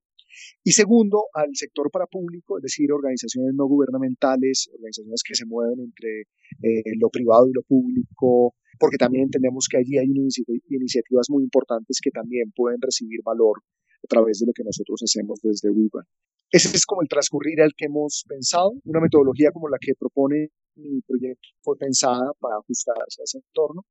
Y 0.64 0.72
segundo, 0.72 1.26
al 1.34 1.50
sector 1.54 1.90
para 1.92 2.06
público, 2.06 2.58
es 2.58 2.64
decir, 2.64 2.92
organizaciones 2.92 3.54
no 3.56 3.66
gubernamentales, 3.66 4.70
organizaciones 4.74 5.22
que 5.24 5.36
se 5.36 5.46
mueven 5.46 5.80
entre 5.80 6.22
eh, 6.22 6.96
lo 7.00 7.10
privado 7.10 7.48
y 7.48 7.54
lo 7.54 7.64
público, 7.64 8.56
porque 8.80 8.98
también 8.98 9.26
entendemos 9.26 9.68
que 9.70 9.78
allí 9.78 9.98
hay 9.98 10.08
iniciativas 10.08 11.28
muy 11.30 11.44
importantes 11.44 12.00
que 12.02 12.12
también 12.12 12.52
pueden 12.56 12.82
recibir 12.82 13.22
valor 13.24 13.62
a 14.04 14.08
través 14.08 14.40
de 14.40 14.48
lo 14.48 14.54
que 14.54 14.64
nosotros 14.64 15.02
hacemos 15.04 15.40
desde 15.44 15.70
WeBrand. 15.70 16.08
Ese 16.52 16.76
es 16.76 16.86
como 16.86 17.02
el 17.02 17.10
transcurrir 17.10 17.62
al 17.62 17.74
que 17.76 17.86
hemos 17.86 18.24
pensado. 18.28 18.72
Una 18.86 19.02
metodología 19.02 19.52
como 19.52 19.68
la 19.70 19.78
que 19.80 19.94
propone 19.94 20.50
mi 20.76 21.02
proyecto 21.02 21.50
fue 21.62 21.78
pensada 21.78 22.32
para 22.40 22.56
ajustarse 22.56 23.22
a 23.22 23.26
ese 23.26 23.38
entorno 23.40 23.86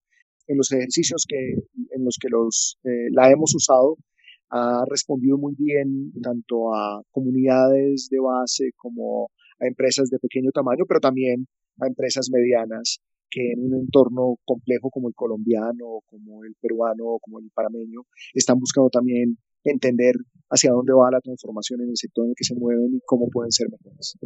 en 0.49 0.57
los 0.57 0.73
ejercicios 0.73 1.25
que, 1.29 1.53
en 1.95 2.05
los 2.05 2.17
que 2.21 2.29
los, 2.29 2.79
eh, 2.85 3.09
la 3.13 3.31
hemos 3.31 3.55
usado, 3.55 3.97
ha 4.51 4.85
respondido 4.89 5.37
muy 5.37 5.55
bien 5.57 6.13
tanto 6.23 6.75
a 6.75 7.03
comunidades 7.11 8.09
de 8.11 8.19
base 8.19 8.71
como 8.77 9.29
a 9.61 9.67
empresas 9.67 10.09
de 10.09 10.19
pequeño 10.19 10.51
tamaño, 10.51 10.85
pero 10.89 11.01
también 11.01 11.47
a 11.81 11.87
empresas 11.87 12.31
medianas 12.33 13.01
que 13.31 13.53
en 13.53 13.61
un 13.61 13.75
entorno 13.75 14.37
complejo 14.45 14.91
como 14.91 15.09
el 15.09 15.15
colombiano, 15.15 16.01
como 16.07 16.45
el 16.45 16.55
peruano, 16.61 17.19
como 17.21 17.41
el 17.41 17.51
parameño, 17.55 18.03
están 18.33 18.59
buscando 18.59 18.89
también 18.89 19.37
entender 19.71 20.15
hacia 20.51 20.71
dónde 20.71 20.93
va 20.93 21.11
la 21.11 21.21
transformación 21.21 21.83
en 21.83 21.91
el 21.91 21.97
sector 21.97 22.25
en 22.25 22.31
el 22.31 22.35
que 22.37 22.45
se 22.45 22.55
mueven 22.55 22.95
y 22.95 23.01
cómo 23.05 23.29
pueden 23.29 23.53
ser 23.53 23.69
mejores. 23.71 24.17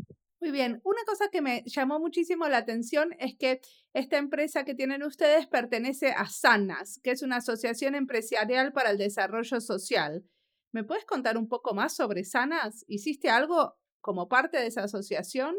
Muy 0.41 0.51
bien, 0.51 0.81
una 0.85 1.01
cosa 1.07 1.29
que 1.31 1.41
me 1.41 1.63
llamó 1.67 2.01
muchísimo 2.01 2.49
la 2.49 2.59
atención 2.59 3.11
es 3.19 3.37
que 3.39 3.61
esta 3.95 4.19
empresa 4.19 4.65
que 4.65 4.75
tienen 4.75 5.05
ustedes 5.05 5.47
pertenece 5.47 6.09
a 6.09 6.27
SANAS, 6.27 7.01
que 7.03 7.13
es 7.13 7.23
una 7.23 7.37
asociación 7.37 7.95
empresarial 7.95 8.73
para 8.73 8.91
el 8.91 8.99
desarrollo 8.99 9.61
social. 9.61 10.25
¿Me 10.73 10.85
puedes 10.85 11.05
contar 11.05 11.39
un 11.39 11.49
poco 11.49 11.75
más 11.75 11.95
sobre 11.95 12.25
SANAS? 12.25 12.85
¿Hiciste 12.89 13.29
algo 13.31 13.75
como 14.01 14.29
parte 14.29 14.59
de 14.59 14.67
esa 14.67 14.83
asociación? 14.83 15.55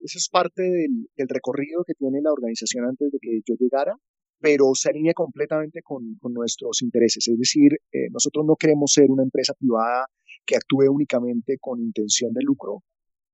Eso 0.00 0.18
es 0.18 0.28
parte 0.28 0.62
del, 0.62 1.28
recorrido 1.28 1.84
que 1.86 1.94
tiene 1.94 2.20
la 2.22 2.32
organización 2.32 2.86
antes 2.86 3.12
de 3.12 3.18
que 3.20 3.40
yo 3.46 3.54
llegara, 3.58 3.96
pero 4.42 4.74
se 4.74 4.90
alinea 4.90 5.14
completamente 5.14 5.80
con, 5.82 6.18
nuestros 6.20 6.82
intereses. 6.82 7.28
Es 7.28 7.38
decir, 7.38 7.72
eh, 7.92 8.10
nosotros 8.10 8.44
no 8.44 8.56
queremos 8.56 8.92
ser 8.92 9.08
una 9.08 9.22
empresa 9.22 9.54
privada 9.54 10.06
que 10.44 10.56
actúe 10.56 10.90
únicamente 10.90 11.56
con 11.60 11.80
intención 11.80 12.32
de 12.32 12.42
lucro, 12.42 12.82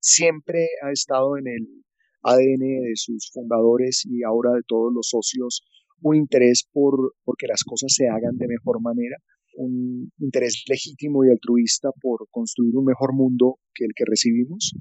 siempre 0.01 0.69
ha 0.83 0.93
estado 0.93 1.39
en 1.39 1.49
el 1.49 1.85
ADN 2.23 2.83
de 2.85 2.93
sus 2.95 3.31
fundadores 3.33 4.03
y 4.05 4.23
ahora 4.23 4.51
de 4.53 4.63
todos 4.67 4.93
los 4.93 5.09
socios 5.09 5.65
un 6.03 6.17
interés 6.17 6.69
por, 6.71 7.15
que 7.39 7.47
las 7.47 7.65
cosas 7.65 7.93
se 7.93 8.07
hagan 8.09 8.37
de 8.37 8.47
mejor 8.47 8.81
manera, 8.81 9.17
un 9.57 10.13
interés 10.19 10.65
legítimo 10.69 11.25
y 11.25 11.31
altruista 11.31 11.91
por 12.01 12.29
construir 12.31 12.77
un 12.77 12.85
mejor 12.85 13.15
mundo 13.15 13.59
que 13.75 13.85
el 13.85 13.91
que 13.97 14.05
recibimos. 14.07 14.75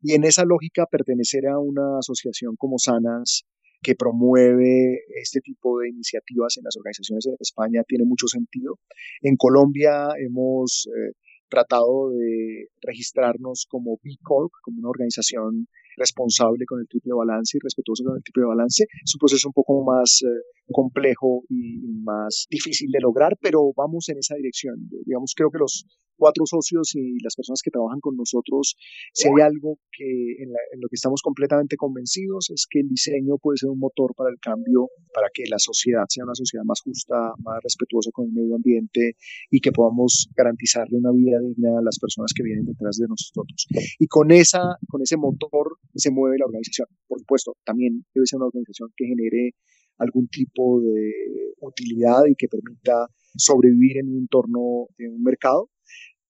Y 0.00 0.12
en 0.12 0.22
esa 0.24 0.44
lógica, 0.44 0.86
pertenecer 0.86 1.48
a 1.48 1.58
una 1.58 1.98
asociación 1.98 2.54
como 2.56 2.78
Sanas, 2.78 3.44
que 3.82 3.94
promueve 3.94 5.00
este 5.20 5.40
tipo 5.40 5.80
de 5.80 5.90
iniciativas 5.90 6.56
en 6.56 6.64
las 6.64 6.76
organizaciones 6.76 7.26
en 7.26 7.36
España, 7.38 7.82
tiene 7.86 8.04
mucho 8.04 8.26
sentido. 8.28 8.78
En 9.20 9.36
Colombia 9.36 10.08
hemos 10.18 10.86
eh, 10.86 11.12
tratado 11.48 12.10
de 12.10 12.68
registrarnos 12.80 13.66
como 13.68 13.98
B 14.02 14.16
Corp, 14.22 14.52
como 14.62 14.78
una 14.78 14.88
organización 14.88 15.66
responsable 15.96 16.64
con 16.64 16.80
el 16.80 16.88
triple 16.88 17.12
balance 17.12 17.58
y 17.58 17.60
respetuoso 17.62 18.04
con 18.04 18.16
el 18.16 18.22
triple 18.22 18.46
balance. 18.46 18.84
Es 19.04 19.14
un 19.14 19.18
proceso 19.18 19.48
un 19.48 19.52
poco 19.52 19.84
más 19.84 20.22
eh, 20.22 20.30
complejo 20.72 21.42
y 21.50 21.82
más 22.02 22.46
difícil 22.48 22.90
de 22.90 23.00
lograr, 23.00 23.36
pero 23.40 23.72
vamos 23.76 24.08
en 24.08 24.18
esa 24.18 24.36
dirección. 24.36 24.88
Digamos, 25.04 25.34
creo 25.36 25.50
que 25.50 25.58
los 25.58 25.84
cuatro 26.16 26.44
socios 26.46 26.94
y 26.94 27.18
las 27.22 27.34
personas 27.34 27.60
que 27.62 27.70
trabajan 27.70 28.00
con 28.00 28.16
nosotros, 28.16 28.76
si 29.12 29.28
hay 29.28 29.42
algo 29.42 29.78
que 29.90 30.42
en, 30.42 30.50
lo 30.80 30.88
que 30.88 30.94
estamos 30.94 31.22
completamente 31.22 31.76
convencidos 31.76 32.50
es 32.50 32.66
que 32.68 32.80
el 32.80 32.88
diseño 32.88 33.38
puede 33.38 33.58
ser 33.58 33.70
un 33.70 33.78
motor 33.78 34.14
para 34.14 34.30
el 34.30 34.38
cambio, 34.40 34.88
para 35.14 35.28
que 35.32 35.44
la 35.48 35.58
sociedad 35.58 36.04
sea 36.08 36.24
una 36.24 36.34
sociedad 36.34 36.64
más 36.64 36.80
justa, 36.80 37.32
más 37.38 37.62
respetuosa 37.62 38.10
con 38.12 38.26
el 38.26 38.32
medio 38.32 38.56
ambiente 38.56 39.16
y 39.50 39.60
que 39.60 39.72
podamos 39.72 40.28
garantizarle 40.36 40.98
una 40.98 41.12
vida 41.12 41.38
digna 41.40 41.78
a 41.78 41.82
las 41.82 41.98
personas 41.98 42.32
que 42.34 42.42
vienen 42.42 42.64
detrás 42.64 42.96
de 42.96 43.08
nosotros. 43.08 43.66
Y 43.98 44.06
con 44.06 44.30
esa, 44.30 44.78
con 44.88 45.02
ese 45.02 45.16
motor 45.16 45.78
se 45.94 46.10
mueve 46.10 46.38
la 46.38 46.46
organización. 46.46 46.88
Por 47.06 47.20
supuesto, 47.20 47.56
también 47.64 48.04
debe 48.14 48.26
ser 48.26 48.38
una 48.38 48.46
organización 48.46 48.90
que 48.96 49.06
genere 49.06 49.54
algún 49.98 50.28
tipo 50.28 50.80
de 50.80 51.12
utilidad 51.60 52.24
y 52.28 52.34
que 52.34 52.48
permita 52.48 53.06
sobrevivir 53.36 53.98
en 53.98 54.08
un 54.08 54.18
entorno 54.18 54.88
de 54.98 55.08
un 55.08 55.22
mercado, 55.22 55.70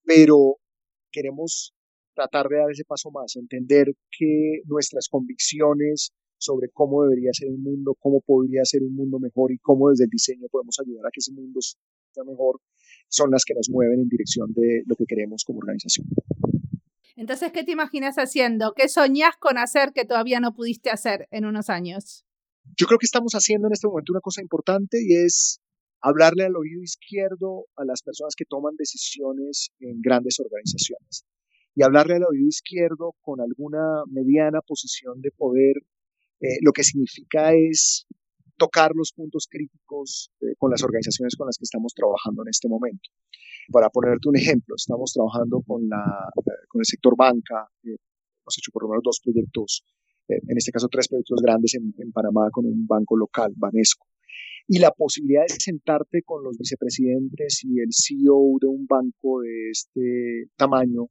pero 0.04 0.56
queremos 1.10 1.74
tratar 2.14 2.48
de 2.48 2.56
dar 2.58 2.70
ese 2.70 2.84
paso 2.84 3.10
más, 3.10 3.36
entender 3.36 3.94
que 4.10 4.60
nuestras 4.66 5.08
convicciones 5.08 6.12
sobre 6.38 6.68
cómo 6.72 7.04
debería 7.04 7.30
ser 7.32 7.48
el 7.48 7.58
mundo, 7.58 7.96
cómo 7.98 8.20
podría 8.20 8.64
ser 8.64 8.82
un 8.82 8.94
mundo 8.94 9.18
mejor 9.18 9.52
y 9.52 9.58
cómo 9.58 9.90
desde 9.90 10.04
el 10.04 10.10
diseño 10.10 10.48
podemos 10.50 10.76
ayudar 10.80 11.06
a 11.06 11.10
que 11.12 11.20
ese 11.20 11.32
mundo 11.32 11.60
sea 11.60 12.24
mejor, 12.24 12.60
son 13.08 13.30
las 13.30 13.44
que 13.44 13.54
nos 13.54 13.70
mueven 13.70 14.00
en 14.00 14.08
dirección 14.08 14.52
de 14.52 14.82
lo 14.86 14.96
que 14.96 15.04
queremos 15.06 15.44
como 15.44 15.60
organización. 15.60 16.06
Entonces, 17.14 17.52
¿qué 17.52 17.62
te 17.62 17.72
imaginas 17.72 18.16
haciendo? 18.16 18.72
¿Qué 18.74 18.88
soñás 18.88 19.36
con 19.38 19.58
hacer 19.58 19.92
que 19.92 20.04
todavía 20.04 20.40
no 20.40 20.54
pudiste 20.54 20.90
hacer 20.90 21.28
en 21.30 21.44
unos 21.44 21.70
años? 21.70 22.26
Yo 22.76 22.86
creo 22.86 22.98
que 22.98 23.06
estamos 23.06 23.32
haciendo 23.34 23.68
en 23.68 23.72
este 23.72 23.86
momento 23.86 24.12
una 24.12 24.20
cosa 24.20 24.40
importante 24.40 24.98
y 25.02 25.14
es 25.14 25.60
hablarle 26.00 26.44
al 26.44 26.56
oído 26.56 26.82
izquierdo 26.82 27.66
a 27.76 27.84
las 27.84 28.02
personas 28.02 28.34
que 28.36 28.44
toman 28.44 28.74
decisiones 28.76 29.70
en 29.80 30.00
grandes 30.00 30.40
organizaciones 30.40 31.24
y 31.74 31.82
hablarle 31.82 32.16
al 32.16 32.24
oído 32.24 32.46
izquierdo 32.46 33.14
con 33.20 33.40
alguna 33.40 34.02
mediana 34.10 34.60
posición 34.60 35.20
de 35.20 35.30
poder, 35.30 35.76
eh, 36.40 36.58
lo 36.62 36.72
que 36.72 36.84
significa 36.84 37.54
es 37.54 38.06
tocar 38.56 38.92
los 38.94 39.12
puntos 39.12 39.46
críticos 39.50 40.30
eh, 40.40 40.54
con 40.58 40.70
las 40.70 40.82
organizaciones 40.82 41.36
con 41.36 41.46
las 41.46 41.56
que 41.56 41.64
estamos 41.64 41.94
trabajando 41.94 42.42
en 42.42 42.48
este 42.50 42.68
momento. 42.68 43.10
Para 43.70 43.88
ponerte 43.90 44.28
un 44.28 44.36
ejemplo, 44.36 44.74
estamos 44.76 45.12
trabajando 45.12 45.62
con, 45.66 45.88
la, 45.88 46.04
con 46.68 46.80
el 46.80 46.84
sector 46.84 47.16
banca, 47.16 47.68
hemos 47.82 48.58
hecho 48.58 48.70
por 48.72 48.82
lo 48.82 48.90
menos 48.90 49.02
dos 49.04 49.20
proyectos 49.22 49.84
eh, 49.84 50.01
en 50.36 50.56
este 50.56 50.72
caso 50.72 50.88
tres 50.88 51.08
proyectos 51.08 51.40
grandes 51.42 51.74
en, 51.74 51.94
en 51.98 52.12
Panamá 52.12 52.48
con 52.50 52.66
un 52.66 52.86
banco 52.86 53.16
local, 53.16 53.52
Banesco. 53.56 54.06
Y 54.68 54.78
la 54.78 54.90
posibilidad 54.92 55.42
de 55.42 55.54
sentarte 55.58 56.22
con 56.22 56.44
los 56.44 56.56
vicepresidentes 56.56 57.62
y 57.64 57.80
el 57.80 57.88
CEO 57.90 58.58
de 58.60 58.68
un 58.68 58.86
banco 58.86 59.40
de 59.40 59.70
este 59.70 60.50
tamaño 60.56 61.08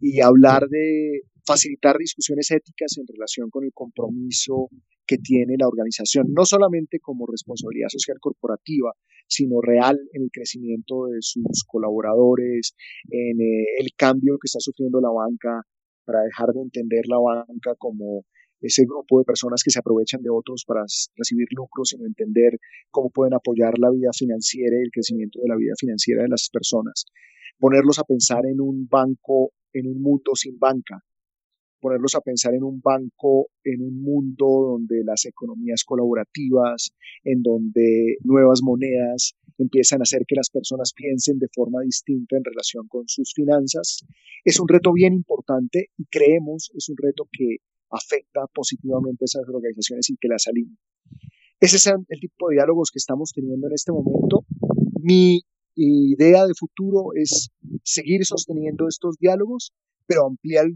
y 0.00 0.20
hablar 0.20 0.68
de 0.68 1.22
facilitar 1.46 1.96
discusiones 1.98 2.50
éticas 2.50 2.96
en 2.98 3.06
relación 3.06 3.50
con 3.50 3.64
el 3.64 3.72
compromiso 3.72 4.68
que 5.06 5.18
tiene 5.18 5.56
la 5.58 5.68
organización, 5.68 6.28
no 6.32 6.44
solamente 6.44 6.98
como 7.00 7.26
responsabilidad 7.26 7.88
social 7.88 8.18
corporativa, 8.20 8.92
sino 9.26 9.60
real 9.60 9.98
en 10.12 10.22
el 10.22 10.30
crecimiento 10.32 11.06
de 11.06 11.18
sus 11.20 11.64
colaboradores, 11.66 12.74
en 13.10 13.40
eh, 13.40 13.66
el 13.78 13.88
cambio 13.96 14.38
que 14.40 14.46
está 14.46 14.60
sufriendo 14.60 15.00
la 15.00 15.10
banca 15.10 15.62
para 16.04 16.22
dejar 16.22 16.52
de 16.54 16.62
entender 16.62 17.04
la 17.06 17.18
banca 17.18 17.74
como 17.76 18.24
ese 18.66 18.84
grupo 18.84 19.18
de 19.18 19.24
personas 19.24 19.62
que 19.62 19.70
se 19.70 19.78
aprovechan 19.78 20.22
de 20.22 20.30
otros 20.30 20.64
para 20.66 20.82
recibir 21.16 21.46
lucros, 21.50 21.90
sino 21.90 22.06
entender 22.06 22.58
cómo 22.90 23.10
pueden 23.10 23.34
apoyar 23.34 23.78
la 23.78 23.90
vida 23.90 24.10
financiera 24.16 24.76
y 24.78 24.84
el 24.84 24.90
crecimiento 24.90 25.40
de 25.40 25.48
la 25.48 25.56
vida 25.56 25.74
financiera 25.78 26.22
de 26.22 26.28
las 26.28 26.48
personas. 26.50 27.04
Ponerlos 27.58 27.98
a 27.98 28.04
pensar 28.04 28.46
en 28.46 28.60
un 28.60 28.88
banco, 28.88 29.52
en 29.72 29.86
un 29.86 30.00
mundo 30.00 30.32
sin 30.34 30.58
banca, 30.58 31.04
ponerlos 31.84 32.14
a 32.14 32.22
pensar 32.22 32.54
en 32.54 32.64
un 32.64 32.80
banco, 32.80 33.48
en 33.62 33.82
un 33.82 34.02
mundo 34.02 34.46
donde 34.46 35.04
las 35.04 35.26
economías 35.26 35.84
colaborativas, 35.84 36.94
en 37.24 37.42
donde 37.42 38.16
nuevas 38.24 38.60
monedas 38.62 39.34
empiezan 39.58 40.00
a 40.00 40.04
hacer 40.04 40.22
que 40.26 40.34
las 40.34 40.48
personas 40.48 40.94
piensen 40.96 41.38
de 41.38 41.48
forma 41.54 41.82
distinta 41.82 42.38
en 42.38 42.44
relación 42.44 42.88
con 42.88 43.04
sus 43.06 43.34
finanzas. 43.34 44.06
Es 44.44 44.58
un 44.58 44.68
reto 44.68 44.94
bien 44.94 45.12
importante 45.12 45.90
y 45.98 46.06
creemos 46.06 46.70
es 46.74 46.88
un 46.88 46.96
reto 46.96 47.28
que 47.30 47.58
afecta 47.90 48.46
positivamente 48.52 49.24
a 49.24 49.26
esas 49.26 49.48
organizaciones 49.48 50.08
y 50.10 50.16
que 50.16 50.28
las 50.28 50.46
alinea. 50.46 50.76
Ese 51.60 51.76
es 51.76 51.86
el 51.86 52.20
tipo 52.20 52.48
de 52.48 52.56
diálogos 52.56 52.90
que 52.92 52.98
estamos 52.98 53.32
teniendo 53.32 53.68
en 53.68 53.74
este 53.74 53.92
momento. 53.92 54.44
Mi 55.00 55.40
idea 55.76 56.46
de 56.46 56.54
futuro 56.58 57.10
es 57.14 57.50
seguir 57.82 58.24
sosteniendo 58.24 58.88
estos 58.88 59.16
diálogos, 59.18 59.72
pero 60.06 60.26
ampliar 60.26 60.66
el, 60.66 60.74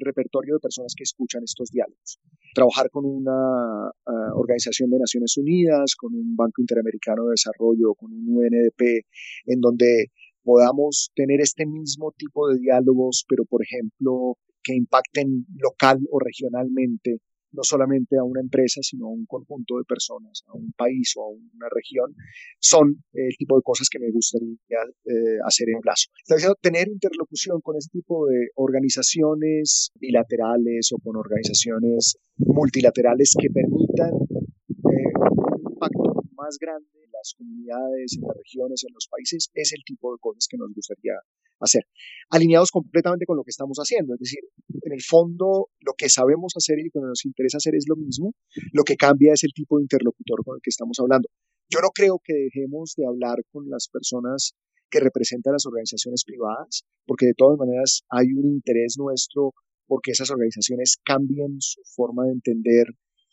repertorio 0.00 0.54
de 0.54 0.60
personas 0.60 0.94
que 0.96 1.04
escuchan 1.04 1.42
estos 1.44 1.70
diálogos. 1.70 2.18
Trabajar 2.54 2.90
con 2.90 3.04
una 3.04 3.88
ah, 3.88 4.32
organización 4.34 4.90
de 4.90 4.98
Naciones 4.98 5.36
Unidas, 5.36 5.94
con 5.96 6.14
un 6.14 6.34
Banco 6.34 6.60
Interamericano 6.60 7.26
de 7.26 7.32
Desarrollo, 7.32 7.94
con 7.94 8.12
un 8.12 8.36
UNDP, 8.36 9.06
en 9.46 9.60
donde 9.60 10.10
podamos 10.42 11.10
tener 11.14 11.40
este 11.40 11.66
mismo 11.66 12.12
tipo 12.16 12.48
de 12.48 12.58
diálogos, 12.58 13.24
pero 13.28 13.44
por 13.44 13.62
ejemplo, 13.62 14.36
que 14.62 14.74
impacten 14.74 15.46
local 15.56 15.98
o 16.10 16.18
regionalmente, 16.18 17.20
no 17.52 17.62
solamente 17.62 18.16
a 18.16 18.24
una 18.24 18.40
empresa, 18.40 18.80
sino 18.82 19.06
a 19.06 19.10
un 19.10 19.26
conjunto 19.26 19.78
de 19.78 19.84
personas, 19.84 20.42
a 20.46 20.56
un 20.56 20.72
país 20.72 21.12
o 21.16 21.24
a 21.24 21.28
una 21.30 21.68
región, 21.70 22.14
son 22.60 23.02
el 23.12 23.36
tipo 23.36 23.56
de 23.56 23.62
cosas 23.62 23.88
que 23.90 23.98
me 23.98 24.10
gustaría 24.10 24.82
eh, 25.04 25.38
hacer 25.44 25.68
en 25.70 25.80
plazo. 25.80 26.10
Está 26.22 26.36
diciendo 26.36 26.58
tener 26.60 26.88
interlocución 26.88 27.60
con 27.60 27.76
este 27.76 27.98
tipo 27.98 28.26
de 28.26 28.50
organizaciones 28.54 29.90
bilaterales 29.94 30.92
o 30.92 30.98
con 31.02 31.16
organizaciones 31.16 32.16
multilaterales 32.36 33.34
que 33.38 33.50
permitan 33.50 34.14
eh, 34.14 35.12
un 35.18 35.72
impacto 35.72 36.22
más 36.36 36.56
grande 36.58 36.88
en 37.04 37.10
las 37.12 37.34
comunidades, 37.36 38.16
en 38.16 38.22
las 38.28 38.36
regiones, 38.36 38.84
en 38.86 38.94
los 38.94 39.08
países, 39.08 39.50
es 39.54 39.72
el 39.72 39.82
tipo 39.84 40.12
de 40.12 40.18
cosas 40.20 40.46
que 40.48 40.56
nos 40.56 40.72
gustaría 40.72 41.14
hacer, 41.60 41.84
alineados 42.30 42.70
completamente 42.70 43.26
con 43.26 43.36
lo 43.36 43.44
que 43.44 43.50
estamos 43.50 43.78
haciendo. 43.78 44.14
Es 44.14 44.20
decir, 44.20 44.40
en 44.82 44.92
el 44.92 45.02
fondo 45.02 45.68
lo 45.80 45.92
que 45.96 46.08
sabemos 46.08 46.52
hacer 46.56 46.78
y 46.78 46.84
lo 46.84 46.90
que 46.92 47.00
nos 47.00 47.24
interesa 47.24 47.58
hacer 47.58 47.74
es 47.74 47.84
lo 47.88 47.96
mismo, 47.96 48.34
lo 48.72 48.84
que 48.84 48.96
cambia 48.96 49.32
es 49.32 49.44
el 49.44 49.52
tipo 49.52 49.78
de 49.78 49.84
interlocutor 49.84 50.44
con 50.44 50.56
el 50.56 50.60
que 50.62 50.70
estamos 50.70 50.98
hablando. 51.00 51.28
Yo 51.68 51.80
no 51.80 51.90
creo 51.94 52.20
que 52.22 52.34
dejemos 52.34 52.94
de 52.96 53.06
hablar 53.06 53.38
con 53.52 53.68
las 53.68 53.88
personas 53.88 54.54
que 54.90 55.00
representan 55.00 55.52
las 55.52 55.66
organizaciones 55.66 56.24
privadas, 56.24 56.82
porque 57.06 57.26
de 57.26 57.34
todas 57.34 57.58
maneras 57.58 58.02
hay 58.08 58.32
un 58.32 58.46
interés 58.46 58.96
nuestro 58.98 59.54
porque 59.86 60.12
esas 60.12 60.30
organizaciones 60.30 60.98
cambien 61.04 61.56
su 61.58 61.80
forma 61.96 62.24
de 62.24 62.32
entender 62.32 62.86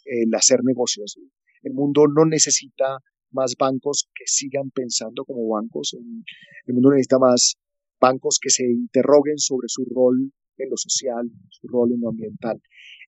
el 0.05 0.33
hacer 0.33 0.63
negocios. 0.63 1.17
El 1.61 1.73
mundo 1.73 2.05
no 2.07 2.25
necesita 2.25 2.97
más 3.31 3.55
bancos 3.59 4.07
que 4.15 4.23
sigan 4.25 4.71
pensando 4.71 5.23
como 5.25 5.47
bancos. 5.47 5.95
El 6.65 6.73
mundo 6.73 6.89
necesita 6.89 7.19
más 7.19 7.57
bancos 7.99 8.39
que 8.41 8.49
se 8.49 8.65
interroguen 8.65 9.37
sobre 9.37 9.67
su 9.67 9.85
rol 9.85 10.31
en 10.57 10.69
lo 10.69 10.77
social, 10.77 11.29
su 11.49 11.67
rol 11.67 11.91
en 11.91 12.01
lo 12.01 12.09
ambiental. 12.09 12.61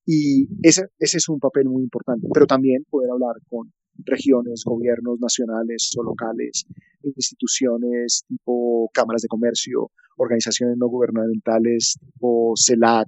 Y 0.05 0.47
ese, 0.63 0.87
ese 0.97 1.17
es 1.17 1.29
un 1.29 1.39
papel 1.39 1.65
muy 1.65 1.83
importante, 1.83 2.27
pero 2.33 2.45
también 2.45 2.85
poder 2.89 3.11
hablar 3.11 3.35
con 3.47 3.71
regiones, 4.05 4.63
gobiernos 4.65 5.19
nacionales 5.19 5.91
o 5.97 6.03
locales, 6.03 6.65
instituciones 7.03 8.23
tipo 8.27 8.89
cámaras 8.93 9.21
de 9.21 9.27
comercio, 9.27 9.91
organizaciones 10.17 10.77
no 10.77 10.87
gubernamentales 10.87 11.95
tipo 11.99 12.53
CELAC 12.55 13.07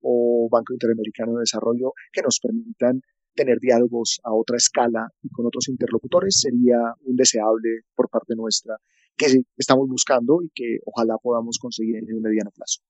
o 0.00 0.48
Banco 0.50 0.72
Interamericano 0.72 1.34
de 1.34 1.40
Desarrollo 1.40 1.92
que 2.12 2.22
nos 2.22 2.40
permitan 2.40 3.00
tener 3.34 3.58
diálogos 3.60 4.20
a 4.24 4.32
otra 4.34 4.56
escala 4.56 5.08
y 5.22 5.28
con 5.28 5.46
otros 5.46 5.68
interlocutores 5.68 6.40
sería 6.40 6.78
un 7.04 7.16
deseable 7.16 7.82
por 7.94 8.08
parte 8.08 8.34
nuestra 8.34 8.76
que 9.16 9.42
estamos 9.56 9.88
buscando 9.88 10.42
y 10.42 10.50
que 10.54 10.78
ojalá 10.84 11.16
podamos 11.22 11.58
conseguir 11.58 11.96
en 11.96 12.08
el 12.08 12.20
mediano 12.20 12.50
plazo. 12.50 12.80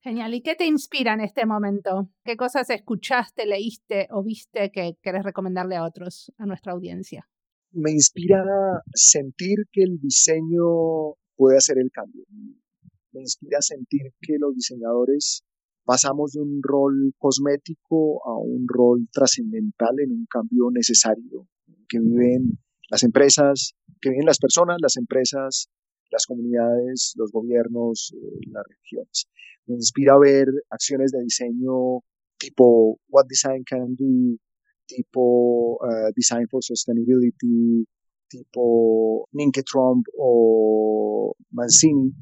Genial. 0.00 0.34
¿Y 0.34 0.42
qué 0.42 0.54
te 0.54 0.66
inspira 0.66 1.14
en 1.14 1.20
este 1.20 1.46
momento? 1.46 2.10
¿Qué 2.24 2.36
cosas 2.36 2.70
escuchaste, 2.70 3.46
leíste 3.46 4.08
o 4.10 4.22
viste 4.22 4.70
que 4.70 4.96
querés 5.02 5.24
recomendarle 5.24 5.76
a 5.76 5.84
otros, 5.84 6.32
a 6.38 6.46
nuestra 6.46 6.72
audiencia? 6.72 7.28
Me 7.72 7.90
inspira 7.90 8.44
sentir 8.94 9.64
que 9.72 9.82
el 9.82 9.98
diseño 10.00 11.14
puede 11.36 11.56
hacer 11.56 11.78
el 11.78 11.90
cambio. 11.90 12.24
Me 13.12 13.20
inspira 13.20 13.60
sentir 13.60 14.12
que 14.20 14.36
los 14.38 14.54
diseñadores 14.54 15.42
pasamos 15.84 16.32
de 16.32 16.40
un 16.40 16.60
rol 16.62 17.14
cosmético 17.18 18.20
a 18.26 18.38
un 18.38 18.66
rol 18.68 19.08
trascendental 19.12 20.00
en 20.00 20.12
un 20.12 20.26
cambio 20.26 20.70
necesario 20.72 21.48
que 21.88 22.00
viven 22.00 22.58
las 22.88 23.02
empresas, 23.02 23.74
que 24.00 24.10
viven 24.10 24.26
las 24.26 24.38
personas, 24.38 24.78
las 24.80 24.96
empresas, 24.96 25.68
las 26.10 26.26
comunidades, 26.26 27.12
los 27.16 27.30
gobiernos, 27.32 28.12
eh, 28.14 28.48
las 28.52 28.64
regiones. 28.68 29.28
Me 29.66 29.74
inspira 29.74 30.14
a 30.14 30.18
ver 30.18 30.46
acciones 30.70 31.10
de 31.10 31.22
diseño 31.22 32.00
tipo 32.38 32.98
What 33.08 33.26
Design 33.28 33.64
Can 33.64 33.96
Do, 33.96 34.38
tipo 34.86 35.78
uh, 35.80 36.12
Design 36.14 36.46
for 36.48 36.62
Sustainability, 36.62 37.86
tipo 38.28 39.28
Ninke 39.32 39.62
Trump 39.62 40.06
o 40.16 41.34
Mancini, 41.50 42.12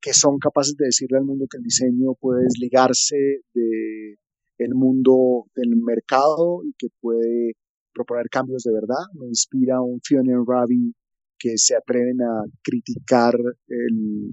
que 0.00 0.12
son 0.12 0.38
capaces 0.38 0.76
de 0.76 0.86
decirle 0.86 1.18
al 1.18 1.24
mundo 1.24 1.46
que 1.50 1.58
el 1.58 1.64
diseño 1.64 2.14
puede 2.14 2.44
desligarse 2.44 3.16
de 3.52 4.18
el 4.58 4.74
mundo 4.74 5.46
del 5.54 5.76
mercado 5.76 6.62
y 6.64 6.72
que 6.78 6.88
puede 7.00 7.54
proponer 7.96 8.28
cambios 8.28 8.62
de 8.62 8.72
verdad. 8.72 9.08
Me 9.14 9.26
inspira 9.26 9.80
un 9.80 10.00
Fiona 10.04 10.36
Ravi 10.46 10.92
que 11.38 11.56
se 11.56 11.76
atreven 11.76 12.20
a 12.22 12.44
criticar 12.62 13.34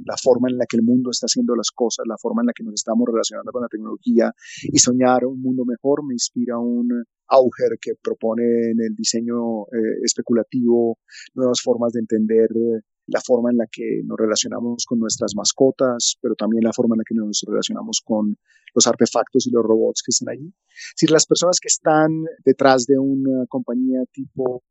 la 0.06 0.16
forma 0.22 0.50
en 0.50 0.58
la 0.58 0.66
que 0.66 0.78
el 0.78 0.84
mundo 0.84 1.12
está 1.12 1.26
haciendo 1.26 1.56
las 1.56 1.72
cosas, 1.72 2.06
la 2.08 2.18
forma 2.18 2.42
en 2.42 2.48
la 2.48 2.54
que 2.54 2.64
nos 2.64 2.76
estamos 2.76 3.06
relacionando 3.08 3.52
con 3.52 3.62
la 3.62 3.68
tecnología 3.68 4.32
y 4.62 4.78
soñar 4.80 5.26
un 5.26 5.42
mundo 5.42 5.64
mejor. 5.66 6.06
Me 6.06 6.14
inspira 6.14 6.58
un 6.60 7.04
Auger 7.28 7.78
que 7.82 7.94
propone 8.02 8.44
en 8.72 8.82
el 8.82 8.96
diseño 8.96 9.64
eh, 9.64 10.00
especulativo 10.04 11.00
nuevas 11.34 11.62
formas 11.62 11.94
de 11.94 12.02
entender 12.02 12.50
eh, 12.52 12.82
la 13.08 13.22
forma 13.22 13.52
en 13.52 13.58
la 13.58 13.68
que 13.70 14.02
nos 14.06 14.18
relacionamos 14.18 14.86
con 14.86 15.00
nuestras 15.00 15.34
mascotas, 15.36 16.18
pero 16.22 16.36
también 16.36 16.64
la 16.64 16.74
forma 16.74 16.96
en 16.96 17.00
la 17.00 17.04
que 17.08 17.16
nos 17.16 17.44
relacionamos 17.48 18.02
con 18.04 18.38
los 18.74 18.88
artefactos 18.88 19.48
y 19.48 19.52
los 19.52 19.64
robots 19.64 20.02
que 20.04 20.12
están 20.12 20.30
allí. 20.30 20.54
Es 20.74 20.94
decir, 20.96 21.12
las 21.12 21.26
personas 21.26 21.60
que 21.62 21.68
están 21.68 22.26
detrás 22.44 22.86
de 22.86 22.98
una 23.00 23.46
compañía 23.48 24.02
tipo 24.12 24.64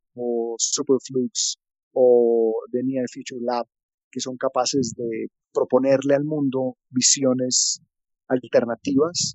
Superflux 0.59 1.59
o 1.93 2.55
de 2.71 2.83
Near 2.83 3.07
Future 3.13 3.41
Lab, 3.41 3.67
que 4.11 4.21
son 4.21 4.37
capaces 4.37 4.95
de 4.97 5.29
proponerle 5.53 6.15
al 6.15 6.25
mundo 6.25 6.77
visiones 6.91 7.81
alternativas, 8.29 9.35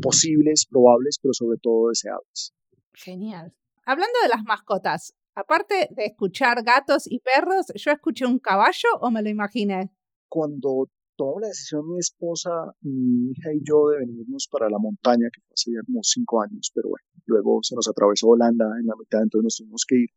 posibles, 0.00 0.66
probables, 0.68 1.18
pero 1.20 1.32
sobre 1.32 1.58
todo 1.60 1.88
deseables. 1.88 2.52
Genial. 2.92 3.54
Hablando 3.84 4.18
de 4.22 4.28
las 4.28 4.42
mascotas, 4.44 5.14
aparte 5.34 5.88
de 5.90 6.06
escuchar 6.06 6.62
gatos 6.62 7.10
y 7.10 7.20
perros, 7.20 7.66
¿yo 7.74 7.90
escuché 7.90 8.24
un 8.24 8.38
caballo 8.38 8.88
o 9.00 9.10
me 9.10 9.22
lo 9.22 9.28
imaginé? 9.28 9.90
Cuando 10.28 10.88
tomó 11.16 11.40
la 11.40 11.48
decisión 11.48 11.88
mi 11.88 11.98
esposa, 11.98 12.50
mi 12.82 13.30
hija 13.30 13.52
y 13.52 13.60
yo 13.62 13.88
de 13.88 13.98
venirnos 13.98 14.48
para 14.50 14.68
la 14.68 14.78
montaña, 14.78 15.28
que 15.32 15.40
fue 15.40 15.54
hace 15.54 15.70
ya 15.72 15.80
cinco 16.02 16.42
años, 16.42 16.70
pero 16.74 16.90
bueno, 16.90 17.06
luego 17.26 17.60
se 17.62 17.74
nos 17.74 17.88
atravesó 17.88 18.28
Holanda 18.28 18.66
en 18.80 18.86
la 18.86 18.94
mitad, 18.98 19.22
entonces 19.22 19.44
nos 19.44 19.56
tuvimos 19.56 19.84
que 19.86 19.96
ir. 19.96 20.08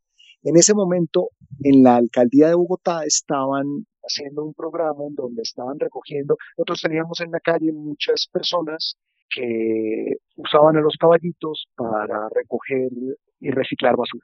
En 0.44 0.56
ese 0.56 0.74
momento, 0.74 1.30
en 1.64 1.84
la 1.84 1.96
alcaldía 1.96 2.50
de 2.50 2.56
Bogotá 2.56 3.04
estaban 3.06 3.86
haciendo 4.02 4.44
un 4.44 4.54
programa 4.54 5.06
en 5.08 5.16
donde 5.16 5.42
estaban 5.42 5.80
recogiendo, 5.80 6.38
nosotros 6.58 6.82
teníamos 6.82 7.20
en 7.22 7.32
la 7.32 7.40
calle 7.40 7.72
muchas 7.74 8.28
personas 8.32 8.98
que 9.30 10.18
usaban 10.38 10.78
a 10.78 10.82
los 10.82 10.96
caballitos 10.98 11.66
para 11.76 12.30
recoger 12.30 12.90
y 13.40 13.52
reciclar 13.52 13.96
basura. 13.98 14.24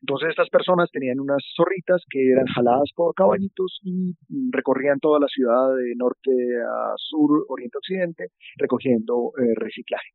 Entonces 0.00 0.30
estas 0.30 0.48
personas 0.48 0.90
tenían 0.90 1.20
unas 1.20 1.42
zorritas 1.56 2.02
que 2.08 2.30
eran 2.30 2.46
jaladas 2.46 2.90
por 2.94 3.14
caballitos 3.14 3.80
y 3.82 4.14
recorrían 4.50 5.00
toda 5.00 5.20
la 5.20 5.28
ciudad 5.28 5.74
de 5.76 5.94
norte 5.96 6.30
a 6.62 6.94
sur, 6.96 7.44
oriente 7.48 7.76
a 7.76 7.78
occidente, 7.78 8.28
recogiendo 8.56 9.32
eh, 9.38 9.54
reciclaje. 9.54 10.10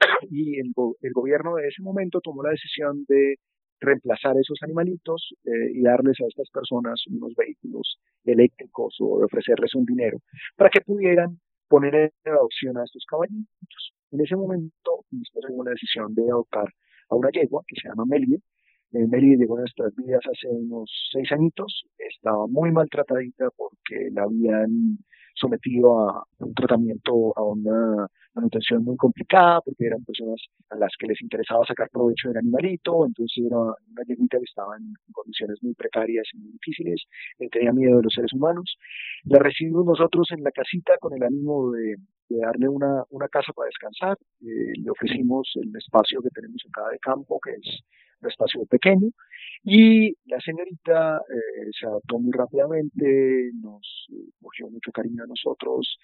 Y 0.30 0.58
el, 0.58 0.72
gobierno 1.12 1.56
de 1.56 1.68
ese 1.68 1.82
momento 1.82 2.20
tomó 2.20 2.42
la 2.42 2.50
decisión 2.50 3.04
de 3.08 3.36
reemplazar 3.80 4.36
esos 4.36 4.58
animalitos 4.62 5.34
eh, 5.44 5.72
y 5.74 5.82
darles 5.82 6.20
a 6.20 6.26
estas 6.28 6.50
personas 6.50 7.02
unos 7.06 7.34
vehículos 7.34 7.98
eléctricos 8.24 8.96
o 9.00 9.24
ofrecerles 9.24 9.74
un 9.74 9.86
dinero 9.86 10.18
para 10.56 10.68
que 10.68 10.82
pudieran 10.82 11.38
poner 11.68 11.94
en 11.94 12.32
adopción 12.32 12.76
a 12.76 12.84
estos 12.84 13.04
caballitos. 13.08 13.94
En 14.10 14.20
ese 14.20 14.36
momento, 14.36 15.04
después 15.10 15.46
tomó 15.46 15.64
la 15.64 15.70
decisión 15.70 16.14
de 16.14 16.24
adoptar 16.24 16.68
a 17.08 17.14
una 17.14 17.30
yegua 17.30 17.62
que 17.66 17.80
se 17.80 17.88
llama 17.88 18.04
Melie, 18.06 18.40
eh, 18.92 19.06
Mary 19.06 19.36
llegó 19.36 19.56
a 19.56 19.60
nuestras 19.60 19.94
vidas 19.94 20.20
hace 20.26 20.48
unos 20.48 20.90
seis 21.12 21.30
añitos. 21.32 21.84
Estaba 21.98 22.46
muy 22.46 22.72
maltratadita 22.72 23.50
porque 23.56 24.10
la 24.12 24.24
habían 24.24 24.98
sometido 25.34 26.10
a 26.10 26.24
un 26.38 26.54
tratamiento, 26.54 27.32
a 27.36 27.42
una 27.42 28.06
manutención 28.34 28.84
muy 28.84 28.96
complicada, 28.96 29.60
porque 29.60 29.86
eran 29.86 30.04
personas 30.04 30.40
a 30.70 30.76
las 30.76 30.90
que 30.98 31.06
les 31.06 31.20
interesaba 31.22 31.64
sacar 31.66 31.88
provecho 31.90 32.28
del 32.28 32.38
animalito, 32.38 33.06
entonces 33.06 33.44
era 33.44 33.58
una 33.58 34.02
yeguita 34.06 34.38
que 34.38 34.44
estaba 34.44 34.76
en 34.76 34.92
condiciones 35.12 35.58
muy 35.62 35.74
precarias 35.74 36.26
y 36.32 36.38
muy 36.38 36.52
difíciles, 36.52 37.02
eh, 37.38 37.48
tenía 37.50 37.72
miedo 37.72 37.96
de 37.98 38.02
los 38.04 38.12
seres 38.12 38.32
humanos. 38.32 38.76
La 39.24 39.38
recibimos 39.38 39.84
nosotros 39.86 40.28
en 40.32 40.42
la 40.42 40.52
casita 40.52 40.98
con 41.00 41.14
el 41.14 41.22
ánimo 41.22 41.72
de, 41.72 41.96
darle 42.38 42.68
una, 42.68 43.04
una 43.10 43.28
casa 43.28 43.52
para 43.52 43.66
descansar, 43.66 44.16
eh, 44.42 44.72
le 44.82 44.90
ofrecimos 44.90 45.50
el 45.56 45.74
espacio 45.76 46.22
que 46.22 46.30
tenemos 46.30 46.62
acá 46.68 46.88
de 46.90 46.98
campo, 46.98 47.38
que 47.40 47.52
es 47.52 47.80
un 48.20 48.28
espacio 48.28 48.64
pequeño, 48.66 49.08
y 49.62 50.14
la 50.26 50.38
señorita 50.40 51.18
eh, 51.18 51.70
se 51.78 51.86
adaptó 51.86 52.18
muy 52.18 52.32
rápidamente, 52.32 53.50
nos 53.54 54.06
cogió 54.40 54.68
mucho 54.68 54.92
cariño 54.92 55.24
a 55.24 55.26
nosotros 55.26 55.98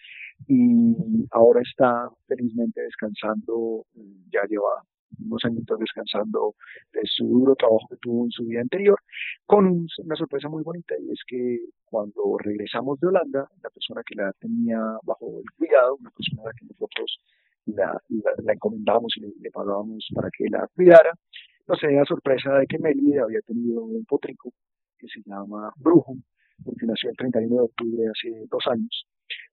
y 0.48 0.96
ahora 1.30 1.60
está 1.62 2.08
felizmente 2.26 2.80
descansando, 2.80 3.84
ya 4.32 4.42
lleva 4.48 4.82
unos 5.24 5.44
añitos 5.44 5.78
descansando 5.78 6.54
de 6.92 7.00
su 7.04 7.26
duro 7.26 7.54
trabajo 7.54 7.86
que 7.90 7.96
tuvo 7.96 8.24
en 8.24 8.30
su 8.30 8.44
vida 8.44 8.60
anterior, 8.60 8.98
con 9.46 9.66
una 9.66 10.16
sorpresa 10.16 10.48
muy 10.48 10.62
bonita 10.62 10.94
y 10.98 11.10
es 11.10 11.20
que 11.26 11.58
cuando 11.84 12.36
regresamos 12.38 12.98
de 13.00 13.08
Holanda, 13.08 13.48
la 13.62 13.70
persona 13.70 14.02
que 14.04 14.14
la 14.14 14.32
tenía 14.38 14.78
bajo 15.02 15.40
el 15.40 15.50
cuidado, 15.56 15.96
una 15.96 16.10
persona 16.10 16.42
a 16.42 16.46
la 16.46 16.52
que 16.52 16.66
nosotros 16.66 17.20
la, 17.66 18.00
la, 18.44 18.52
encomendamos 18.52 19.12
y 19.16 19.20
le, 19.20 19.50
pagábamos 19.50 20.06
para 20.14 20.30
que 20.30 20.48
la 20.48 20.66
cuidara, 20.74 21.12
no 21.66 21.74
se 21.74 21.90
la 21.90 22.04
sorpresa 22.04 22.58
de 22.58 22.66
que 22.66 22.78
Melide 22.78 23.20
había 23.20 23.40
tenido 23.40 23.82
un 23.82 24.04
potrico 24.04 24.52
que 24.98 25.08
se 25.08 25.20
llama 25.26 25.72
Brujo, 25.76 26.14
porque 26.64 26.86
nació 26.86 27.10
el 27.10 27.16
31 27.16 27.54
de 27.54 27.62
octubre 27.62 28.04
hace 28.08 28.46
dos 28.50 28.64
años. 28.70 29.06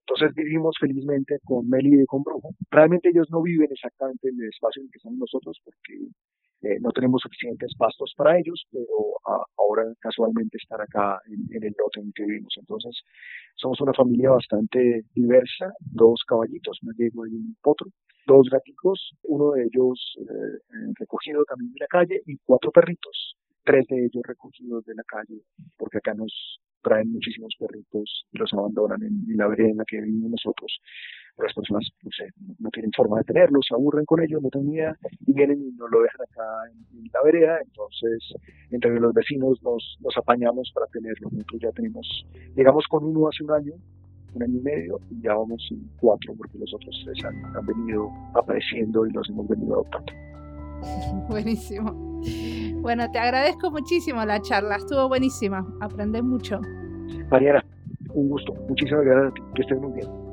Entonces 0.06 0.34
vivimos 0.34 0.76
felizmente 0.78 1.38
con 1.44 1.68
Melide 1.68 2.02
y 2.02 2.06
con 2.06 2.22
Brujo. 2.22 2.50
Realmente 2.70 3.08
ellos 3.08 3.26
no 3.30 3.42
viven 3.42 3.68
exactamente 3.70 4.28
en 4.28 4.40
el 4.40 4.48
espacio 4.48 4.80
en 4.80 4.86
el 4.86 4.92
que 4.92 4.98
estamos 4.98 5.18
nosotros 5.18 5.58
porque 5.64 5.94
eh, 6.64 6.78
no 6.80 6.90
tenemos 6.92 7.20
suficientes 7.22 7.74
pastos 7.76 8.12
para 8.16 8.38
ellos, 8.38 8.66
pero 8.70 9.18
ahora 9.58 9.84
casualmente 10.00 10.56
están 10.56 10.80
acá 10.80 11.20
en, 11.26 11.62
el 11.62 11.74
lote 11.78 12.00
en 12.00 12.06
el 12.06 12.12
que 12.14 12.24
vivimos. 12.24 12.54
Entonces 12.58 13.02
somos 13.54 13.80
una 13.80 13.92
familia 13.92 14.30
bastante 14.30 15.04
diversa, 15.14 15.72
dos 15.80 16.22
caballitos, 16.26 16.78
una 16.82 16.92
yegua 16.96 17.28
y 17.28 17.34
un 17.34 17.56
potro, 17.62 17.88
dos 18.26 18.48
gaticos, 18.50 19.12
uno 19.24 19.52
de 19.52 19.64
ellos 19.64 20.16
eh, 20.20 20.92
recogido 20.98 21.44
también 21.44 21.72
de 21.72 21.80
la 21.80 21.86
calle 21.86 22.22
y 22.26 22.36
cuatro 22.44 22.70
perritos, 22.70 23.36
tres 23.64 23.86
de 23.88 24.06
ellos 24.06 24.22
recogidos 24.26 24.84
de 24.84 24.94
la 24.94 25.04
calle, 25.04 25.42
porque 25.76 25.98
acá 25.98 26.14
nos 26.14 26.60
traen 26.84 27.10
muchísimos 27.10 27.54
perritos 27.58 28.26
y 28.32 28.38
los 28.38 28.52
abandonan 28.52 29.02
en, 29.02 29.24
la 29.36 29.48
vereda 29.48 29.70
en 29.70 29.78
la 29.78 29.84
que 29.84 30.00
vivimos 30.00 30.30
nosotros. 30.30 30.78
Las 31.38 31.52
personas 31.52 31.88
no, 32.04 32.10
sé, 32.16 32.30
no 32.60 32.70
tienen 32.70 32.92
forma 32.92 33.18
de 33.18 33.24
tenerlos, 33.24 33.66
se 33.68 33.74
aburren 33.74 34.04
con 34.04 34.22
ellos, 34.22 34.40
no 34.40 34.50
tienen 34.50 34.72
idea, 34.72 34.96
y 35.26 35.32
vienen 35.32 35.60
y 35.60 35.72
nos 35.72 35.90
lo 35.90 36.02
dejan 36.02 36.22
acá 36.22 36.44
en, 36.70 37.10
la 37.12 37.22
vereda. 37.24 37.58
Entonces, 37.64 38.22
entre 38.70 39.00
los 39.00 39.12
vecinos 39.12 39.60
nos, 39.62 39.96
nos 40.00 40.16
apañamos 40.16 40.70
para 40.72 40.86
tenerlos. 40.86 41.32
Nosotros 41.32 41.60
ya 41.60 41.72
tenemos, 41.72 42.06
llegamos 42.54 42.84
con 42.88 43.04
uno 43.04 43.28
hace 43.28 43.42
un 43.42 43.50
año, 43.50 43.72
un 44.34 44.42
año 44.42 44.58
y 44.58 44.62
medio, 44.62 45.00
y 45.10 45.22
ya 45.22 45.34
vamos 45.34 45.66
en 45.72 45.90
cuatro, 45.98 46.34
porque 46.36 46.58
los 46.58 46.72
otros 46.72 47.02
tres 47.04 47.24
han, 47.24 47.56
han 47.56 47.66
venido 47.66 48.10
apareciendo 48.34 49.04
y 49.06 49.10
los 49.10 49.28
hemos 49.28 49.48
venido 49.48 49.74
adoptando. 49.74 50.12
Buenísimo. 51.28 51.92
Bueno, 52.80 53.10
te 53.10 53.18
agradezco 53.18 53.70
muchísimo 53.70 54.24
la 54.24 54.40
charla, 54.40 54.76
estuvo 54.76 55.08
buenísima, 55.08 55.66
aprendí 55.80 56.22
mucho. 56.22 56.60
Mariana, 57.30 57.64
un 58.14 58.28
gusto, 58.28 58.54
muchísimas 58.68 59.04
gracias 59.04 59.32
que 59.54 59.62
estés 59.62 59.80
muy 59.80 59.92
bien. 59.92 60.24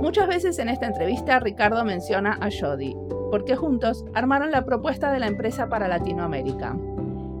Muchas 0.00 0.26
veces 0.26 0.58
en 0.58 0.68
esta 0.70 0.86
entrevista 0.86 1.38
Ricardo 1.38 1.84
menciona 1.84 2.38
a 2.40 2.48
Jody, 2.50 2.96
porque 3.30 3.56
juntos 3.56 4.04
armaron 4.14 4.50
la 4.50 4.64
propuesta 4.64 5.12
de 5.12 5.20
la 5.20 5.26
empresa 5.26 5.68
para 5.68 5.88
Latinoamérica. 5.88 6.76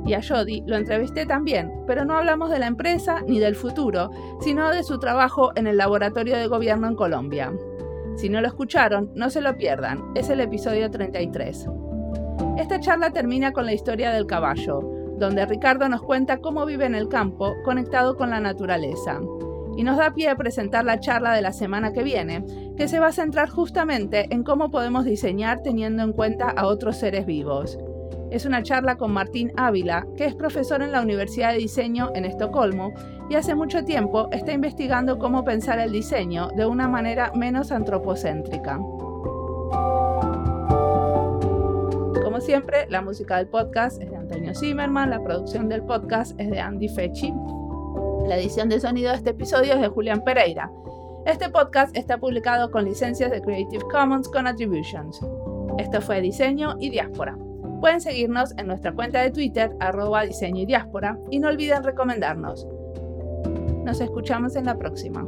Y 0.06 0.14
a 0.14 0.22
Jody 0.22 0.62
lo 0.66 0.76
entrevisté 0.76 1.26
también, 1.26 1.82
pero 1.86 2.04
no 2.04 2.16
hablamos 2.16 2.50
de 2.50 2.58
la 2.58 2.66
empresa 2.66 3.22
ni 3.26 3.38
del 3.38 3.54
futuro, 3.54 4.10
sino 4.40 4.70
de 4.70 4.82
su 4.82 4.98
trabajo 4.98 5.52
en 5.54 5.66
el 5.66 5.76
laboratorio 5.76 6.36
de 6.36 6.46
gobierno 6.46 6.88
en 6.88 6.96
Colombia. 6.96 7.52
Si 8.16 8.28
no 8.28 8.40
lo 8.40 8.46
escucharon, 8.48 9.10
no 9.14 9.30
se 9.30 9.40
lo 9.40 9.56
pierdan, 9.56 10.02
es 10.14 10.30
el 10.30 10.40
episodio 10.40 10.90
33. 10.90 11.68
Esta 12.56 12.80
charla 12.80 13.10
termina 13.10 13.52
con 13.52 13.66
la 13.66 13.74
historia 13.74 14.10
del 14.10 14.26
caballo, 14.26 14.80
donde 15.18 15.46
Ricardo 15.46 15.88
nos 15.88 16.02
cuenta 16.02 16.38
cómo 16.38 16.64
vive 16.64 16.86
en 16.86 16.94
el 16.94 17.08
campo 17.08 17.54
conectado 17.64 18.16
con 18.16 18.30
la 18.30 18.40
naturaleza 18.40 19.20
y 19.78 19.84
nos 19.84 19.96
da 19.96 20.12
pie 20.12 20.28
a 20.28 20.34
presentar 20.34 20.84
la 20.84 20.98
charla 20.98 21.32
de 21.32 21.40
la 21.40 21.52
semana 21.52 21.92
que 21.92 22.02
viene, 22.02 22.44
que 22.76 22.88
se 22.88 22.98
va 22.98 23.06
a 23.06 23.12
centrar 23.12 23.48
justamente 23.48 24.26
en 24.34 24.42
cómo 24.42 24.72
podemos 24.72 25.04
diseñar 25.04 25.62
teniendo 25.62 26.02
en 26.02 26.12
cuenta 26.12 26.50
a 26.50 26.66
otros 26.66 26.96
seres 26.96 27.26
vivos. 27.26 27.78
Es 28.32 28.44
una 28.44 28.64
charla 28.64 28.96
con 28.96 29.12
Martín 29.12 29.52
Ávila, 29.56 30.04
que 30.16 30.24
es 30.24 30.34
profesor 30.34 30.82
en 30.82 30.90
la 30.90 31.00
Universidad 31.00 31.52
de 31.52 31.58
Diseño 31.58 32.10
en 32.16 32.24
Estocolmo 32.24 32.92
y 33.30 33.36
hace 33.36 33.54
mucho 33.54 33.84
tiempo 33.84 34.28
está 34.32 34.52
investigando 34.52 35.16
cómo 35.16 35.44
pensar 35.44 35.78
el 35.78 35.92
diseño 35.92 36.48
de 36.56 36.66
una 36.66 36.88
manera 36.88 37.30
menos 37.36 37.70
antropocéntrica. 37.70 38.78
Como 42.24 42.40
siempre, 42.40 42.86
la 42.90 43.00
música 43.00 43.36
del 43.36 43.46
podcast 43.46 44.02
es 44.02 44.10
de 44.10 44.16
Antonio 44.16 44.56
Zimmerman, 44.56 45.10
la 45.10 45.22
producción 45.22 45.68
del 45.68 45.84
podcast 45.84 46.38
es 46.40 46.50
de 46.50 46.58
Andy 46.58 46.88
Fechi, 46.88 47.32
la 48.28 48.36
edición 48.36 48.68
de 48.68 48.78
sonido 48.78 49.10
de 49.10 49.16
este 49.16 49.30
episodio 49.30 49.72
es 49.72 49.80
de 49.80 49.88
Julián 49.88 50.22
Pereira. 50.22 50.70
Este 51.24 51.48
podcast 51.48 51.96
está 51.96 52.18
publicado 52.18 52.70
con 52.70 52.84
licencias 52.84 53.30
de 53.30 53.40
Creative 53.40 53.84
Commons 53.90 54.28
con 54.28 54.46
Attributions. 54.46 55.18
Esto 55.78 56.02
fue 56.02 56.20
Diseño 56.20 56.76
y 56.78 56.90
Diáspora. 56.90 57.38
Pueden 57.80 58.02
seguirnos 58.02 58.52
en 58.58 58.66
nuestra 58.66 58.92
cuenta 58.92 59.22
de 59.22 59.30
Twitter, 59.30 59.74
arroba 59.80 60.22
diseño 60.22 60.62
y 60.62 60.66
diáspora, 60.66 61.18
y 61.30 61.38
no 61.38 61.48
olviden 61.48 61.84
recomendarnos. 61.84 62.66
Nos 63.84 64.00
escuchamos 64.00 64.56
en 64.56 64.66
la 64.66 64.76
próxima. 64.76 65.26